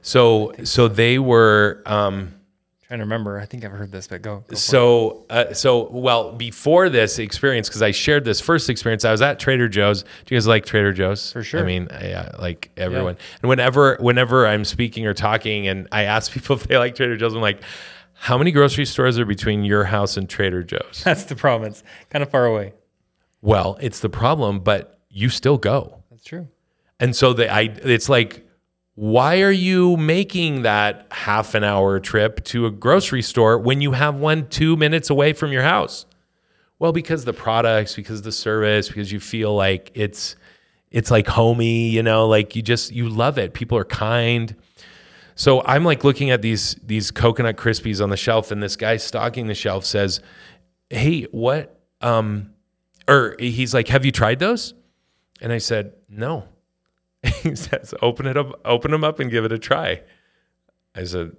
So 0.03 0.53
so 0.64 0.89
they 0.89 1.18
were. 1.18 1.83
Um, 1.87 2.35
trying 2.87 2.99
to 3.01 3.05
remember. 3.05 3.39
I 3.41 3.47
think 3.47 3.64
I've 3.64 3.72
heard 3.72 3.91
this, 3.91 4.07
but 4.07 4.22
go. 4.22 4.45
go 4.47 4.55
so, 4.55 5.27
uh, 5.29 5.53
so 5.53 5.89
well 5.91 6.33
before 6.33 6.89
this 6.89 7.18
experience, 7.18 7.68
because 7.68 7.83
I 7.83 7.91
shared 7.91 8.24
this 8.24 8.41
first 8.41 8.70
experience, 8.70 9.05
I 9.05 9.11
was 9.11 9.22
at 9.22 9.41
Trader 9.41 9.68
Joe's. 9.68 10.03
Do 10.03 10.09
you 10.29 10.37
guys 10.37 10.47
like 10.47 10.64
Trader 10.64 10.93
Joe's? 10.93 11.33
For 11.33 11.43
sure. 11.43 11.61
I 11.61 11.64
mean, 11.64 11.89
yeah, 11.91 12.33
like 12.39 12.70
everyone. 12.77 13.16
And 13.43 13.49
whenever, 13.49 13.97
whenever 13.99 14.47
I'm 14.47 14.64
speaking 14.64 15.07
or 15.07 15.14
talking, 15.14 15.66
and 15.66 15.89
I 15.91 16.05
ask 16.05 16.31
people 16.33 16.57
if 16.57 16.68
they 16.68 16.79
like 16.79 16.95
Trader 16.95 17.16
Joe's, 17.16 17.35
I'm 17.35 17.41
like, 17.41 17.61
"How 18.18 18.36
many 18.38 18.50
grocery 18.50 18.84
stores 18.84 19.18
are 19.18 19.24
between 19.26 19.64
your 19.64 19.84
house 19.84 20.16
and 20.16 20.28
Trader 20.28 20.62
Joe's?" 20.62 21.02
That's 21.04 21.24
the 21.24 21.36
problem. 21.36 21.70
It's 21.70 21.82
kind 22.10 22.22
of 22.22 22.30
far 22.30 22.46
away. 22.46 22.72
well, 23.42 23.76
it's 23.80 24.00
the 24.00 24.08
problem, 24.08 24.60
but 24.60 24.98
you 25.08 25.28
still 25.28 25.58
go. 25.58 26.02
That's 26.10 26.24
true. 26.24 26.48
And 26.98 27.14
so 27.14 27.32
the 27.32 27.52
I 27.52 27.62
it's 27.82 28.08
like 28.08 28.44
why 28.94 29.42
are 29.42 29.50
you 29.52 29.98
making 29.98 30.62
that 30.62 31.06
half 31.10 31.54
an 31.54 31.62
hour 31.62 32.00
trip 32.00 32.42
to 32.44 32.64
a 32.64 32.70
grocery 32.70 33.20
store 33.20 33.58
when 33.58 33.82
you 33.82 33.92
have 33.92 34.14
one 34.14 34.48
2 34.48 34.74
minutes 34.74 35.10
away 35.10 35.34
from 35.34 35.52
your 35.52 35.62
house? 35.62 36.06
Well, 36.78 36.92
because 36.92 37.26
the 37.26 37.34
products, 37.34 37.94
because 37.94 38.22
the 38.22 38.32
service, 38.32 38.88
because 38.88 39.12
you 39.12 39.20
feel 39.20 39.54
like 39.54 39.90
it's 39.94 40.36
it's 40.90 41.10
like 41.10 41.26
homey, 41.26 41.90
you 41.90 42.02
know, 42.02 42.26
like 42.26 42.56
you 42.56 42.62
just 42.62 42.90
you 42.90 43.08
love 43.08 43.38
it. 43.38 43.52
People 43.52 43.76
are 43.76 43.84
kind. 43.84 44.56
So 45.37 45.62
I'm 45.64 45.84
like 45.84 46.03
looking 46.03 46.30
at 46.30 46.43
these 46.43 46.74
these 46.82 47.11
coconut 47.11 47.57
crispies 47.57 48.03
on 48.03 48.09
the 48.09 48.16
shelf 48.16 48.51
and 48.51 48.62
this 48.62 48.74
guy 48.74 48.97
stocking 48.97 49.47
the 49.47 49.55
shelf 49.55 49.84
says, 49.84 50.20
"Hey, 50.91 51.24
what 51.30 51.78
um 52.01 52.55
or 53.07 53.37
he's 53.39 53.74
like, 53.74 53.89
"Have 53.89 54.05
you 54.05 54.12
tried 54.12 54.39
those?" 54.39 54.74
And 55.41 55.53
I 55.53 55.59
said, 55.59 55.93
"No." 56.09 56.49
he 57.43 57.55
says, 57.55 57.93
"Open 58.01 58.26
it 58.26 58.39
up, 58.39 58.61
open 58.64 58.91
them 58.91 59.05
up, 59.05 59.20
and 59.20 59.30
give 59.30 59.45
it 59.45 59.53
a 59.53 59.59
try." 59.59 60.01
I 60.95 61.05
said, 61.05 61.37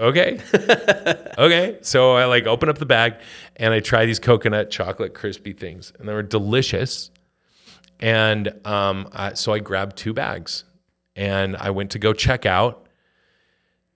"Okay, 0.00 0.40
okay." 1.38 1.78
So 1.82 2.16
I 2.16 2.24
like 2.24 2.46
open 2.48 2.68
up 2.68 2.78
the 2.78 2.86
bag, 2.86 3.14
and 3.54 3.72
I 3.72 3.78
try 3.78 4.04
these 4.04 4.18
coconut 4.18 4.68
chocolate 4.68 5.14
crispy 5.14 5.52
things, 5.52 5.92
and 5.98 6.08
they 6.08 6.12
were 6.12 6.24
delicious. 6.24 7.12
And 8.00 8.52
um, 8.66 9.08
I, 9.12 9.34
so 9.34 9.52
I 9.52 9.60
grabbed 9.60 9.96
two 9.96 10.12
bags, 10.12 10.64
and 11.14 11.56
I 11.56 11.70
went 11.70 11.92
to 11.92 12.00
go 12.00 12.12
check 12.12 12.44
out. 12.44 12.87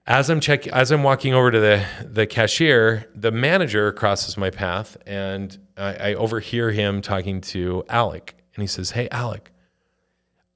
As 0.05 0.29
I'm 0.29 0.41
check, 0.41 0.67
as 0.67 0.91
I'm 0.91 1.01
walking 1.01 1.33
over 1.33 1.49
to 1.49 1.59
the 1.59 1.85
the 2.03 2.27
cashier, 2.27 3.09
the 3.15 3.31
manager 3.31 3.91
crosses 3.93 4.35
my 4.35 4.49
path, 4.49 4.97
and 5.05 5.57
I, 5.77 6.11
I 6.11 6.13
overhear 6.15 6.71
him 6.71 7.01
talking 7.01 7.39
to 7.41 7.85
Alec, 7.87 8.35
and 8.53 8.61
he 8.61 8.67
says, 8.67 8.91
"Hey, 8.91 9.07
Alec." 9.11 9.51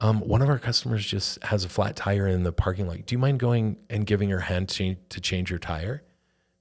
Um, 0.00 0.20
one 0.20 0.42
of 0.42 0.48
our 0.48 0.58
customers 0.58 1.04
just 1.04 1.42
has 1.42 1.64
a 1.64 1.68
flat 1.68 1.96
tire 1.96 2.28
in 2.28 2.44
the 2.44 2.52
parking 2.52 2.86
lot. 2.86 3.04
Do 3.04 3.14
you 3.14 3.18
mind 3.18 3.40
going 3.40 3.78
and 3.90 4.06
giving 4.06 4.30
her 4.30 4.38
hand 4.38 4.68
to, 4.70 4.94
to 4.94 5.20
change 5.20 5.50
your 5.50 5.58
tire? 5.58 6.04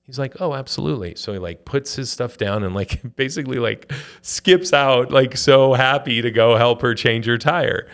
He's 0.07 0.17
like, 0.17 0.39
oh, 0.39 0.53
absolutely. 0.53 1.15
So 1.15 1.33
he 1.33 1.39
like 1.39 1.65
puts 1.65 1.95
his 1.95 2.09
stuff 2.09 2.37
down 2.37 2.63
and 2.63 2.73
like 2.73 3.15
basically 3.17 3.59
like 3.59 3.91
skips 4.21 4.71
out, 4.71 5.11
like 5.11 5.35
so 5.35 5.73
happy 5.73 6.21
to 6.21 6.31
go 6.31 6.55
help 6.55 6.81
her 6.81 6.95
change 6.95 7.25
her 7.25 7.37
tire. 7.37 7.87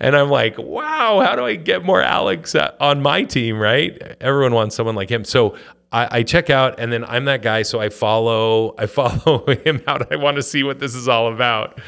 And 0.00 0.16
I'm 0.16 0.30
like, 0.30 0.58
wow, 0.58 1.20
how 1.20 1.36
do 1.36 1.46
I 1.46 1.54
get 1.54 1.84
more 1.84 2.02
Alex 2.02 2.56
uh, 2.56 2.74
on 2.80 3.02
my 3.02 3.22
team? 3.22 3.58
Right? 3.58 4.16
Everyone 4.20 4.52
wants 4.52 4.74
someone 4.74 4.96
like 4.96 5.08
him. 5.08 5.24
So 5.24 5.56
I, 5.92 6.18
I 6.18 6.22
check 6.24 6.50
out, 6.50 6.80
and 6.80 6.92
then 6.92 7.04
I'm 7.04 7.24
that 7.26 7.40
guy. 7.40 7.62
So 7.62 7.80
I 7.80 7.88
follow, 7.88 8.74
I 8.76 8.86
follow 8.88 9.46
him 9.46 9.80
out. 9.86 10.12
I 10.12 10.16
want 10.16 10.36
to 10.36 10.42
see 10.42 10.64
what 10.64 10.80
this 10.80 10.96
is 10.96 11.06
all 11.06 11.32
about. 11.32 11.80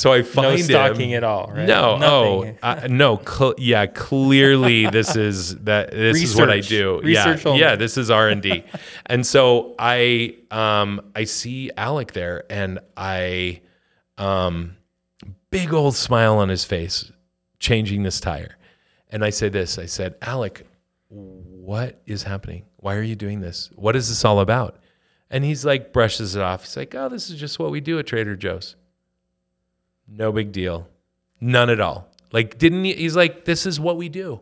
So 0.00 0.14
I 0.14 0.22
find 0.22 0.48
No 0.48 0.50
him. 0.56 0.62
stalking 0.62 1.12
at 1.12 1.22
all, 1.24 1.48
right? 1.54 1.66
No, 1.66 1.98
Nothing. 1.98 2.58
oh, 2.62 2.66
uh, 2.66 2.86
no, 2.88 3.18
cl- 3.22 3.54
yeah. 3.58 3.84
Clearly, 3.84 4.86
this 4.86 5.14
is 5.14 5.56
that. 5.64 5.90
This 5.90 6.22
is 6.22 6.36
what 6.36 6.48
I 6.48 6.60
do. 6.60 7.02
Research 7.02 7.44
yeah, 7.44 7.50
only. 7.50 7.60
yeah. 7.60 7.76
This 7.76 7.98
is 7.98 8.10
R 8.10 8.30
and 8.30 8.40
D, 8.40 8.64
and 9.06 9.26
so 9.26 9.74
I, 9.78 10.36
um, 10.50 11.02
I 11.14 11.24
see 11.24 11.70
Alec 11.76 12.12
there, 12.14 12.44
and 12.48 12.78
I, 12.96 13.60
um, 14.16 14.76
big 15.50 15.74
old 15.74 15.94
smile 15.96 16.38
on 16.38 16.48
his 16.48 16.64
face, 16.64 17.12
changing 17.58 18.02
this 18.02 18.20
tire, 18.20 18.56
and 19.10 19.22
I 19.22 19.28
say 19.28 19.50
this. 19.50 19.78
I 19.78 19.84
said, 19.84 20.14
Alec, 20.22 20.66
what 21.10 22.00
is 22.06 22.22
happening? 22.22 22.64
Why 22.76 22.94
are 22.94 23.02
you 23.02 23.16
doing 23.16 23.40
this? 23.40 23.68
What 23.74 23.96
is 23.96 24.08
this 24.08 24.24
all 24.24 24.40
about? 24.40 24.78
And 25.28 25.44
he's 25.44 25.66
like 25.66 25.92
brushes 25.92 26.36
it 26.36 26.42
off. 26.42 26.62
He's 26.64 26.76
like, 26.76 26.94
oh, 26.94 27.10
this 27.10 27.28
is 27.28 27.38
just 27.38 27.58
what 27.58 27.70
we 27.70 27.80
do 27.82 27.98
at 27.98 28.06
Trader 28.06 28.34
Joe's. 28.34 28.76
No 30.10 30.32
big 30.32 30.52
deal. 30.52 30.88
None 31.40 31.70
at 31.70 31.80
all. 31.80 32.08
Like, 32.32 32.58
didn't 32.58 32.84
he? 32.84 32.94
He's 32.94 33.16
like, 33.16 33.44
this 33.44 33.64
is 33.64 33.78
what 33.78 33.96
we 33.96 34.08
do. 34.08 34.40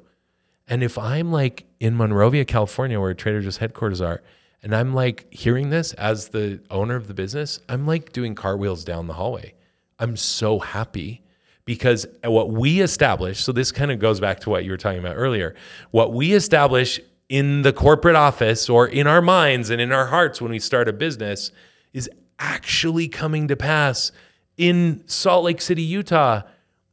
And 0.66 0.83
if 0.83 0.99
I'm 0.99 1.31
like 1.31 1.64
in 1.81 1.97
Monrovia, 1.97 2.45
California, 2.45 3.01
where 3.01 3.14
Trader 3.14 3.41
Joe's 3.41 3.59
headquarters 3.59 4.01
are, 4.01 4.23
and 4.62 4.75
I'm 4.75 4.93
like 4.95 5.33
hearing 5.33 5.71
this 5.71 5.93
as 5.95 6.29
the 6.29 6.61
owner 6.71 6.97
of 6.97 7.07
the 7.07 7.14
business, 7.14 7.61
I'm 7.69 7.87
like 7.87 8.12
doing 8.12 8.35
cartwheels 8.35 8.85
down 8.85 9.07
the 9.07 9.14
hallway. 9.14 9.55
I'm 9.99 10.16
so 10.16 10.59
happy 10.59 11.23
because 11.64 12.07
what 12.25 12.51
we 12.51 12.81
establish, 12.81 13.41
so 13.41 13.53
this 13.53 13.73
kind 13.73 13.91
of 13.91 13.99
goes 13.99 14.21
back 14.21 14.41
to 14.41 14.51
what 14.51 14.64
you 14.64 14.71
were 14.71 14.77
talking 14.77 14.99
about 14.99 15.16
earlier. 15.16 15.55
What 15.91 16.12
we 16.12 16.33
establish 16.33 17.01
in 17.29 17.62
the 17.62 17.73
corporate 17.73 18.16
office 18.16 18.69
or 18.69 18.87
in 18.87 19.07
our 19.07 19.21
minds 19.21 19.71
and 19.71 19.81
in 19.81 19.93
our 19.93 20.07
hearts 20.07 20.41
when 20.41 20.51
we 20.51 20.59
start 20.59 20.89
a 20.89 20.93
business 20.93 21.53
is 21.93 22.09
actually 22.39 23.09
coming 23.09 23.49
to 23.49 23.57
pass 23.57 24.12
in 24.59 25.02
Salt 25.06 25.44
Lake 25.44 25.62
City, 25.62 25.82
Utah. 25.82 26.42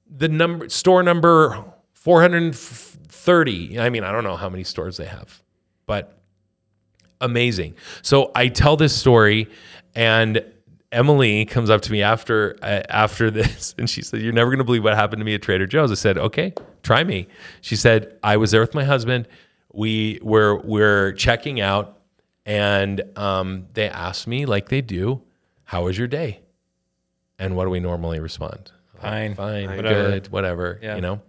The 0.10 0.30
number 0.30 0.70
store 0.70 1.04
number 1.04 1.66
430. 1.94 3.80
I 3.80 3.90
mean, 3.90 4.04
I 4.04 4.12
don't 4.12 4.24
know 4.24 4.38
how 4.38 4.48
many 4.48 4.64
stores 4.64 4.98
they 4.98 5.06
have, 5.06 5.42
but 5.88 6.18
amazing. 7.20 7.74
So 8.04 8.32
I 8.36 8.48
tell 8.48 8.78
this 8.78 8.96
story 8.96 9.50
and 9.96 10.46
Emily 10.92 11.46
comes 11.46 11.70
up 11.70 11.82
to 11.82 11.92
me 11.92 12.04
after 12.04 12.56
uh, 12.62 12.84
after 12.88 13.32
this 13.32 13.74
and 13.78 13.90
she 13.90 14.02
said, 14.04 14.22
"You're 14.22 14.32
never 14.32 14.52
going 14.52 14.60
to 14.60 14.64
believe 14.64 14.84
what 14.84 14.96
happened 14.96 15.20
to 15.20 15.26
me 15.26 15.34
at 15.34 15.42
Trader 15.42 15.66
Joe's." 15.66 15.92
I 15.92 15.96
said, 15.96 16.18
"Okay, 16.18 16.54
try 16.84 17.04
me." 17.04 17.28
She 17.62 17.76
said, 17.76 18.18
"I 18.24 18.38
was 18.38 18.52
there 18.52 18.62
with 18.62 18.76
my 18.76 18.84
husband. 18.84 19.28
We 19.74 20.20
were 20.22 20.60
we're 20.60 21.12
checking 21.14 21.60
out 21.60 21.98
and 22.46 23.02
um, 23.18 23.66
they 23.74 23.90
asked 23.90 24.28
me 24.28 24.46
like 24.46 24.70
they 24.70 24.82
do, 24.82 25.24
"How 25.66 25.86
was 25.86 25.98
your 25.98 26.08
day?" 26.08 26.42
And 27.40 27.56
what 27.56 27.66
do 27.66 27.70
we 27.70 27.80
normally 27.80 28.20
respond? 28.20 28.72
Fine. 29.02 29.36
Fine, 29.36 29.76
Whatever. 29.76 30.10
good, 30.12 30.28
whatever, 30.30 30.80
Yeah. 30.82 30.96
you 30.96 31.02
know? 31.02 31.22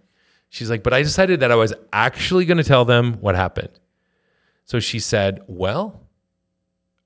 She's 0.48 0.70
like, 0.70 0.82
"But 0.84 0.92
I 0.94 1.02
decided 1.02 1.40
that 1.40 1.50
I 1.50 1.56
was 1.56 1.74
actually 1.92 2.44
going 2.44 2.58
to 2.58 2.64
tell 2.64 2.84
them 2.84 3.14
what 3.20 3.34
happened." 3.34 3.70
So 4.64 4.78
she 4.80 4.98
said, 5.00 5.42
Well, 5.46 6.00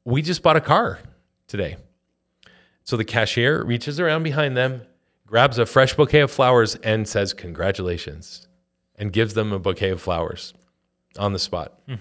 we 0.04 0.22
just 0.22 0.42
bought 0.42 0.56
a 0.56 0.60
car 0.60 0.98
today. 1.46 1.76
So 2.84 2.96
the 2.96 3.04
cashier 3.04 3.62
reaches 3.64 3.98
around 4.00 4.22
behind 4.22 4.56
them, 4.56 4.82
grabs 5.26 5.58
a 5.58 5.66
fresh 5.66 5.94
bouquet 5.94 6.20
of 6.20 6.30
flowers, 6.30 6.74
and 6.76 7.06
says, 7.08 7.32
Congratulations, 7.32 8.48
and 8.96 9.12
gives 9.12 9.34
them 9.34 9.52
a 9.52 9.58
bouquet 9.58 9.90
of 9.90 10.00
flowers 10.00 10.52
on 11.18 11.32
the 11.32 11.38
spot. 11.38 11.78
Hmm. 11.86 11.94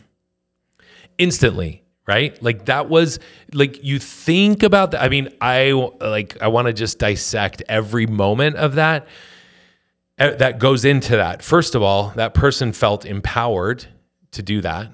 Instantly, 1.18 1.84
right? 2.10 2.42
Like 2.42 2.66
that 2.66 2.90
was 2.90 3.20
like 3.54 3.84
you 3.84 4.00
think 4.00 4.64
about 4.64 4.92
that. 4.92 5.04
I 5.04 5.10
mean, 5.10 5.30
I 5.40 5.74
like 6.02 6.42
I 6.42 6.48
want 6.48 6.66
to 6.66 6.74
just 6.74 6.98
dissect 6.98 7.62
every 7.70 8.08
moment 8.08 8.56
of 8.56 8.76
that 8.76 9.08
that 10.18 10.58
goes 10.58 10.86
into 10.86 11.16
that. 11.18 11.44
First 11.44 11.76
of 11.76 11.84
all, 11.84 12.10
that 12.16 12.34
person 12.34 12.74
felt 12.74 13.06
empowered 13.06 13.86
to 14.32 14.42
do 14.42 14.60
that. 14.62 14.92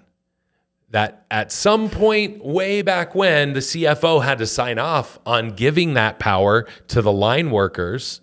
That 0.89 1.25
at 1.31 1.53
some 1.53 1.89
point 1.89 2.43
way 2.43 2.81
back 2.81 3.15
when 3.15 3.53
the 3.53 3.61
CFO 3.61 4.21
had 4.21 4.39
to 4.39 4.45
sign 4.45 4.77
off 4.77 5.17
on 5.25 5.51
giving 5.51 5.93
that 5.93 6.19
power 6.19 6.67
to 6.89 7.01
the 7.01 7.13
line 7.13 7.49
workers 7.49 8.19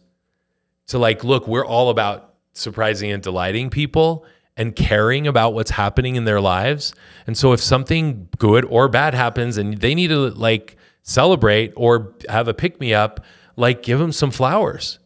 to 0.88 0.98
like, 0.98 1.24
look, 1.24 1.48
we're 1.48 1.64
all 1.64 1.88
about 1.88 2.34
surprising 2.52 3.10
and 3.10 3.22
delighting 3.22 3.70
people 3.70 4.26
and 4.56 4.76
caring 4.76 5.26
about 5.26 5.54
what's 5.54 5.70
happening 5.72 6.16
in 6.16 6.24
their 6.24 6.40
lives. 6.40 6.94
And 7.26 7.36
so 7.36 7.52
if 7.52 7.60
something 7.60 8.28
good 8.38 8.64
or 8.66 8.88
bad 8.88 9.14
happens 9.14 9.56
and 9.56 9.78
they 9.78 9.94
need 9.94 10.08
to 10.08 10.30
like 10.30 10.76
celebrate 11.02 11.72
or 11.76 12.14
have 12.28 12.48
a 12.48 12.54
pick 12.54 12.78
me 12.80 12.92
up, 12.92 13.24
like 13.56 13.82
give 13.82 13.98
them 13.98 14.12
some 14.12 14.30
flowers. 14.30 14.98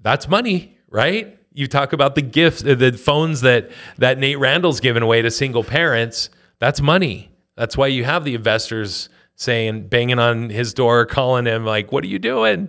That's 0.00 0.28
money, 0.28 0.78
right? 0.88 1.38
You 1.52 1.66
talk 1.66 1.92
about 1.92 2.14
the 2.14 2.22
gifts, 2.22 2.64
uh, 2.64 2.74
the 2.74 2.92
phones 2.92 3.40
that 3.42 3.70
that 3.98 4.18
Nate 4.18 4.38
Randall's 4.38 4.80
given 4.80 5.02
away 5.02 5.22
to 5.22 5.30
single 5.30 5.64
parents. 5.64 6.30
That's 6.58 6.80
money. 6.80 7.30
That's 7.56 7.76
why 7.76 7.88
you 7.88 8.04
have 8.04 8.24
the 8.24 8.34
investors 8.34 9.08
saying, 9.34 9.88
banging 9.88 10.18
on 10.18 10.50
his 10.50 10.72
door, 10.72 11.04
calling 11.06 11.44
him, 11.46 11.64
like, 11.64 11.92
what 11.92 12.02
are 12.04 12.08
you 12.08 12.18
doing? 12.18 12.68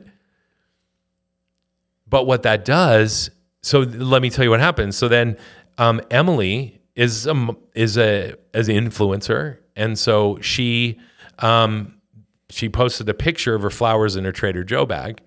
But 2.08 2.28
what 2.28 2.44
that 2.44 2.66
does, 2.66 3.30
so 3.62 3.80
let 3.80 4.22
me 4.22 4.30
tell 4.30 4.46
you 4.46 4.50
what 4.50 4.60
happens. 4.60 4.96
So 4.98 5.08
then 5.08 5.38
um, 5.78 6.02
Emily 6.10 6.82
is 6.96 7.28
a, 7.28 7.56
is 7.76 7.98
a 7.98 8.34
as 8.54 8.70
an 8.70 8.76
influencer, 8.76 9.58
and 9.76 9.98
so 9.98 10.40
she 10.42 11.00
um, 11.40 12.02
she 12.50 12.70
posted 12.70 13.08
a 13.10 13.14
picture 13.14 13.56
of 13.56 13.62
her 13.62 13.70
flowers 13.70 14.16
in 14.16 14.26
her 14.26 14.32
Trader 14.32 14.64
Joe 14.64 14.86
bag, 14.86 15.22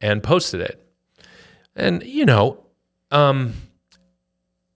and 0.00 0.22
posted 0.22 0.60
it. 0.60 0.80
And 1.76 2.02
you 2.04 2.24
know, 2.24 2.64
um, 3.10 3.54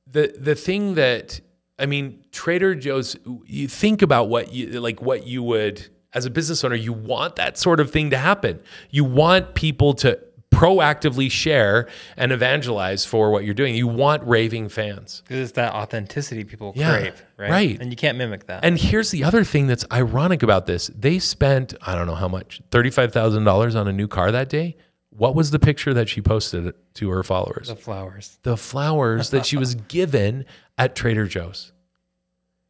the 0.06 0.34
the 0.38 0.54
thing 0.54 0.94
that 0.94 1.40
I 1.78 1.86
mean, 1.86 2.24
Trader 2.32 2.74
Joe's. 2.74 3.16
You 3.46 3.68
think 3.68 4.02
about 4.02 4.28
what 4.28 4.52
you 4.52 4.80
like, 4.80 5.00
what 5.00 5.26
you 5.26 5.42
would 5.42 5.88
as 6.12 6.26
a 6.26 6.30
business 6.30 6.64
owner. 6.64 6.74
You 6.74 6.92
want 6.92 7.36
that 7.36 7.56
sort 7.56 7.80
of 7.80 7.90
thing 7.90 8.11
to 8.11 8.18
happen. 8.18 8.61
You 8.90 9.04
want 9.04 9.54
people 9.54 9.94
to 9.94 10.18
proactively 10.51 11.30
share 11.30 11.88
and 12.16 12.32
evangelize 12.32 13.05
for 13.05 13.30
what 13.30 13.44
you're 13.44 13.55
doing. 13.55 13.74
You 13.74 13.86
want 13.86 14.24
raving 14.24 14.68
fans. 14.70 15.22
Because 15.24 15.40
it's 15.40 15.53
that 15.53 15.72
authenticity 15.74 16.42
people 16.44 16.72
Yeah, 16.74 16.99
crave, 16.99 17.24
right? 17.36 17.51
right. 17.51 17.80
And 17.80 17.90
you 17.90 17.96
can't 17.96 18.18
mimic 18.18 18.46
that. 18.46 18.64
And 18.64 18.78
here's 18.78 19.11
the 19.11 19.24
other 19.24 19.44
thing 19.44 19.66
that's 19.66 19.84
ironic 19.92 20.42
about 20.42 20.66
this. 20.66 20.90
They 20.99 21.18
spent, 21.18 21.74
I 21.82 21.94
don't 21.94 22.07
know 22.07 22.14
how 22.14 22.28
much, 22.28 22.61
$35,000 22.70 23.78
on 23.78 23.88
a 23.88 23.92
new 23.92 24.09
car 24.09 24.32
that 24.32 24.49
day. 24.49 24.76
What 25.11 25.34
was 25.34 25.51
the 25.51 25.59
picture 25.59 25.92
that 25.94 26.09
she 26.09 26.20
posted 26.20 26.72
to 26.94 27.11
her 27.11 27.22
followers? 27.22 27.68
the 27.68 27.76
flowers. 27.76 28.38
The 28.42 28.57
flowers 28.57 29.30
that 29.30 29.46
she 29.46 29.57
was 29.57 29.74
given 29.88 30.44
at 30.76 30.94
Trader 30.94 31.26
Joe's, 31.26 31.72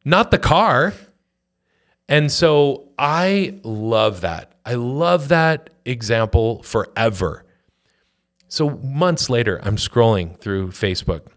not 0.03 0.31
the 0.31 0.39
car. 0.39 0.93
And 2.07 2.31
so 2.31 2.89
I 2.97 3.59
love 3.63 4.21
that. 4.21 4.53
I 4.65 4.73
love 4.75 5.27
that 5.27 5.69
example 5.85 6.63
forever. 6.63 7.45
So 8.49 8.71
months 8.71 9.29
later, 9.29 9.59
I'm 9.61 9.75
scrolling 9.75 10.35
through 10.35 10.69
Facebook. 10.69 11.27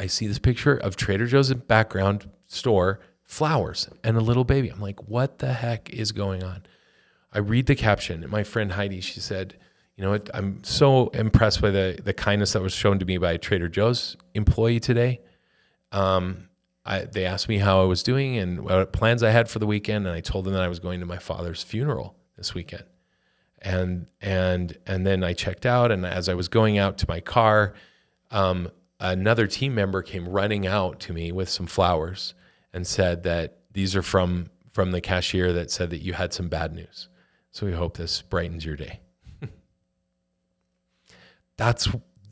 I 0.00 0.08
see 0.08 0.26
this 0.26 0.40
picture 0.40 0.76
of 0.76 0.96
Trader 0.96 1.26
Joe's 1.26 1.54
background 1.54 2.28
store, 2.48 2.98
flowers, 3.22 3.88
and 4.02 4.16
a 4.16 4.20
little 4.20 4.42
baby. 4.42 4.68
I'm 4.68 4.80
like, 4.80 5.08
what 5.08 5.38
the 5.38 5.52
heck 5.52 5.90
is 5.90 6.10
going 6.10 6.42
on? 6.42 6.64
I 7.32 7.38
read 7.38 7.66
the 7.66 7.76
caption, 7.76 8.24
and 8.24 8.32
my 8.32 8.42
friend 8.42 8.72
Heidi, 8.72 9.00
she 9.00 9.20
said, 9.20 9.58
you 9.96 10.04
know? 10.04 10.18
I'm 10.34 10.64
so 10.64 11.08
impressed 11.08 11.62
by 11.62 11.70
the, 11.70 12.00
the 12.02 12.12
kindness 12.12 12.52
that 12.52 12.62
was 12.62 12.72
shown 12.72 12.98
to 12.98 13.04
me 13.04 13.16
by 13.18 13.32
a 13.32 13.38
Trader 13.38 13.68
Joe's 13.68 14.16
employee 14.34 14.80
today. 14.80 15.20
Um, 15.92 16.48
I, 16.84 17.00
they 17.00 17.26
asked 17.26 17.48
me 17.48 17.58
how 17.58 17.80
I 17.80 17.84
was 17.84 18.02
doing 18.02 18.38
and 18.38 18.64
what 18.64 18.92
plans 18.92 19.22
I 19.22 19.30
had 19.30 19.48
for 19.48 19.60
the 19.60 19.66
weekend, 19.66 20.06
and 20.08 20.16
I 20.16 20.20
told 20.20 20.46
them 20.46 20.54
that 20.54 20.62
I 20.62 20.68
was 20.68 20.80
going 20.80 20.98
to 20.98 21.06
my 21.06 21.18
father's 21.18 21.62
funeral 21.62 22.16
this 22.36 22.54
weekend 22.54 22.84
and 23.62 24.06
and 24.20 24.76
and 24.86 25.06
then 25.06 25.24
I 25.24 25.32
checked 25.32 25.66
out, 25.66 25.90
and 25.90 26.04
as 26.06 26.28
I 26.28 26.34
was 26.34 26.48
going 26.48 26.78
out 26.78 26.98
to 26.98 27.06
my 27.08 27.20
car, 27.20 27.74
um, 28.30 28.70
another 29.00 29.46
team 29.46 29.74
member 29.74 30.02
came 30.02 30.28
running 30.28 30.66
out 30.66 31.00
to 31.00 31.12
me 31.12 31.32
with 31.32 31.48
some 31.48 31.66
flowers 31.66 32.34
and 32.72 32.86
said 32.86 33.22
that 33.24 33.58
these 33.72 33.96
are 33.96 34.02
from 34.02 34.50
from 34.70 34.92
the 34.92 35.00
cashier 35.00 35.52
that 35.52 35.70
said 35.70 35.90
that 35.90 35.98
you 35.98 36.12
had 36.12 36.32
some 36.32 36.48
bad 36.48 36.74
news. 36.74 37.08
So 37.50 37.66
we 37.66 37.72
hope 37.72 37.96
this 37.96 38.22
brightens 38.22 38.64
your 38.64 38.76
day. 38.76 39.00
That's 41.56 41.88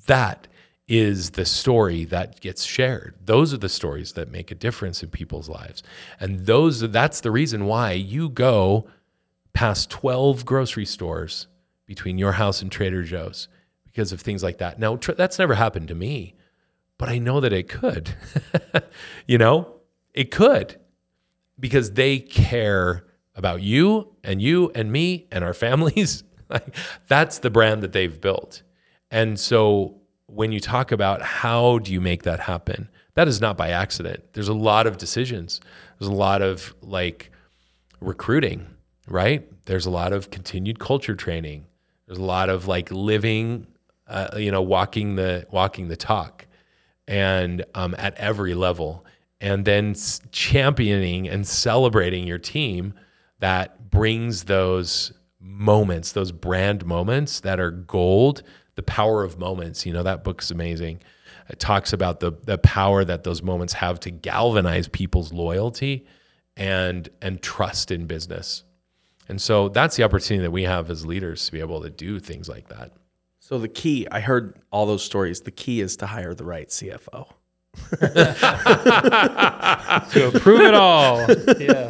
that 0.07 0.47
is 0.89 1.31
the 1.31 1.45
story 1.45 2.05
that 2.05 2.41
gets 2.41 2.62
shared. 2.64 3.14
Those 3.24 3.53
are 3.53 3.59
the 3.59 3.68
stories 3.68 4.12
that 4.12 4.31
make 4.31 4.53
a 4.53 4.55
difference 4.55 5.03
in 5.03 5.11
people's 5.11 5.49
lives. 5.49 5.83
And 6.20 6.47
those 6.47 6.81
that's 6.81 7.20
the 7.20 7.33
reason 7.33 7.66
why 7.66 7.93
you 7.93 8.29
go 8.29 8.87
past 9.57 9.89
12 9.89 10.45
grocery 10.45 10.85
stores 10.85 11.47
between 11.87 12.19
your 12.19 12.33
house 12.33 12.61
and 12.61 12.71
Trader 12.71 13.03
Joe's 13.03 13.49
because 13.87 14.13
of 14.13 14.21
things 14.21 14.43
like 14.43 14.59
that. 14.59 14.79
Now, 14.79 14.97
tr- 14.97 15.13
that's 15.13 15.39
never 15.39 15.55
happened 15.55 15.89
to 15.89 15.95
me, 15.95 16.35
but 16.99 17.09
I 17.09 17.17
know 17.17 17.41
that 17.41 17.55
it 17.55 17.67
could. 17.67 18.15
you 19.27 19.39
know, 19.39 19.77
it 20.13 20.31
could 20.31 20.77
because 21.59 21.93
they 21.93 22.19
care 22.19 23.07
about 23.35 23.63
you 23.63 24.15
and 24.23 24.43
you 24.43 24.71
and 24.75 24.93
me 24.93 25.27
and 25.33 25.43
our 25.43 25.55
families. 25.67 26.23
That's 27.09 27.39
the 27.39 27.49
brand 27.49 27.83
that 27.83 27.93
they've 27.93 28.21
built. 28.21 28.63
And 29.11 29.41
so 29.41 30.03
when 30.27 30.53
you 30.53 30.61
talk 30.61 30.93
about 30.93 31.23
how 31.23 31.79
do 31.79 31.95
you 31.95 32.03
make 32.03 32.25
that 32.25 32.41
happen, 32.41 32.91
that 33.15 33.27
is 33.27 33.41
not 33.41 33.57
by 33.57 33.71
accident. 33.71 34.35
There's 34.35 34.49
a 34.49 34.55
lot 34.55 34.87
of 34.87 34.99
decisions. 34.99 35.63
There's 35.99 36.11
a 36.11 36.15
lot 36.15 36.43
of 36.43 36.75
like 36.83 37.31
recruiting, 38.01 38.67
right? 39.07 39.49
There's 39.67 39.87
a 39.87 39.91
lot 39.91 40.13
of 40.13 40.31
continued 40.31 40.79
culture 40.79 41.15
training. 41.15 41.67
There's 42.07 42.19
a 42.19 42.25
lot 42.25 42.49
of 42.49 42.67
like 42.69 42.91
living, 42.91 43.67
uh, 44.07 44.37
you 44.37 44.51
know, 44.51 44.63
walking 44.63 45.17
the 45.17 45.47
walking 45.51 45.89
the 45.89 45.97
talk, 45.97 46.47
and 47.09 47.65
um, 47.75 47.95
at 47.99 48.15
every 48.15 48.55
level, 48.55 49.05
and 49.41 49.65
then 49.65 49.95
championing 50.31 51.29
and 51.29 51.47
celebrating 51.47 52.27
your 52.27 52.39
team 52.39 52.95
that 53.41 53.91
brings 53.91 54.45
those 54.45 55.13
moments, 55.41 56.13
those 56.13 56.33
brand 56.33 56.85
moments 56.85 57.41
that 57.41 57.61
are 57.61 57.71
gold. 57.71 58.43
The 58.77 58.83
power 58.83 59.25
of 59.25 59.39
moments. 59.39 59.87
You 59.87 59.95
know 59.95 60.03
that 60.03 60.23
book's 60.23 60.51
amazing. 60.51 61.01
It 61.49 61.59
talks 61.59 61.93
about 61.93 62.21
the 62.21 62.33
the 62.45 62.59
power 62.59 63.05
that 63.05 63.25
those 63.25 63.43
moments 63.43 63.73
have 63.75 63.99
to 64.01 64.11
galvanize 64.11 64.89
people's 64.89 65.33
loyalty 65.33 66.07
and 66.57 67.09
and 67.23 67.41
trust 67.43 67.91
in 67.91 68.07
business. 68.07 68.65
And 69.29 69.41
so 69.41 69.68
that's 69.68 69.97
the 69.97 70.03
opportunity 70.05 70.43
that 70.43 70.51
we 70.53 70.62
have 70.64 70.91
as 70.91 71.05
leaders 71.05 71.47
to 71.47 71.53
be 71.53 71.61
able 71.61 71.83
to 71.83 71.91
do 71.91 72.18
things 72.20 72.49
like 72.49 72.68
that. 72.68 72.93
So 73.41 73.59
the 73.59 73.68
key, 73.68 74.07
I 74.11 74.20
heard 74.20 74.59
all 74.70 74.87
those 74.87 75.05
stories. 75.05 75.41
The 75.41 75.51
key 75.51 75.81
is 75.81 75.97
to 75.99 76.07
hire 76.07 76.35
the 76.35 76.45
right 76.45 76.68
CFO. 76.68 77.29
to 80.11 80.29
approve 80.35 80.61
it 80.62 80.74
all. 80.74 81.18
Yeah. 81.59 81.89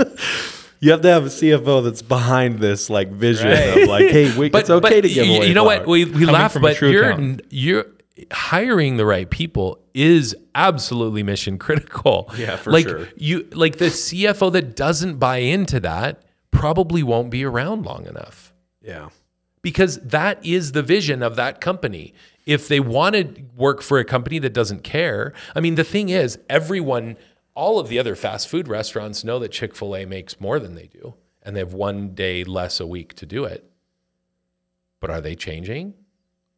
You 0.80 0.91
have 0.91 1.01
to 1.03 1.09
have 1.09 1.24
a 1.24 1.28
CFO 1.28 1.82
that's 1.84 2.03
behind 2.03 2.59
this 2.59 2.91
like 2.91 3.11
vision 3.11 3.49
Right. 3.49 3.82
of 3.82 3.89
like, 3.89 4.11
hey, 4.11 4.37
we, 4.37 4.51
it's 4.51 4.68
okay 4.70 5.01
to 5.01 5.09
give 5.09 5.26
you, 5.26 5.37
away. 5.39 5.49
you 5.49 5.55
know 5.55 5.64
what? 5.64 5.87
We, 5.87 6.05
we 6.05 6.26
laugh, 6.26 6.57
but 6.61 6.80
you're 6.80 7.05
accountant. 7.05 7.43
you're 7.51 7.87
hiring 8.30 8.97
the 8.99 9.07
right 9.07 9.28
people 9.30 9.78
is 9.95 10.37
absolutely 10.55 11.22
mission 11.22 11.59
critical. 11.59 12.30
Yeah, 12.37 12.57
for 12.57 12.70
like 12.72 12.87
sure. 12.89 13.09
you 13.16 13.49
like 13.53 13.78
the 13.78 13.87
CFO 13.87 14.53
that 14.53 14.76
doesn't 14.76 15.16
buy 15.18 15.39
into 15.39 15.80
that 15.80 16.22
probably 16.57 17.02
won't 17.02 17.30
be 17.30 17.44
around 17.44 17.84
long 17.84 18.07
enough 18.07 18.54
yeah. 18.82 19.11
because 19.62 19.98
that 20.00 20.44
is 20.44 20.72
the 20.72 20.82
vision 20.82 21.22
of 21.22 21.36
that 21.36 21.61
company. 21.61 22.14
If 22.46 22.66
they 22.68 22.80
want 22.80 23.14
to 23.14 23.42
work 23.54 23.82
for 23.82 23.98
a 23.98 24.04
company 24.04 24.38
that 24.38 24.54
doesn't 24.54 24.82
care, 24.82 25.32
I 25.54 25.61
mean, 25.61 25.74
the 25.74 25.84
thing 25.84 26.09
is, 26.09 26.38
everyone, 26.48 27.16
all 27.54 27.78
of 27.78 27.88
the 27.88 27.98
other 27.98 28.16
fast 28.16 28.48
food 28.48 28.68
restaurants 28.68 29.24
know 29.24 29.38
that 29.38 29.52
Chick 29.52 29.74
fil 29.74 29.94
A 29.96 30.07
makes 30.07 30.40
more 30.40 30.59
than 30.59 30.74
they 30.74 30.86
do, 30.86 31.14
and 31.42 31.54
they 31.54 31.61
have 31.61 31.74
one 31.74 32.14
day 32.14 32.42
less 32.44 32.80
a 32.80 32.86
week 32.86 33.14
to 33.14 33.26
do 33.26 33.44
it. 33.44 33.70
But 35.00 35.11
are 35.11 35.20
they 35.20 35.34
changing? 35.34 35.94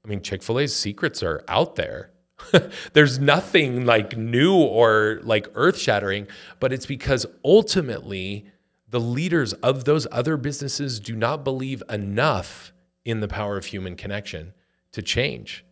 I 0.05 0.09
mean, 0.09 0.23
Chick 0.23 0.43
fil 0.43 0.61
A's 0.61 0.75
secrets 0.75 1.23
are 1.23 1.43
out 1.49 1.75
there. 1.75 2.13
There's 2.93 3.19
nothing 3.19 3.85
like 3.85 4.17
new 4.17 4.55
or 4.55 5.21
like 5.25 5.49
earth 5.55 5.79
shattering, 5.79 6.29
but 6.61 6.73
it's 6.73 6.87
because 6.87 7.27
ultimately 7.45 8.47
the 8.91 9.01
leaders 9.01 9.53
of 9.55 9.85
those 9.85 10.07
other 10.11 10.37
businesses 10.37 10.99
do 11.01 11.15
not 11.15 11.45
believe 11.45 11.83
enough 11.91 12.73
in 13.05 13.21
the 13.21 13.29
power 13.29 13.57
of 13.57 13.67
human 13.67 13.97
connection 13.97 14.55
to 14.93 15.03
change. 15.03 15.65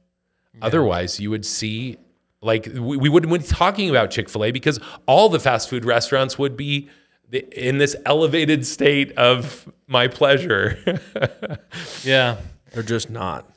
Otherwise, 0.63 1.21
you 1.21 1.31
would 1.31 1.45
see 1.45 1.99
like 2.41 2.67
we, 2.67 2.97
we 2.97 3.09
wouldn't 3.09 3.33
be 3.33 3.39
talking 3.41 3.91
about 3.91 4.11
Chick 4.11 4.29
fil 4.29 4.45
A 4.45 4.51
because 4.51 4.79
all 5.07 5.29
the 5.29 5.41
fast 5.41 5.69
food 5.69 5.85
restaurants 5.85 6.39
would 6.39 6.57
be 6.57 6.89
in 7.33 7.79
this 7.79 7.97
elevated 8.07 8.67
state 8.67 9.13
of 9.13 9.71
my 9.87 10.09
pleasure. 10.09 10.79
Yeah. 12.05 12.39
They're 12.73 12.83
just 12.83 13.11
not. 13.11 13.51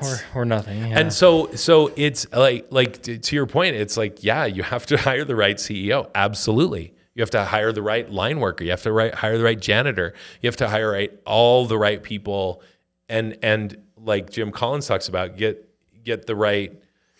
Or, 0.00 0.20
or 0.34 0.44
nothing. 0.44 0.78
Yeah. 0.78 0.98
And 0.98 1.12
so 1.12 1.50
so 1.54 1.92
it's 1.96 2.30
like 2.32 2.66
like 2.70 3.02
to 3.02 3.36
your 3.36 3.46
point, 3.46 3.76
it's 3.76 3.96
like 3.96 4.24
yeah, 4.24 4.46
you 4.46 4.62
have 4.62 4.86
to 4.86 4.96
hire 5.06 5.24
the 5.24 5.36
right 5.36 5.56
CEO. 5.56 6.08
Absolutely. 6.14 6.94
You 7.16 7.22
have 7.22 7.30
to 7.30 7.44
hire 7.44 7.72
the 7.72 7.80
right 7.82 8.08
line 8.10 8.40
worker. 8.40 8.62
You 8.62 8.70
have 8.70 8.82
to 8.82 8.92
right, 8.92 9.14
hire 9.14 9.38
the 9.38 9.44
right 9.44 9.58
janitor. 9.58 10.12
You 10.42 10.48
have 10.48 10.56
to 10.56 10.68
hire 10.68 10.92
right 10.92 11.10
all 11.24 11.64
the 11.66 11.78
right 11.78 12.02
people 12.02 12.62
and 13.08 13.38
and 13.42 13.76
like 13.96 14.28
Jim 14.30 14.52
Collins 14.52 14.86
talks 14.86 15.08
about 15.08 15.36
get 15.38 15.66
get 16.04 16.26
the 16.26 16.36
right 16.36 16.72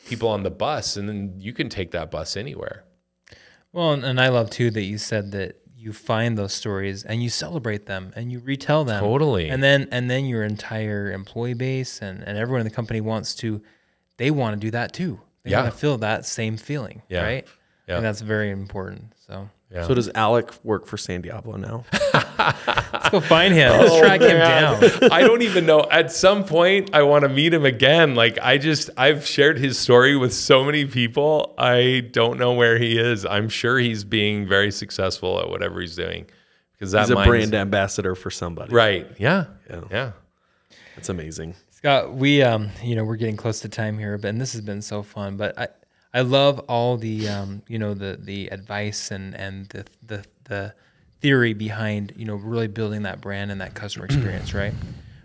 people 0.07 0.28
on 0.28 0.42
the 0.42 0.51
bus, 0.51 0.97
and 0.97 1.09
then 1.09 1.34
you 1.38 1.53
can 1.53 1.68
take 1.70 1.90
that 1.92 2.11
bus 2.11 2.36
anywhere. 2.36 2.84
Well, 3.72 3.92
and, 3.92 4.05
and 4.05 4.20
I 4.20 4.28
love 4.28 4.51
too 4.51 4.70
that 4.72 4.82
you 4.82 4.99
said 4.99 5.32
that 5.32 5.57
you 5.76 5.92
find 5.92 6.36
those 6.36 6.53
stories 6.53 7.03
and 7.05 7.22
you 7.22 7.28
celebrate 7.30 7.86
them 7.86 8.12
and 8.16 8.30
you 8.30 8.40
retell 8.40 8.84
them. 8.84 9.01
Totally. 9.03 9.49
And 9.49 9.62
then 9.62 9.88
and 9.90 10.11
then 10.11 10.26
your 10.26 10.44
entire 10.44 11.11
employee 11.11 11.55
base 11.55 12.03
and, 12.03 12.22
and 12.22 12.36
everyone 12.36 12.61
in 12.61 12.66
the 12.66 12.74
company 12.74 13.01
wants 13.01 13.34
to 13.36 13.62
they 14.18 14.30
want 14.30 14.55
to 14.55 14.61
do 14.66 14.70
that 14.72 14.92
too. 14.92 15.20
They 15.42 15.53
Yeah. 15.53 15.62
want 15.62 15.72
to 15.72 15.78
feel 15.78 15.97
that 15.99 16.26
same 16.26 16.57
feeling. 16.57 17.03
Yeah. 17.09 17.22
Right. 17.22 17.47
Yeah. 17.88 17.97
And 17.97 18.05
that's 18.05 18.20
very 18.20 18.51
important. 18.51 19.12
So 19.26 19.49
Yeah. 19.71 19.87
So 19.87 19.95
does 19.95 20.09
Alec 20.14 20.53
work 20.64 20.87
for 20.87 20.97
San 20.97 21.23
Diablo 21.23 21.57
now? 21.57 21.85
let's 22.25 23.09
go 23.11 23.21
find 23.21 23.53
him. 23.53 23.73
Let's 23.73 23.99
track 23.99 24.21
him 24.21 24.39
down. 24.39 25.12
I 25.12 25.23
don't 25.23 25.43
even 25.43 25.67
know. 25.67 25.81
At 25.91 26.12
some 26.12 26.45
point, 26.45 26.91
I 26.93 27.03
want 27.03 27.25
to 27.25 27.29
meet 27.29 27.53
him 27.53 27.64
again. 27.64 28.14
Like 28.14 28.39
I 28.41 28.59
just, 28.59 28.91
I've 28.97 29.27
shared 29.27 29.59
his 29.59 29.77
story 29.79 30.17
with 30.17 30.33
so 30.33 30.64
many 30.64 30.85
people. 30.85 31.55
I 31.59 32.09
don't 32.12 32.39
know 32.39 32.53
where 32.53 32.79
he 32.79 32.97
is. 32.99 33.27
I'm 33.27 33.49
sure 33.49 33.79
he's 33.79 34.05
being 34.05 34.47
very 34.47 34.71
successful 34.71 35.41
at 35.41 35.49
whatever 35.51 35.81
he's 35.81 35.97
doing 35.97 36.27
because 36.73 36.93
that 36.93 37.01
He's 37.03 37.11
a 37.11 37.14
mind's- 37.17 37.29
brand 37.29 37.55
ambassador 37.55 38.14
for 38.14 38.31
somebody. 38.31 38.73
right? 38.73 39.07
Yeah, 39.19 39.47
Yeah. 39.69 39.81
yeah. 39.91 40.12
That's 40.95 41.09
amazing. 41.09 41.55
Scott, 41.73 42.14
we 42.14 42.41
um, 42.43 42.71
you 42.83 42.95
know, 42.97 43.05
we're 43.05 43.17
getting 43.17 43.37
close 43.37 43.61
to 43.61 43.69
time 43.69 43.99
here, 43.99 44.17
but 44.17 44.29
and 44.29 44.41
this 44.41 44.53
has 44.53 44.62
been 44.62 44.81
so 44.81 45.03
fun. 45.03 45.37
But 45.37 45.59
I, 45.59 45.69
I 46.17 46.23
love 46.23 46.61
all 46.61 46.97
the 46.97 47.29
um, 47.29 47.62
you 47.69 47.79
know, 47.79 47.93
the 47.93 48.19
the 48.19 48.47
advice 48.47 49.11
and 49.11 49.35
and 49.35 49.69
the 49.69 49.85
the 50.03 50.25
the 50.45 50.75
theory 51.21 51.53
behind 51.53 52.14
you 52.17 52.25
know 52.25 52.37
really 52.37 52.69
building 52.69 53.03
that 53.03 53.21
brand 53.21 53.51
and 53.51 53.61
that 53.61 53.75
customer 53.75 54.07
experience, 54.07 54.55
right? 54.55 54.73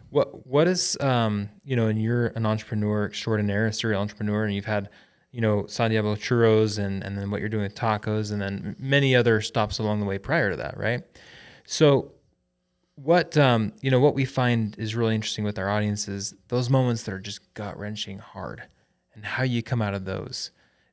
What 0.09 0.45
what 0.45 0.67
is 0.67 0.97
um, 0.99 1.47
you 1.63 1.77
know, 1.77 1.87
and 1.87 2.01
you're 2.01 2.27
an 2.27 2.45
entrepreneur 2.45 3.05
extraordinaire, 3.05 3.67
a 3.67 3.73
serial 3.73 4.01
entrepreneur, 4.01 4.43
and 4.43 4.53
you've 4.53 4.65
had 4.65 4.89
you 5.31 5.39
know 5.39 5.65
San 5.67 5.91
Diablo 5.91 6.17
churros 6.17 6.77
and 6.77 7.01
and 7.05 7.17
then 7.17 7.31
what 7.31 7.39
you're 7.39 7.47
doing 7.47 7.63
with 7.63 7.75
tacos 7.75 8.33
and 8.33 8.41
then 8.41 8.75
many 8.77 9.15
other 9.15 9.39
stops 9.39 9.79
along 9.79 10.01
the 10.01 10.05
way 10.05 10.17
prior 10.17 10.49
to 10.49 10.57
that, 10.57 10.77
right? 10.77 11.03
So 11.63 12.11
what 12.95 13.37
um, 13.37 13.71
you 13.79 13.91
know 13.91 14.01
what 14.01 14.13
we 14.13 14.25
find 14.25 14.77
is 14.77 14.93
really 14.93 15.15
interesting 15.15 15.45
with 15.45 15.57
our 15.57 15.69
audience 15.69 16.09
is 16.09 16.35
those 16.49 16.69
moments 16.69 17.03
that 17.03 17.13
are 17.13 17.19
just 17.19 17.53
gut 17.53 17.79
wrenching 17.79 18.17
hard 18.17 18.63
and 19.15 19.23
how 19.23 19.43
you 19.43 19.63
come 19.63 19.81
out 19.81 19.93
of 19.93 20.03
those 20.03 20.51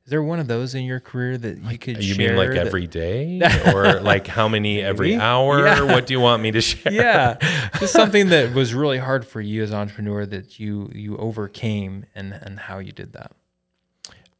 is 0.09 0.11
there 0.11 0.23
one 0.23 0.39
of 0.39 0.47
those 0.47 0.73
in 0.73 0.85
your 0.85 0.99
career 0.99 1.37
that 1.37 1.59
you 1.61 1.77
could 1.77 2.03
You 2.03 2.15
share 2.15 2.29
mean 2.29 2.35
like 2.37 2.49
that- 2.49 2.65
every 2.65 2.87
day, 2.87 3.39
or 3.75 3.99
like 4.01 4.25
how 4.25 4.47
many 4.47 4.81
every 4.81 5.15
hour? 5.15 5.63
Yeah. 5.67 5.83
What 5.83 6.07
do 6.07 6.15
you 6.15 6.19
want 6.19 6.41
me 6.41 6.49
to 6.49 6.61
share? 6.69 6.91
yeah 6.91 7.69
just 7.79 7.93
something 7.93 8.29
that 8.29 8.55
was 8.55 8.73
really 8.73 8.97
hard 8.97 9.23
for 9.23 9.39
you 9.39 9.61
as 9.61 9.69
an 9.69 9.75
entrepreneur 9.77 10.25
that 10.25 10.59
you 10.59 10.89
you 10.95 11.15
overcame 11.17 12.05
and 12.15 12.33
and 12.33 12.59
how 12.59 12.79
you 12.79 12.91
did 12.91 13.13
that 13.13 13.33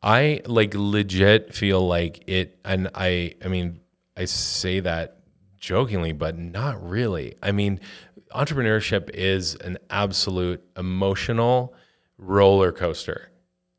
I 0.01 0.41
like 0.47 0.73
legit 0.75 1.53
feel 1.53 1.85
like 1.87 2.23
it, 2.25 2.57
and 2.65 2.89
I, 2.95 3.33
I 3.43 3.47
mean, 3.49 3.81
I 4.17 4.25
say 4.25 4.79
that 4.79 5.17
jokingly, 5.59 6.13
but 6.13 6.37
not 6.37 6.81
really. 6.81 7.35
I 7.43 7.51
mean, 7.51 7.79
entrepreneurship 8.33 9.09
is 9.13 9.55
an 9.55 9.77
absolute 9.89 10.63
emotional 10.77 11.73
roller 12.17 12.71
coaster, 12.71 13.29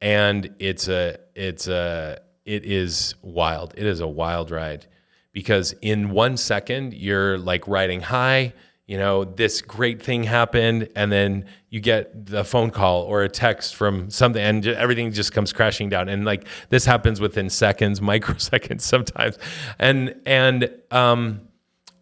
and 0.01 0.55
it's 0.59 0.89
a, 0.89 1.19
it's 1.35 1.69
a, 1.69 2.19
it 2.45 2.65
is 2.65 3.15
wild. 3.23 3.75
It 3.77 3.87
is 3.87 4.01
a 4.01 4.09
wild 4.09 4.51
ride 4.51 4.87
because 5.33 5.73
in 5.83 6.11
one 6.11 6.37
second 6.37 6.95
you're 6.95 7.39
like 7.39 7.67
riding 7.69 8.01
high 8.01 8.53
you 8.91 8.99
know 8.99 9.25
this 9.25 9.63
great 9.63 10.03
thing 10.03 10.25
happened 10.25 10.89
and 10.97 11.13
then 11.13 11.45
you 11.69 11.79
get 11.79 12.27
the 12.27 12.45
phone 12.45 12.71
call 12.71 13.03
or 13.03 13.23
a 13.23 13.29
text 13.29 13.77
from 13.77 14.11
something 14.11 14.43
and 14.43 14.67
everything 14.67 15.13
just 15.13 15.33
comes 15.33 15.53
crashing 15.53 15.89
down 15.89 16.09
and 16.09 16.25
like 16.25 16.45
this 16.71 16.85
happens 16.85 17.21
within 17.21 17.49
seconds 17.49 18.01
microseconds 18.13 18.81
sometimes 18.81 19.39
and 19.79 20.17
and 20.27 20.71
um 20.91 21.41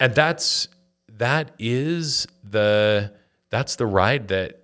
and 0.00 0.14
that's 0.14 0.68
that 1.18 1.50
is 1.58 2.26
the 2.42 3.12
that's 3.50 3.76
the 3.76 3.86
ride 3.86 4.28
that 4.28 4.62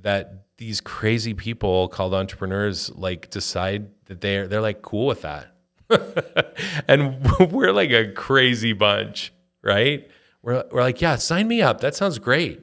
that 0.00 0.46
these 0.58 0.80
crazy 0.80 1.34
people 1.34 1.88
called 1.88 2.14
entrepreneurs 2.14 2.90
like 2.94 3.30
decide 3.30 3.88
that 4.06 4.20
they're 4.20 4.46
they're 4.46 4.60
like 4.60 4.82
cool 4.82 5.06
with 5.06 5.22
that 5.22 5.54
and 6.88 7.26
we're 7.50 7.72
like 7.72 7.90
a 7.90 8.12
crazy 8.12 8.72
bunch, 8.72 9.32
right? 9.62 10.08
We're, 10.42 10.64
we're 10.70 10.82
like, 10.82 11.00
yeah, 11.00 11.16
sign 11.16 11.48
me 11.48 11.62
up. 11.62 11.80
That 11.80 11.94
sounds 11.94 12.18
great. 12.18 12.62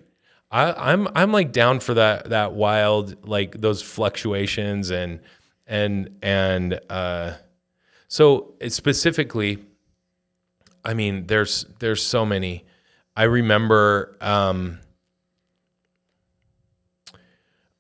I, 0.52 0.92
I'm 0.92 1.08
I'm 1.16 1.32
like 1.32 1.52
down 1.52 1.80
for 1.80 1.96
that 1.96 2.30
that 2.30 2.54
wild 2.54 3.28
like 3.28 3.60
those 3.60 3.82
fluctuations 3.82 4.92
and 4.92 5.20
and 5.66 6.18
and 6.22 6.80
uh, 6.90 7.34
so 8.08 8.54
specifically, 8.68 9.66
I 10.84 10.94
mean, 10.94 11.26
there's 11.28 11.66
there's 11.80 12.04
so 12.04 12.26
many. 12.26 12.64
I 13.16 13.24
remember. 13.24 14.16
Um, 14.22 14.80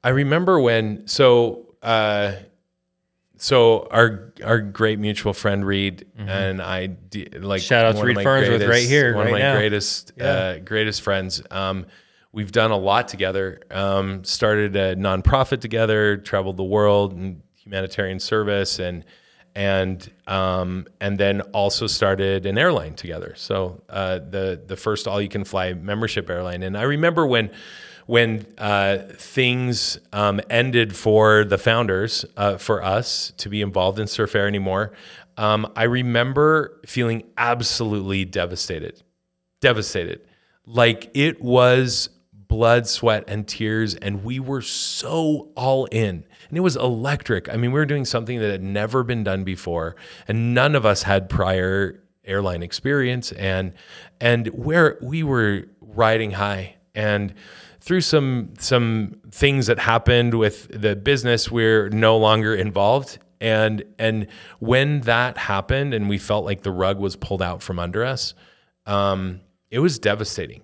I 0.06 0.10
remember 0.10 0.60
when 0.60 1.08
so 1.08 1.76
uh, 1.82 2.34
so 3.38 3.88
our 3.90 4.34
our 4.44 4.60
great 4.60 5.00
mutual 5.00 5.34
friend 5.34 5.66
Reed 5.66 6.06
and 6.16 6.62
I 6.62 6.96
like 7.12 7.32
Mm-hmm. 7.34 7.58
Shout 7.58 7.86
out 7.86 7.96
to 7.96 8.04
Reed 8.04 8.16
my 8.16 8.24
Farnsworth 8.24 8.62
right 8.70 8.88
here, 8.88 9.16
one 9.16 9.26
of 9.26 9.32
my 9.32 9.40
now. 9.40 9.58
greatest 9.58 10.12
uh, 10.22 10.60
greatest 10.60 11.02
friends. 11.02 11.42
Um, 11.50 11.88
we've 12.32 12.52
done 12.52 12.70
a 12.70 12.78
lot 12.78 13.08
together. 13.08 13.62
Um, 13.72 14.24
started 14.24 14.76
a 14.76 14.96
nonprofit 14.96 15.60
together, 15.60 16.18
traveled 16.18 16.58
the 16.58 16.64
world 16.64 17.14
in 17.14 17.42
humanitarian 17.56 18.20
service, 18.20 18.78
and 18.78 19.06
and 19.56 20.08
um, 20.28 20.86
and 21.02 21.18
then 21.18 21.42
also 21.42 21.88
started 21.88 22.46
an 22.46 22.60
airline 22.60 22.94
together. 22.94 23.34
So 23.36 23.82
uh, 23.90 24.20
the 24.20 24.62
the 24.68 24.78
first 24.78 25.08
all 25.08 25.20
you 25.20 25.30
can 25.30 25.46
fly 25.46 25.74
membership 25.74 26.30
airline. 26.30 26.62
And 26.62 26.78
I 26.78 26.84
remember 26.84 27.26
when 27.26 27.50
when 28.06 28.46
uh, 28.58 29.00
things 29.18 30.00
um, 30.14 30.40
ended 30.50 30.96
for 30.96 31.44
the 31.44 31.58
founders, 31.58 32.26
uh, 32.38 32.58
for 32.58 32.84
us 32.84 33.34
to 33.38 33.50
be 33.50 33.62
involved 33.62 34.00
in 34.00 34.08
Surf 34.08 34.36
Air 34.36 34.48
anymore, 34.48 34.94
um, 35.38 35.72
I 35.76 35.84
remember 35.84 36.80
feeling 36.86 37.24
absolutely 37.38 38.26
devastated. 38.26 39.04
Devastated. 39.60 40.22
Like 40.66 41.10
it 41.14 41.42
was 41.42 42.10
blood, 42.48 42.88
sweat, 42.88 43.24
and 43.28 43.48
tears, 43.48 43.96
and 43.96 44.24
we 44.24 44.40
were 44.40 44.62
so 44.62 45.50
all 45.56 45.86
in. 45.86 46.24
And 46.50 46.58
it 46.58 46.62
was 46.62 46.76
electric. 46.76 47.50
I 47.50 47.58
mean, 47.58 47.72
we 47.72 47.80
were 47.80 47.86
doing 47.86 48.06
something 48.06 48.40
that 48.40 48.52
had 48.52 48.64
never 48.64 49.04
been 49.04 49.24
done 49.24 49.44
before, 49.44 49.96
and 50.28 50.54
none 50.54 50.76
of 50.76 50.86
us 50.86 51.04
had 51.04 51.28
prior 51.28 52.02
airline 52.24 52.64
experience. 52.64 53.32
And 53.34 53.74
and 54.22 54.48
where 54.48 54.98
we 55.02 55.24
were 55.24 55.66
riding 55.82 56.32
high 56.32 56.76
and 56.94 57.34
through 57.86 58.02
some 58.02 58.54
some 58.58 59.16
things 59.30 59.68
that 59.68 59.78
happened 59.78 60.34
with 60.34 60.68
the 60.70 60.96
business 60.96 61.52
we're 61.52 61.88
no 61.90 62.18
longer 62.18 62.54
involved. 62.54 63.20
And 63.40 63.84
and 64.00 64.28
when 64.60 65.02
that 65.02 65.38
happened 65.38 65.94
and 65.94 66.10
we 66.10 66.18
felt 66.18 66.46
like 66.46 66.64
the 66.64 66.72
rug 66.72 67.00
was 67.00 67.16
pulled 67.16 67.42
out 67.42 67.62
from 67.62 67.80
under 67.80 68.04
us 68.04 68.34
um, 68.86 69.42
it 69.72 69.80
was 69.80 70.00
devastating. 70.00 70.62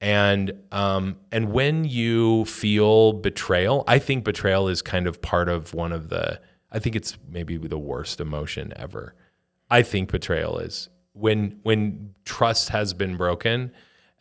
And 0.00 0.52
um, 0.72 1.16
and 1.32 1.52
when 1.52 1.84
you 1.84 2.44
feel 2.44 3.12
betrayal 3.14 3.84
i 3.86 3.98
think 3.98 4.24
betrayal 4.24 4.68
is 4.68 4.82
kind 4.82 5.06
of 5.06 5.22
part 5.22 5.48
of 5.48 5.72
one 5.72 5.92
of 5.92 6.08
the 6.08 6.40
i 6.72 6.78
think 6.78 6.96
it's 6.96 7.16
maybe 7.30 7.56
the 7.56 7.78
worst 7.78 8.20
emotion 8.20 8.72
ever. 8.76 9.14
I 9.70 9.82
think 9.82 10.10
betrayal 10.10 10.58
is 10.58 10.88
when 11.12 11.60
when 11.62 12.14
trust 12.24 12.68
has 12.70 12.92
been 12.92 13.16
broken 13.16 13.72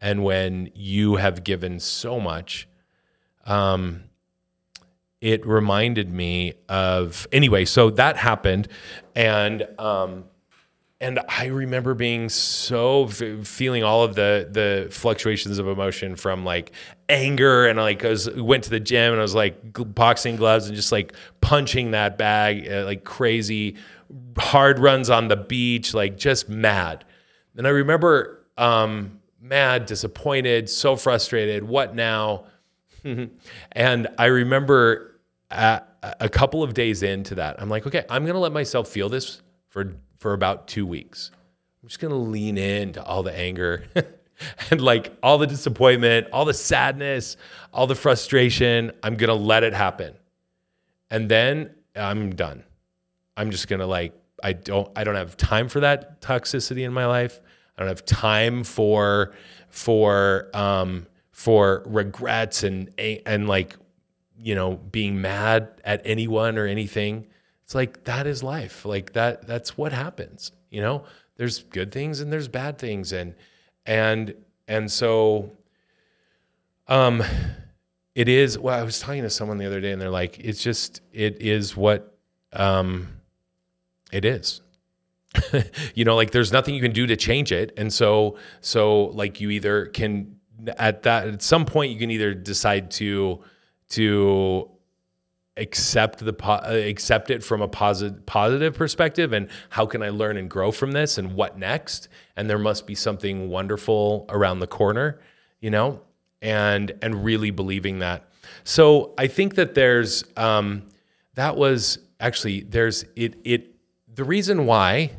and 0.03 0.23
when 0.23 0.69
you 0.75 1.15
have 1.15 1.43
given 1.43 1.79
so 1.79 2.19
much 2.19 2.67
um 3.45 4.03
it 5.21 5.43
reminded 5.47 6.13
me 6.13 6.53
of 6.69 7.25
anyway 7.31 7.65
so 7.65 7.89
that 7.89 8.17
happened 8.17 8.67
and 9.15 9.65
um 9.79 10.25
and 11.03 11.19
I 11.27 11.47
remember 11.47 11.95
being 11.95 12.29
so 12.29 13.07
feeling 13.07 13.83
all 13.83 14.03
of 14.03 14.15
the 14.15 14.47
the 14.49 14.87
fluctuations 14.89 15.59
of 15.59 15.67
emotion 15.67 16.15
from 16.15 16.45
like 16.45 16.71
anger 17.09 17.67
and 17.67 17.77
like 17.77 18.05
I 18.05 18.09
was 18.09 18.29
went 18.31 18.63
to 18.65 18.69
the 18.69 18.79
gym 18.79 19.11
and 19.11 19.19
I 19.19 19.21
was 19.21 19.35
like 19.35 19.57
boxing 19.93 20.37
gloves 20.37 20.67
and 20.67 20.75
just 20.77 20.93
like 20.93 21.13
punching 21.41 21.91
that 21.91 22.17
bag 22.17 22.71
uh, 22.71 22.85
like 22.85 23.03
crazy 23.03 23.75
hard 24.37 24.79
runs 24.79 25.09
on 25.09 25.27
the 25.27 25.35
beach 25.35 25.93
like 25.93 26.17
just 26.17 26.47
mad. 26.47 27.03
And 27.57 27.67
I 27.67 27.71
remember 27.71 28.45
um 28.57 29.19
mad, 29.43 29.85
disappointed, 29.85 30.69
so 30.69 30.95
frustrated, 30.95 31.63
what 31.63 31.93
now? 31.93 32.45
and 33.73 34.07
I 34.17 34.25
remember 34.25 35.19
a, 35.51 35.81
a 36.19 36.29
couple 36.29 36.63
of 36.63 36.73
days 36.73 37.03
into 37.03 37.35
that, 37.35 37.61
I'm 37.61 37.69
like, 37.69 37.85
okay, 37.85 38.05
I'm 38.09 38.25
gonna 38.25 38.39
let 38.39 38.53
myself 38.53 38.87
feel 38.87 39.09
this 39.09 39.41
for 39.67 39.95
for 40.17 40.33
about 40.33 40.67
two 40.67 40.85
weeks. 40.87 41.31
I'm 41.81 41.89
just 41.89 41.99
gonna 41.99 42.15
lean 42.15 42.57
into 42.57 43.03
all 43.03 43.23
the 43.23 43.37
anger 43.37 43.83
and 44.71 44.81
like 44.81 45.15
all 45.21 45.37
the 45.37 45.47
disappointment, 45.47 46.27
all 46.31 46.45
the 46.45 46.53
sadness, 46.53 47.35
all 47.73 47.87
the 47.87 47.95
frustration. 47.95 48.91
I'm 49.03 49.15
gonna 49.15 49.33
let 49.33 49.63
it 49.63 49.73
happen. 49.73 50.13
and 51.11 51.29
then 51.29 51.71
I'm 51.95 52.33
done. 52.35 52.63
I'm 53.35 53.51
just 53.51 53.67
gonna 53.67 53.87
like 53.87 54.13
I 54.41 54.53
don't 54.53 54.89
I 54.95 55.03
don't 55.03 55.15
have 55.15 55.35
time 55.35 55.67
for 55.67 55.81
that 55.81 56.21
toxicity 56.21 56.85
in 56.85 56.93
my 56.93 57.05
life. 57.05 57.41
I 57.77 57.81
don't 57.81 57.89
have 57.89 58.05
time 58.05 58.63
for 58.63 59.33
for 59.69 60.49
um 60.53 61.07
for 61.31 61.83
regrets 61.85 62.63
and 62.63 62.89
and 62.97 63.47
like 63.47 63.75
you 64.37 64.55
know 64.55 64.75
being 64.75 65.21
mad 65.21 65.81
at 65.83 66.01
anyone 66.05 66.57
or 66.57 66.65
anything. 66.65 67.27
It's 67.63 67.75
like 67.75 68.03
that 68.05 68.27
is 68.27 68.43
life. 68.43 68.85
Like 68.85 69.13
that 69.13 69.47
that's 69.47 69.77
what 69.77 69.93
happens. 69.93 70.51
You 70.69 70.81
know, 70.81 71.05
there's 71.37 71.63
good 71.63 71.91
things 71.91 72.19
and 72.19 72.31
there's 72.31 72.47
bad 72.47 72.77
things 72.77 73.11
and 73.11 73.35
and 73.85 74.35
and 74.67 74.91
so 74.91 75.51
um 76.87 77.23
it 78.15 78.27
is 78.27 78.57
well 78.59 78.79
i 78.79 78.83
was 78.83 78.99
talking 78.99 79.23
to 79.23 79.29
someone 79.29 79.57
the 79.57 79.65
other 79.65 79.81
day 79.81 79.91
and 79.91 80.01
they're 80.01 80.09
like 80.09 80.39
it's 80.39 80.61
just 80.61 81.01
it 81.11 81.41
is 81.41 81.75
what 81.75 82.17
um 82.53 83.07
it 84.11 84.25
is 84.25 84.61
you 85.95 86.05
know 86.05 86.15
like 86.15 86.31
there's 86.31 86.51
nothing 86.51 86.75
you 86.75 86.81
can 86.81 86.91
do 86.91 87.07
to 87.07 87.15
change 87.15 87.51
it. 87.51 87.73
And 87.77 87.91
so 87.91 88.37
so 88.61 89.05
like 89.05 89.41
you 89.41 89.49
either 89.49 89.87
can 89.87 90.37
at 90.77 91.03
that 91.03 91.27
at 91.27 91.41
some 91.41 91.65
point 91.65 91.91
you 91.91 91.99
can 91.99 92.11
either 92.11 92.33
decide 92.33 92.91
to 92.91 93.41
to 93.89 94.69
accept 95.57 96.19
the 96.19 96.33
po- 96.33 96.61
accept 96.63 97.29
it 97.29 97.43
from 97.43 97.61
a 97.61 97.67
positive 97.67 98.25
positive 98.25 98.73
perspective 98.73 99.33
and 99.33 99.47
how 99.69 99.85
can 99.85 100.01
I 100.01 100.09
learn 100.09 100.37
and 100.37 100.49
grow 100.49 100.71
from 100.71 100.91
this 100.91 101.17
and 101.17 101.35
what 101.35 101.57
next? 101.57 102.07
And 102.35 102.49
there 102.49 102.57
must 102.57 102.87
be 102.87 102.95
something 102.95 103.49
wonderful 103.49 104.25
around 104.29 104.59
the 104.59 104.67
corner 104.67 105.19
you 105.61 105.71
know 105.71 106.01
and 106.43 106.91
and 107.01 107.23
really 107.23 107.49
believing 107.49 107.99
that. 107.99 108.29
So 108.63 109.13
I 109.17 109.27
think 109.27 109.55
that 109.55 109.73
there's 109.73 110.23
um, 110.37 110.83
that 111.35 111.55
was 111.55 111.97
actually 112.19 112.61
there's 112.61 113.05
it 113.15 113.35
it 113.43 113.75
the 114.13 114.23
reason 114.23 114.65
why 114.65 115.11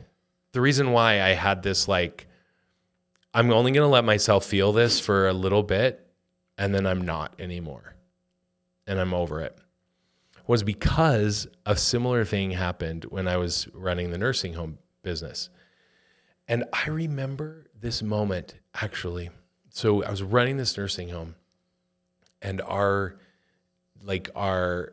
the 0.54 0.60
reason 0.60 0.92
why 0.92 1.20
I 1.20 1.30
had 1.30 1.62
this 1.62 1.88
like 1.88 2.28
I'm 3.34 3.52
only 3.52 3.72
going 3.72 3.84
to 3.84 3.92
let 3.92 4.04
myself 4.04 4.46
feel 4.46 4.72
this 4.72 5.00
for 5.00 5.26
a 5.26 5.32
little 5.32 5.64
bit 5.64 6.06
and 6.56 6.72
then 6.72 6.86
I'm 6.86 7.02
not 7.02 7.34
anymore 7.40 7.96
and 8.86 9.00
I'm 9.00 9.12
over 9.12 9.40
it 9.40 9.58
was 10.46 10.62
because 10.62 11.48
a 11.66 11.76
similar 11.76 12.24
thing 12.24 12.52
happened 12.52 13.04
when 13.06 13.26
I 13.26 13.36
was 13.36 13.66
running 13.74 14.10
the 14.10 14.18
nursing 14.18 14.54
home 14.54 14.78
business. 15.02 15.48
And 16.46 16.64
I 16.72 16.88
remember 16.88 17.66
this 17.80 18.00
moment 18.02 18.54
actually. 18.74 19.30
So 19.70 20.04
I 20.04 20.10
was 20.10 20.22
running 20.22 20.56
this 20.56 20.76
nursing 20.76 21.08
home 21.08 21.34
and 22.40 22.60
our 22.60 23.16
like 24.04 24.30
our 24.36 24.92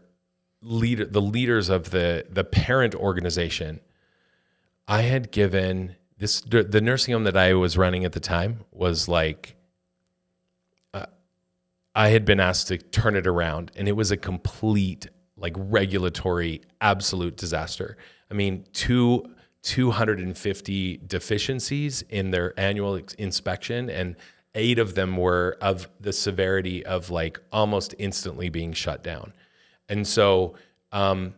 leader 0.64 1.06
the 1.06 1.22
leaders 1.22 1.70
of 1.70 1.92
the 1.92 2.26
the 2.30 2.44
parent 2.44 2.96
organization 2.96 3.82
I 4.88 5.02
had 5.04 5.32
given 5.32 5.96
this 6.18 6.42
the 6.42 6.82
nursing 6.82 7.14
home 7.14 7.24
that 7.24 7.38
I 7.38 7.54
was 7.54 7.78
running 7.78 8.06
at 8.06 8.12
the 8.12 8.20
time 8.20 8.60
was 8.72 9.08
like 9.08 9.56
uh, 10.94 11.06
I 11.96 12.10
had 12.10 12.26
been 12.26 12.40
asked 12.40 12.68
to 12.68 12.78
turn 12.78 13.16
it 13.16 13.26
around 13.26 13.72
and 13.76 13.88
it 13.88 13.94
was 13.94 14.12
a 14.12 14.18
complete 14.18 15.08
like 15.36 15.54
regulatory 15.58 16.62
absolute 16.80 17.38
disaster. 17.38 17.98
I 18.30 18.36
mean, 18.36 18.66
two 18.74 19.26
250 19.64 21.02
deficiencies 21.06 22.02
in 22.04 22.32
their 22.32 22.60
annual 22.60 22.96
ex- 22.96 23.14
inspection 23.16 23.90
and 23.90 24.16
eight 24.56 24.80
of 24.80 24.96
them 24.96 25.18
were 25.18 25.58
of 25.62 25.88
the 26.00 26.14
severity 26.14 26.86
of 26.86 27.10
like 27.10 27.40
almost 27.52 27.96
instantly 28.00 28.50
being 28.50 28.74
shut 28.74 29.04
down. 29.04 29.34
And 29.88 30.06
so 30.06 30.56
um, 30.92 31.36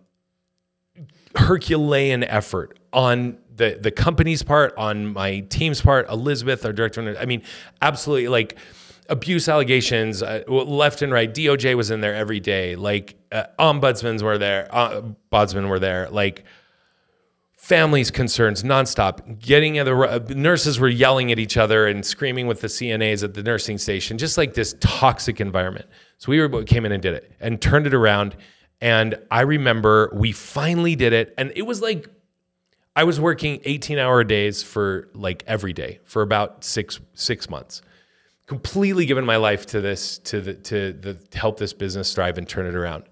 Herculean 1.36 2.24
effort 2.24 2.80
on 2.94 3.38
the 3.56 3.78
the 3.80 3.92
company's 3.92 4.44
part, 4.44 4.74
on 4.78 5.14
my 5.14 5.42
team's 5.42 5.82
part, 5.82 6.10
Elizabeth, 6.10 6.66
our 6.66 6.74
director. 6.74 7.16
I 7.20 7.26
mean, 7.26 7.44
absolutely 7.82 8.28
like 8.28 8.58
abuse 9.10 9.50
allegations 9.50 10.24
uh, 10.24 10.44
left 10.48 11.02
and 11.02 11.12
right. 11.12 11.34
DOJ 11.34 11.76
was 11.76 11.92
in 11.92 12.02
there 12.02 12.16
every 12.16 12.40
day. 12.40 12.76
Like 12.76 13.16
uh, 13.32 13.46
ombudsmans 13.60 14.22
were 14.22 14.38
there, 14.38 14.68
uh, 14.72 15.02
ombudsmen 15.32 15.68
were 15.68 15.80
there. 15.80 16.10
Like 16.10 16.46
families 17.58 18.12
concerns 18.12 18.64
nonstop. 18.64 19.40
Getting 19.40 19.76
the 19.76 19.96
uh, 19.96 20.20
nurses 20.30 20.80
were 20.80 20.90
yelling 20.90 21.32
at 21.32 21.40
each 21.40 21.58
other 21.58 21.88
and 21.88 22.06
screaming 22.06 22.48
with 22.48 22.62
the 22.62 22.68
CNAs 22.68 23.24
at 23.24 23.34
the 23.34 23.44
nursing 23.44 23.78
station. 23.78 24.18
Just 24.18 24.38
like 24.38 24.54
this 24.54 24.76
toxic 24.80 25.40
environment. 25.40 25.86
So 26.18 26.30
we 26.30 26.40
were 26.40 26.64
came 26.64 26.86
in 26.86 26.92
and 26.92 27.02
did 27.02 27.14
it 27.14 27.32
and 27.40 27.62
turned 27.62 27.88
it 27.88 27.94
around. 27.94 28.36
And 28.82 29.16
I 29.32 29.42
remember 29.42 30.12
we 30.14 30.34
finally 30.34 30.98
did 30.98 31.14
it, 31.14 31.34
and 31.38 31.54
it 31.56 31.62
was 31.62 31.82
like 31.82 32.10
I 32.96 33.06
was 33.06 33.20
working 33.20 33.60
18 33.64 33.98
hour 33.98 34.24
days 34.24 34.62
for 34.62 35.10
like 35.14 35.44
every 35.48 35.74
day 35.74 36.00
for 36.04 36.22
about 36.22 36.64
six 36.64 37.00
six 37.14 37.50
months 37.50 37.82
completely 38.46 39.06
given 39.06 39.26
my 39.26 39.38
life 39.38 39.66
to 39.68 39.82
this 39.82 40.20
to 40.20 40.42
the 40.42 40.54
to 40.54 40.94
the 40.94 41.14
to 41.14 41.40
help 41.40 41.58
this 41.58 41.74
business 41.74 42.14
thrive 42.14 42.38
and 42.38 42.48
turn 42.48 42.66
it 42.66 42.76
around. 42.76 43.04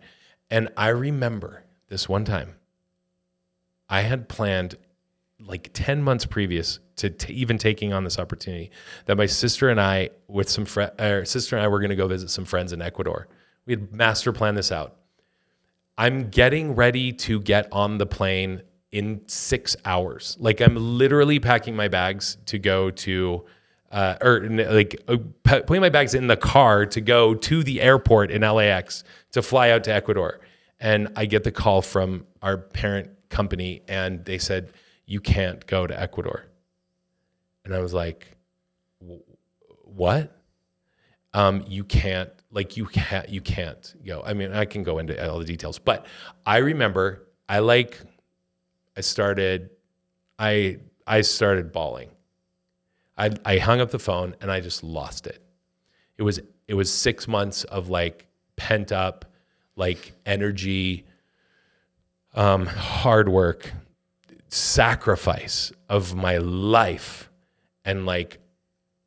And 0.50 0.70
I 0.76 0.90
remember 0.90 1.64
this 1.88 2.10
one 2.10 2.26
time 2.26 2.56
I 3.90 4.02
had 4.02 4.28
planned 4.28 4.76
like 5.40 5.72
10 5.74 6.04
months 6.04 6.26
previous 6.26 6.80
to 6.98 7.10
t- 7.10 7.34
even 7.34 7.58
taking 7.58 7.94
on 7.94 8.04
this 8.04 8.20
opportunity 8.20 8.70
that 9.06 9.18
my 9.18 9.26
sister 9.26 9.70
and 9.70 9.82
I 9.82 10.12
with 10.28 10.50
some 10.50 10.66
fr- 10.66 10.94
our 11.00 11.20
er, 11.20 11.26
sister 11.26 11.56
and 11.56 11.66
I 11.66 11.68
were 11.68 11.80
going 11.80 11.90
to 11.90 11.96
go 11.96 12.08
visit 12.08 12.30
some 12.30 12.46
friends 12.46 12.74
in 12.74 12.82
Ecuador. 12.82 13.28
We 13.66 13.74
had 13.74 13.92
master 13.92 14.32
planned 14.32 14.58
this 14.58 14.72
out. 14.72 14.98
I'm 15.98 16.30
getting 16.30 16.76
ready 16.76 17.12
to 17.14 17.40
get 17.40 17.68
on 17.72 17.98
the 17.98 18.06
plane 18.06 18.62
in 18.92 19.22
6 19.28 19.76
hours. 19.86 20.38
Like 20.39 20.62
I'm 20.62 20.76
literally 20.76 21.39
packing 21.39 21.76
my 21.76 21.88
bags 21.88 22.38
to 22.48 22.60
go 22.60 22.92
to 22.92 23.46
uh, 23.92 24.16
or 24.22 24.48
like 24.50 25.02
uh, 25.08 25.18
putting 25.44 25.82
my 25.82 25.89
bags 25.89 26.14
in 26.14 26.28
the 26.28 26.38
car 26.38 26.86
to 26.86 27.02
go 27.02 27.36
to 27.36 27.64
the 27.64 27.82
airport 27.82 28.32
in 28.32 28.42
LAX 28.42 29.04
to 29.32 29.42
fly 29.42 29.70
out 29.70 29.84
to 29.84 29.94
Ecuador. 29.94 30.39
And 30.80 31.10
I 31.16 31.26
get 31.26 31.44
the 31.44 31.52
call 31.52 31.82
from 31.82 32.26
our 32.42 32.58
parent 32.58 33.10
company, 33.30 33.84
and 33.88 34.24
they 34.26 34.38
said, 34.38 34.72
You 35.06 35.20
can't 35.20 35.66
go 35.68 35.86
to 35.86 36.00
Ecuador. 36.00 36.46
And 37.66 37.76
I 37.76 37.80
was 37.80 37.94
like, 37.94 38.36
What? 39.84 40.38
Um, 41.34 41.64
you 41.68 41.84
can't, 41.84 42.30
like, 42.52 42.76
you 42.76 42.86
can't, 42.86 43.30
you 43.30 43.42
can't 43.42 43.94
go. 44.06 44.22
I 44.26 44.34
mean, 44.34 44.52
I 44.54 44.66
can 44.66 44.84
go 44.84 44.98
into 45.00 45.30
all 45.30 45.39
the 45.39 45.46
details, 45.46 45.80
but 45.80 46.06
I 46.46 46.58
remember 46.58 47.28
I 47.48 47.60
like, 47.60 48.00
I 48.96 49.02
started, 49.02 49.70
I, 50.38 50.78
I 51.08 51.22
started 51.22 51.72
bawling 51.72 52.10
I, 53.22 53.30
I 53.46 53.58
hung 53.60 53.82
up 53.82 53.92
the 53.92 54.00
phone 54.00 54.36
and 54.42 54.52
I 54.52 54.62
just 54.62 54.84
lost 54.84 55.28
it. 55.28 55.44
It 56.18 56.24
was 56.24 56.39
it 56.68 56.74
was 56.74 56.92
six 56.92 57.28
months 57.28 57.64
of 57.66 57.88
like 57.88 58.28
pent 58.56 58.92
up 58.92 59.26
like 59.76 60.14
energy, 60.26 61.06
um, 62.34 62.66
hard 62.66 63.30
work, 63.30 63.72
sacrifice 64.48 65.72
of 65.88 66.16
my 66.16 66.38
life, 66.38 67.30
and 67.86 68.06
like, 68.06 68.39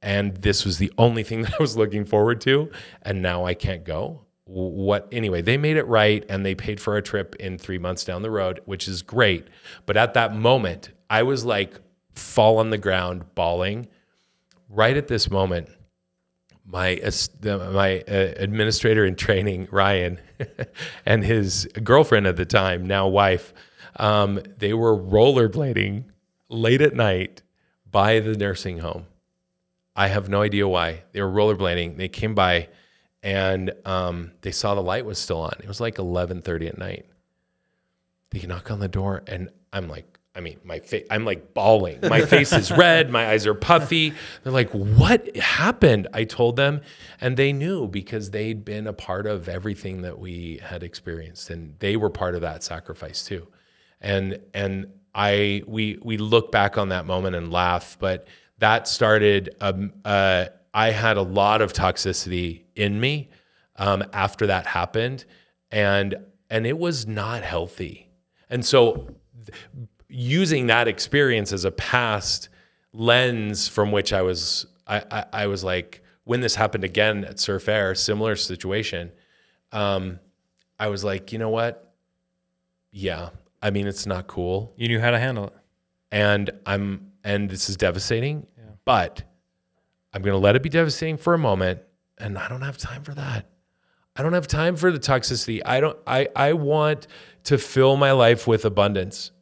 and 0.00 0.36
this 0.36 0.64
was 0.64 0.78
the 0.78 0.92
only 0.96 1.22
thing 1.22 1.42
that 1.42 1.54
I 1.54 1.62
was 1.62 1.76
looking 1.76 2.04
forward 2.04 2.40
to, 2.42 2.70
and 3.02 3.20
now 3.20 3.44
I 3.44 3.54
can't 3.54 3.84
go. 3.84 4.20
What 4.46 5.08
anyway? 5.10 5.40
They 5.40 5.56
made 5.56 5.76
it 5.76 5.86
right, 5.86 6.24
and 6.28 6.44
they 6.44 6.54
paid 6.54 6.80
for 6.80 6.96
a 6.96 7.02
trip 7.02 7.34
in 7.36 7.56
three 7.58 7.78
months 7.78 8.04
down 8.04 8.22
the 8.22 8.30
road, 8.30 8.60
which 8.66 8.86
is 8.86 9.02
great. 9.02 9.48
But 9.86 9.96
at 9.96 10.14
that 10.14 10.34
moment, 10.34 10.90
I 11.08 11.22
was 11.22 11.44
like 11.44 11.80
fall 12.14 12.58
on 12.58 12.70
the 12.70 12.78
ground, 12.78 13.34
bawling 13.34 13.88
right 14.74 14.96
at 14.96 15.08
this 15.08 15.30
moment, 15.30 15.68
my 16.66 17.00
my 17.46 18.00
uh, 18.08 18.32
administrator 18.36 19.04
in 19.04 19.14
training, 19.16 19.68
Ryan, 19.70 20.20
and 21.06 21.24
his 21.24 21.68
girlfriend 21.82 22.26
at 22.26 22.36
the 22.36 22.46
time, 22.46 22.86
now 22.86 23.06
wife, 23.08 23.52
um, 23.96 24.40
they 24.58 24.74
were 24.74 24.96
rollerblading 24.96 26.04
late 26.48 26.80
at 26.80 26.94
night 26.94 27.42
by 27.90 28.20
the 28.20 28.34
nursing 28.34 28.78
home. 28.78 29.06
I 29.94 30.08
have 30.08 30.28
no 30.28 30.42
idea 30.42 30.66
why 30.66 31.04
they 31.12 31.22
were 31.22 31.30
rollerblading. 31.30 31.96
They 31.96 32.08
came 32.08 32.34
by, 32.34 32.68
and 33.24 33.72
um, 33.86 34.32
they 34.42 34.52
saw 34.52 34.74
the 34.74 34.82
light 34.82 35.06
was 35.06 35.18
still 35.18 35.40
on. 35.40 35.54
It 35.58 35.66
was 35.66 35.80
like 35.80 35.98
eleven 35.98 36.42
thirty 36.42 36.68
at 36.68 36.78
night. 36.78 37.06
They 38.30 38.46
knock 38.46 38.70
on 38.70 38.80
the 38.80 38.88
door, 38.88 39.22
and 39.26 39.48
I'm 39.72 39.88
like, 39.88 40.18
I 40.36 40.40
mean, 40.40 40.58
my 40.62 40.80
face, 40.80 41.06
I'm 41.10 41.24
like 41.24 41.54
bawling. 41.54 42.00
My 42.02 42.20
face 42.26 42.52
is 42.52 42.70
red. 42.70 43.08
My 43.08 43.28
eyes 43.28 43.46
are 43.46 43.54
puffy. 43.54 44.12
They're 44.42 44.52
like, 44.52 44.70
what 44.70 45.34
happened? 45.36 46.06
I 46.12 46.24
told 46.24 46.56
them, 46.56 46.82
and 47.18 47.36
they 47.38 47.52
knew 47.52 47.88
because 47.88 48.30
they'd 48.30 48.62
been 48.62 48.86
a 48.86 48.92
part 48.92 49.26
of 49.26 49.48
everything 49.48 50.02
that 50.02 50.18
we 50.18 50.60
had 50.62 50.82
experienced, 50.82 51.48
and 51.48 51.76
they 51.78 51.96
were 51.96 52.10
part 52.10 52.34
of 52.34 52.42
that 52.42 52.62
sacrifice 52.62 53.24
too. 53.24 53.48
And 54.02 54.38
and 54.52 54.88
I 55.14 55.62
we 55.66 55.98
we 56.02 56.18
look 56.18 56.52
back 56.52 56.76
on 56.76 56.90
that 56.90 57.06
moment 57.06 57.36
and 57.36 57.50
laugh, 57.50 57.96
but 57.98 58.28
that 58.58 58.86
started. 58.86 59.56
Um, 59.62 59.94
uh, 60.04 60.46
I 60.74 60.90
had 60.90 61.16
a 61.16 61.22
lot 61.22 61.62
of 61.62 61.72
toxicity 61.72 62.63
in 62.76 63.00
me 63.00 63.30
um, 63.76 64.04
after 64.12 64.46
that 64.46 64.66
happened, 64.66 65.24
and 65.70 66.14
and 66.50 66.66
it 66.66 66.78
was 66.78 67.06
not 67.06 67.42
healthy. 67.42 68.08
And 68.50 68.64
so, 68.64 69.08
th- 69.46 69.58
using 70.08 70.66
that 70.68 70.86
experience 70.88 71.52
as 71.52 71.64
a 71.64 71.70
past 71.70 72.48
lens 72.92 73.66
from 73.66 73.90
which 73.90 74.12
I 74.12 74.22
was, 74.22 74.66
I, 74.86 75.02
I, 75.10 75.24
I 75.32 75.46
was 75.48 75.64
like, 75.64 76.02
when 76.24 76.40
this 76.40 76.54
happened 76.54 76.84
again 76.84 77.24
at 77.24 77.40
Surf 77.40 77.68
Air, 77.68 77.94
similar 77.94 78.36
situation, 78.36 79.10
um, 79.72 80.20
I 80.78 80.88
was 80.88 81.02
like, 81.02 81.32
you 81.32 81.38
know 81.38 81.48
what? 81.50 81.92
Yeah, 82.92 83.30
I 83.60 83.70
mean, 83.70 83.86
it's 83.88 84.06
not 84.06 84.26
cool 84.28 84.72
You 84.76 84.86
knew 84.88 85.00
how 85.00 85.10
to 85.10 85.18
handle 85.18 85.46
it. 85.46 85.52
and 86.12 86.50
I'm 86.66 87.10
and 87.24 87.48
this 87.48 87.68
is 87.70 87.76
devastating, 87.76 88.46
but 88.84 89.22
I'm 90.12 90.20
going 90.22 90.34
to 90.34 90.38
let 90.38 90.54
it 90.54 90.62
be 90.62 90.68
devastating 90.68 91.16
for 91.16 91.32
a 91.34 91.38
moment 91.38 91.80
and 92.18 92.38
I 92.38 92.48
don't 92.48 92.62
have 92.62 92.78
time 92.78 93.02
for 93.02 93.14
that. 93.14 93.46
I 94.16 94.22
don't 94.22 94.32
have 94.32 94.46
time 94.46 94.76
for 94.76 94.92
the 94.92 94.98
toxicity. 94.98 95.60
I 95.64 95.80
don't 95.80 95.98
I 96.06 96.28
I 96.36 96.52
want 96.52 97.06
to 97.44 97.58
fill 97.58 97.96
my 97.96 98.12
life 98.12 98.46
with 98.46 98.64
abundance. 98.64 99.32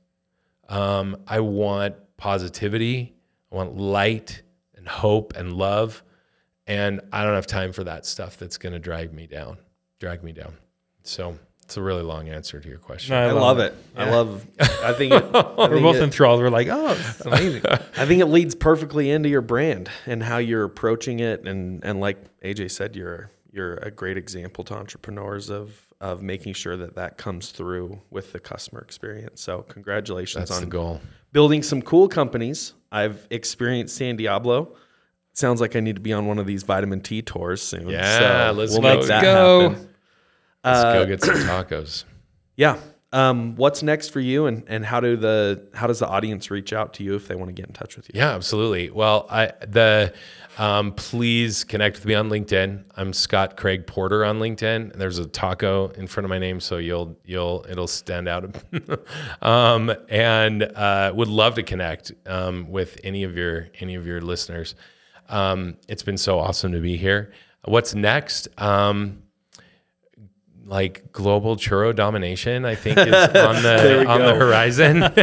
Um 0.68 1.16
I 1.27 1.41
want 1.41 1.97
positivity, 2.16 3.14
I 3.51 3.57
want 3.57 3.77
light 3.77 4.43
and 4.75 4.89
hope 4.89 5.35
and 5.37 5.53
love 5.53 6.03
and 6.66 7.01
I 7.12 7.25
don't 7.25 7.35
have 7.35 7.47
time 7.47 7.73
for 7.73 7.85
that 7.85 8.07
stuff 8.07 8.37
that's 8.37 8.59
going 8.59 8.73
to 8.73 8.79
drag 8.79 9.12
me 9.12 9.27
down. 9.27 9.59
Drag 9.99 10.23
me 10.23 10.33
down. 10.33 10.55
So, 11.03 11.39
it's 11.64 11.76
a 11.76 11.82
really 11.82 12.02
long 12.02 12.28
answer 12.28 12.60
to 12.60 12.68
your 12.68 12.78
question. 12.78 13.14
No, 13.14 13.28
I 13.28 13.32
love 13.32 13.58
it. 13.58 13.74
I 13.96 14.10
love. 14.10 14.46
I 14.60 14.92
think. 14.92 15.12
It, 15.12 15.24
I 15.34 15.54
We're 15.56 15.68
think 15.70 15.82
both 15.82 15.96
it- 15.96 16.02
enthralled. 16.02 16.40
We're 16.40 16.50
like, 16.50 16.68
oh, 16.70 16.94
this 16.94 17.20
is 17.20 17.26
amazing. 17.26 17.62
I 17.66 18.06
think 18.06 18.20
it 18.20 18.26
leads 18.26 18.54
perfectly 18.54 19.10
into 19.10 19.28
your 19.28 19.40
brand 19.42 19.88
and 20.06 20.22
how 20.22 20.38
you're 20.38 20.64
approaching 20.64 21.20
it, 21.20 21.46
and 21.46 21.82
and 21.84 22.00
like 22.00 22.18
AJ 22.40 22.70
said, 22.72 22.94
you're 22.96 23.30
you're 23.52 23.74
a 23.76 23.90
great 23.90 24.16
example 24.16 24.64
to 24.64 24.74
entrepreneurs 24.74 25.50
of 25.50 25.88
of 26.00 26.20
making 26.20 26.52
sure 26.54 26.76
that 26.76 26.96
that 26.96 27.16
comes 27.16 27.50
through 27.50 28.00
with 28.10 28.32
the 28.32 28.40
customer 28.40 28.80
experience. 28.80 29.40
So 29.40 29.62
congratulations 29.62 30.48
That's 30.48 30.58
on 30.60 30.64
the 30.64 30.70
goal. 30.70 31.00
building 31.32 31.62
some 31.62 31.80
cool 31.80 32.08
companies. 32.08 32.74
I've 32.90 33.26
experienced 33.30 33.96
San 33.96 34.16
Diablo. 34.16 34.74
Sounds 35.34 35.60
like 35.60 35.76
I 35.76 35.80
need 35.80 35.94
to 35.94 36.02
be 36.02 36.12
on 36.12 36.26
one 36.26 36.38
of 36.38 36.46
these 36.46 36.62
vitamin 36.64 37.00
T 37.00 37.22
tours 37.22 37.62
soon. 37.62 37.88
Yeah, 37.88 38.48
so 38.50 38.52
let's 38.58 38.72
we'll 38.72 38.82
go. 38.82 38.96
make 38.98 39.06
that 39.06 39.22
Go. 39.22 39.70
happen. 39.70 39.88
Let's 40.64 40.78
Uh, 40.80 40.92
go 40.94 41.06
get 41.06 41.22
some 41.22 41.34
tacos. 41.36 42.04
Yeah. 42.56 42.78
Um, 43.14 43.56
what's 43.56 43.82
next 43.82 44.08
for 44.08 44.20
you, 44.20 44.46
and 44.46 44.64
and 44.68 44.86
how 44.86 44.98
do 44.98 45.16
the 45.18 45.68
how 45.74 45.86
does 45.86 45.98
the 45.98 46.08
audience 46.08 46.50
reach 46.50 46.72
out 46.72 46.94
to 46.94 47.04
you 47.04 47.14
if 47.14 47.28
they 47.28 47.34
want 47.34 47.50
to 47.50 47.52
get 47.52 47.66
in 47.66 47.74
touch 47.74 47.94
with 47.94 48.08
you? 48.08 48.18
Yeah, 48.18 48.30
absolutely. 48.34 48.88
Well, 48.88 49.26
I 49.28 49.52
the 49.68 50.14
um, 50.56 50.92
please 50.92 51.62
connect 51.62 51.96
with 51.96 52.06
me 52.06 52.14
on 52.14 52.30
LinkedIn. 52.30 52.84
I'm 52.96 53.12
Scott 53.12 53.58
Craig 53.58 53.86
Porter 53.86 54.24
on 54.24 54.38
LinkedIn. 54.38 54.96
There's 54.96 55.18
a 55.18 55.26
taco 55.26 55.88
in 55.88 56.06
front 56.06 56.24
of 56.24 56.30
my 56.30 56.38
name, 56.38 56.58
so 56.58 56.78
you'll 56.78 57.18
you'll 57.26 57.66
it'll 57.68 57.86
stand 57.86 58.28
out. 58.28 58.56
um, 59.42 59.92
and 60.08 60.62
uh, 60.62 61.12
would 61.14 61.28
love 61.28 61.54
to 61.56 61.62
connect 61.62 62.12
um, 62.24 62.70
with 62.70 62.98
any 63.04 63.24
of 63.24 63.36
your 63.36 63.68
any 63.80 63.94
of 63.94 64.06
your 64.06 64.22
listeners. 64.22 64.74
Um, 65.28 65.76
it's 65.86 66.02
been 66.02 66.16
so 66.16 66.38
awesome 66.38 66.72
to 66.72 66.80
be 66.80 66.96
here. 66.96 67.32
What's 67.66 67.94
next? 67.94 68.48
Um, 68.56 69.22
like 70.66 71.12
global 71.12 71.56
churro 71.56 71.94
domination, 71.94 72.64
I 72.64 72.74
think 72.74 72.98
is 72.98 73.06
on 73.12 73.62
the 73.62 74.06
on 74.06 74.20
the 74.20 74.34
horizon. 74.34 75.00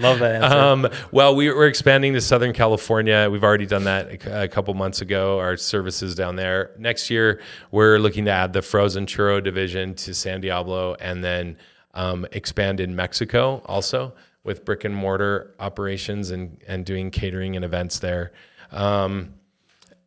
Love 0.00 0.18
that 0.20 0.42
answer. 0.42 0.58
Um, 0.58 0.88
well, 1.12 1.36
we, 1.36 1.50
we're 1.50 1.66
expanding 1.66 2.14
to 2.14 2.20
Southern 2.20 2.52
California. 2.52 3.28
We've 3.30 3.44
already 3.44 3.66
done 3.66 3.84
that 3.84 4.26
a, 4.26 4.44
a 4.44 4.48
couple 4.48 4.74
months 4.74 5.00
ago. 5.00 5.38
Our 5.38 5.56
services 5.56 6.14
down 6.14 6.36
there. 6.36 6.72
Next 6.78 7.10
year, 7.10 7.40
we're 7.70 7.98
looking 7.98 8.24
to 8.26 8.30
add 8.30 8.52
the 8.52 8.62
frozen 8.62 9.06
churro 9.06 9.42
division 9.42 9.94
to 9.96 10.14
San 10.14 10.40
Diablo, 10.40 10.96
and 11.00 11.22
then 11.22 11.56
um, 11.94 12.26
expand 12.32 12.80
in 12.80 12.96
Mexico 12.96 13.62
also 13.66 14.14
with 14.44 14.64
brick 14.64 14.84
and 14.84 14.94
mortar 14.94 15.54
operations 15.58 16.30
and 16.30 16.62
and 16.66 16.84
doing 16.84 17.10
catering 17.10 17.56
and 17.56 17.64
events 17.64 17.98
there. 17.98 18.32
Um, 18.70 19.34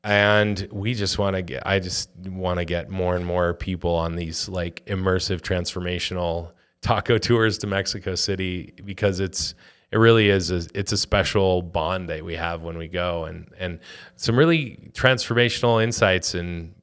and 0.03 0.67
we 0.71 0.93
just 0.93 1.17
want 1.17 1.35
to 1.35 1.41
get 1.41 1.61
i 1.65 1.79
just 1.79 2.09
want 2.27 2.57
to 2.57 2.65
get 2.65 2.89
more 2.89 3.15
and 3.15 3.25
more 3.25 3.53
people 3.53 3.93
on 3.93 4.15
these 4.15 4.47
like 4.47 4.85
immersive 4.85 5.41
transformational 5.41 6.51
taco 6.81 7.17
tours 7.17 7.57
to 7.57 7.67
mexico 7.67 8.15
city 8.15 8.73
because 8.85 9.19
it's 9.19 9.55
it 9.91 9.97
really 9.97 10.29
is 10.29 10.51
a, 10.51 10.67
it's 10.75 10.91
a 10.91 10.97
special 10.97 11.61
bond 11.61 12.09
that 12.09 12.23
we 12.23 12.35
have 12.35 12.61
when 12.61 12.77
we 12.77 12.87
go 12.87 13.25
and 13.25 13.51
and 13.57 13.79
some 14.15 14.37
really 14.37 14.91
transformational 14.93 15.83
insights 15.83 16.35
and 16.35 16.73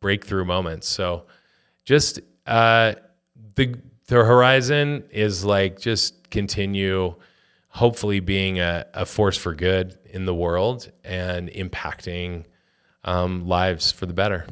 breakthrough 0.00 0.44
moments. 0.44 0.88
So 0.88 1.24
just 1.84 2.20
uh 2.46 2.94
the 3.54 3.74
the 4.06 4.16
horizon 4.16 5.04
is 5.10 5.44
like 5.44 5.78
just 5.78 6.30
continue 6.30 7.14
hopefully 7.68 8.20
being 8.20 8.60
a, 8.60 8.86
a 8.94 9.04
force 9.04 9.36
for 9.36 9.54
good 9.54 9.98
in 10.10 10.26
the 10.26 10.34
world 10.34 10.90
and 11.04 11.48
impacting 11.50 12.44
um, 13.04 13.46
lives 13.48 13.92
for 13.92 14.06
the 14.06 14.12
better. 14.14 14.46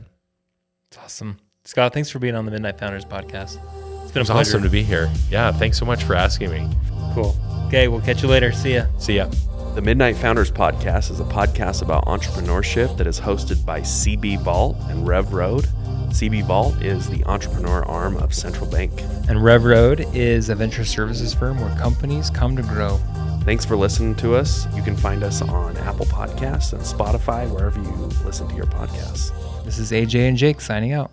It's 0.88 0.98
awesome. 0.98 1.38
Scott, 1.64 1.94
thanks 1.94 2.11
for 2.11 2.18
being 2.18 2.34
on 2.34 2.44
the 2.44 2.50
Midnight 2.50 2.78
Founders 2.78 3.05
podcast. 3.05 3.59
It's 4.03 4.11
been 4.12 4.20
a 4.20 4.22
It's 4.22 4.30
pleasure. 4.30 4.34
awesome 4.50 4.62
to 4.62 4.68
be 4.68 4.82
here. 4.82 5.11
Yeah, 5.30 5.53
thanks 5.53 5.78
so 5.78 5.84
much 5.86 6.05
for 6.05 6.14
asking 6.14 6.50
me. 6.50 6.68
Cool. 7.14 7.36
Okay, 7.68 7.88
we'll 7.88 8.00
catch 8.00 8.22
you 8.22 8.28
later. 8.28 8.53
See 8.53 8.74
ya. 8.74 8.86
See 8.98 9.16
ya. 9.16 9.26
The 9.74 9.80
Midnight 9.80 10.16
Founders 10.16 10.50
Podcast 10.50 11.11
is 11.11 11.20
a 11.20 11.24
podcast 11.24 11.80
about 11.82 12.05
entrepreneurship 12.05 12.96
that 12.98 13.07
is 13.07 13.18
hosted 13.18 13.64
by 13.64 13.80
CB 13.80 14.42
Vault 14.42 14.76
and 14.90 15.07
Rev 15.09 15.32
Road. 15.32 15.64
CB 16.11 16.44
Vault 16.44 16.74
is 16.82 17.09
the 17.09 17.24
entrepreneur 17.24 17.82
arm 17.86 18.16
of 18.18 18.34
Central 18.34 18.66
Bank. 18.70 18.92
And 19.30 19.42
Rev 19.42 19.64
Road 19.64 20.07
is 20.12 20.50
a 20.50 20.55
venture 20.55 20.84
services 20.84 21.32
firm 21.32 21.59
where 21.59 21.74
companies 21.78 22.28
come 22.28 22.55
to 22.57 22.62
grow. 22.62 23.00
Thanks 23.45 23.64
for 23.64 23.76
listening 23.76 24.14
to 24.16 24.34
us. 24.36 24.72
You 24.74 24.82
can 24.82 24.97
find 24.97 25.24
us 25.24 25.43
on 25.43 25.76
Apple 25.78 26.07
Podcasts 26.07 26.72
and 26.72 26.82
Spotify, 26.82 27.51
wherever 27.51 27.80
you 27.80 27.90
listen 28.24 28.49
to 28.49 28.55
your 28.55 28.66
podcasts. 28.66 29.32
This 29.64 29.78
is 29.78 29.90
AJ 29.90 30.28
and 30.28 30.36
Jake 30.36 30.61
signing 30.61 30.93
out. 30.93 31.11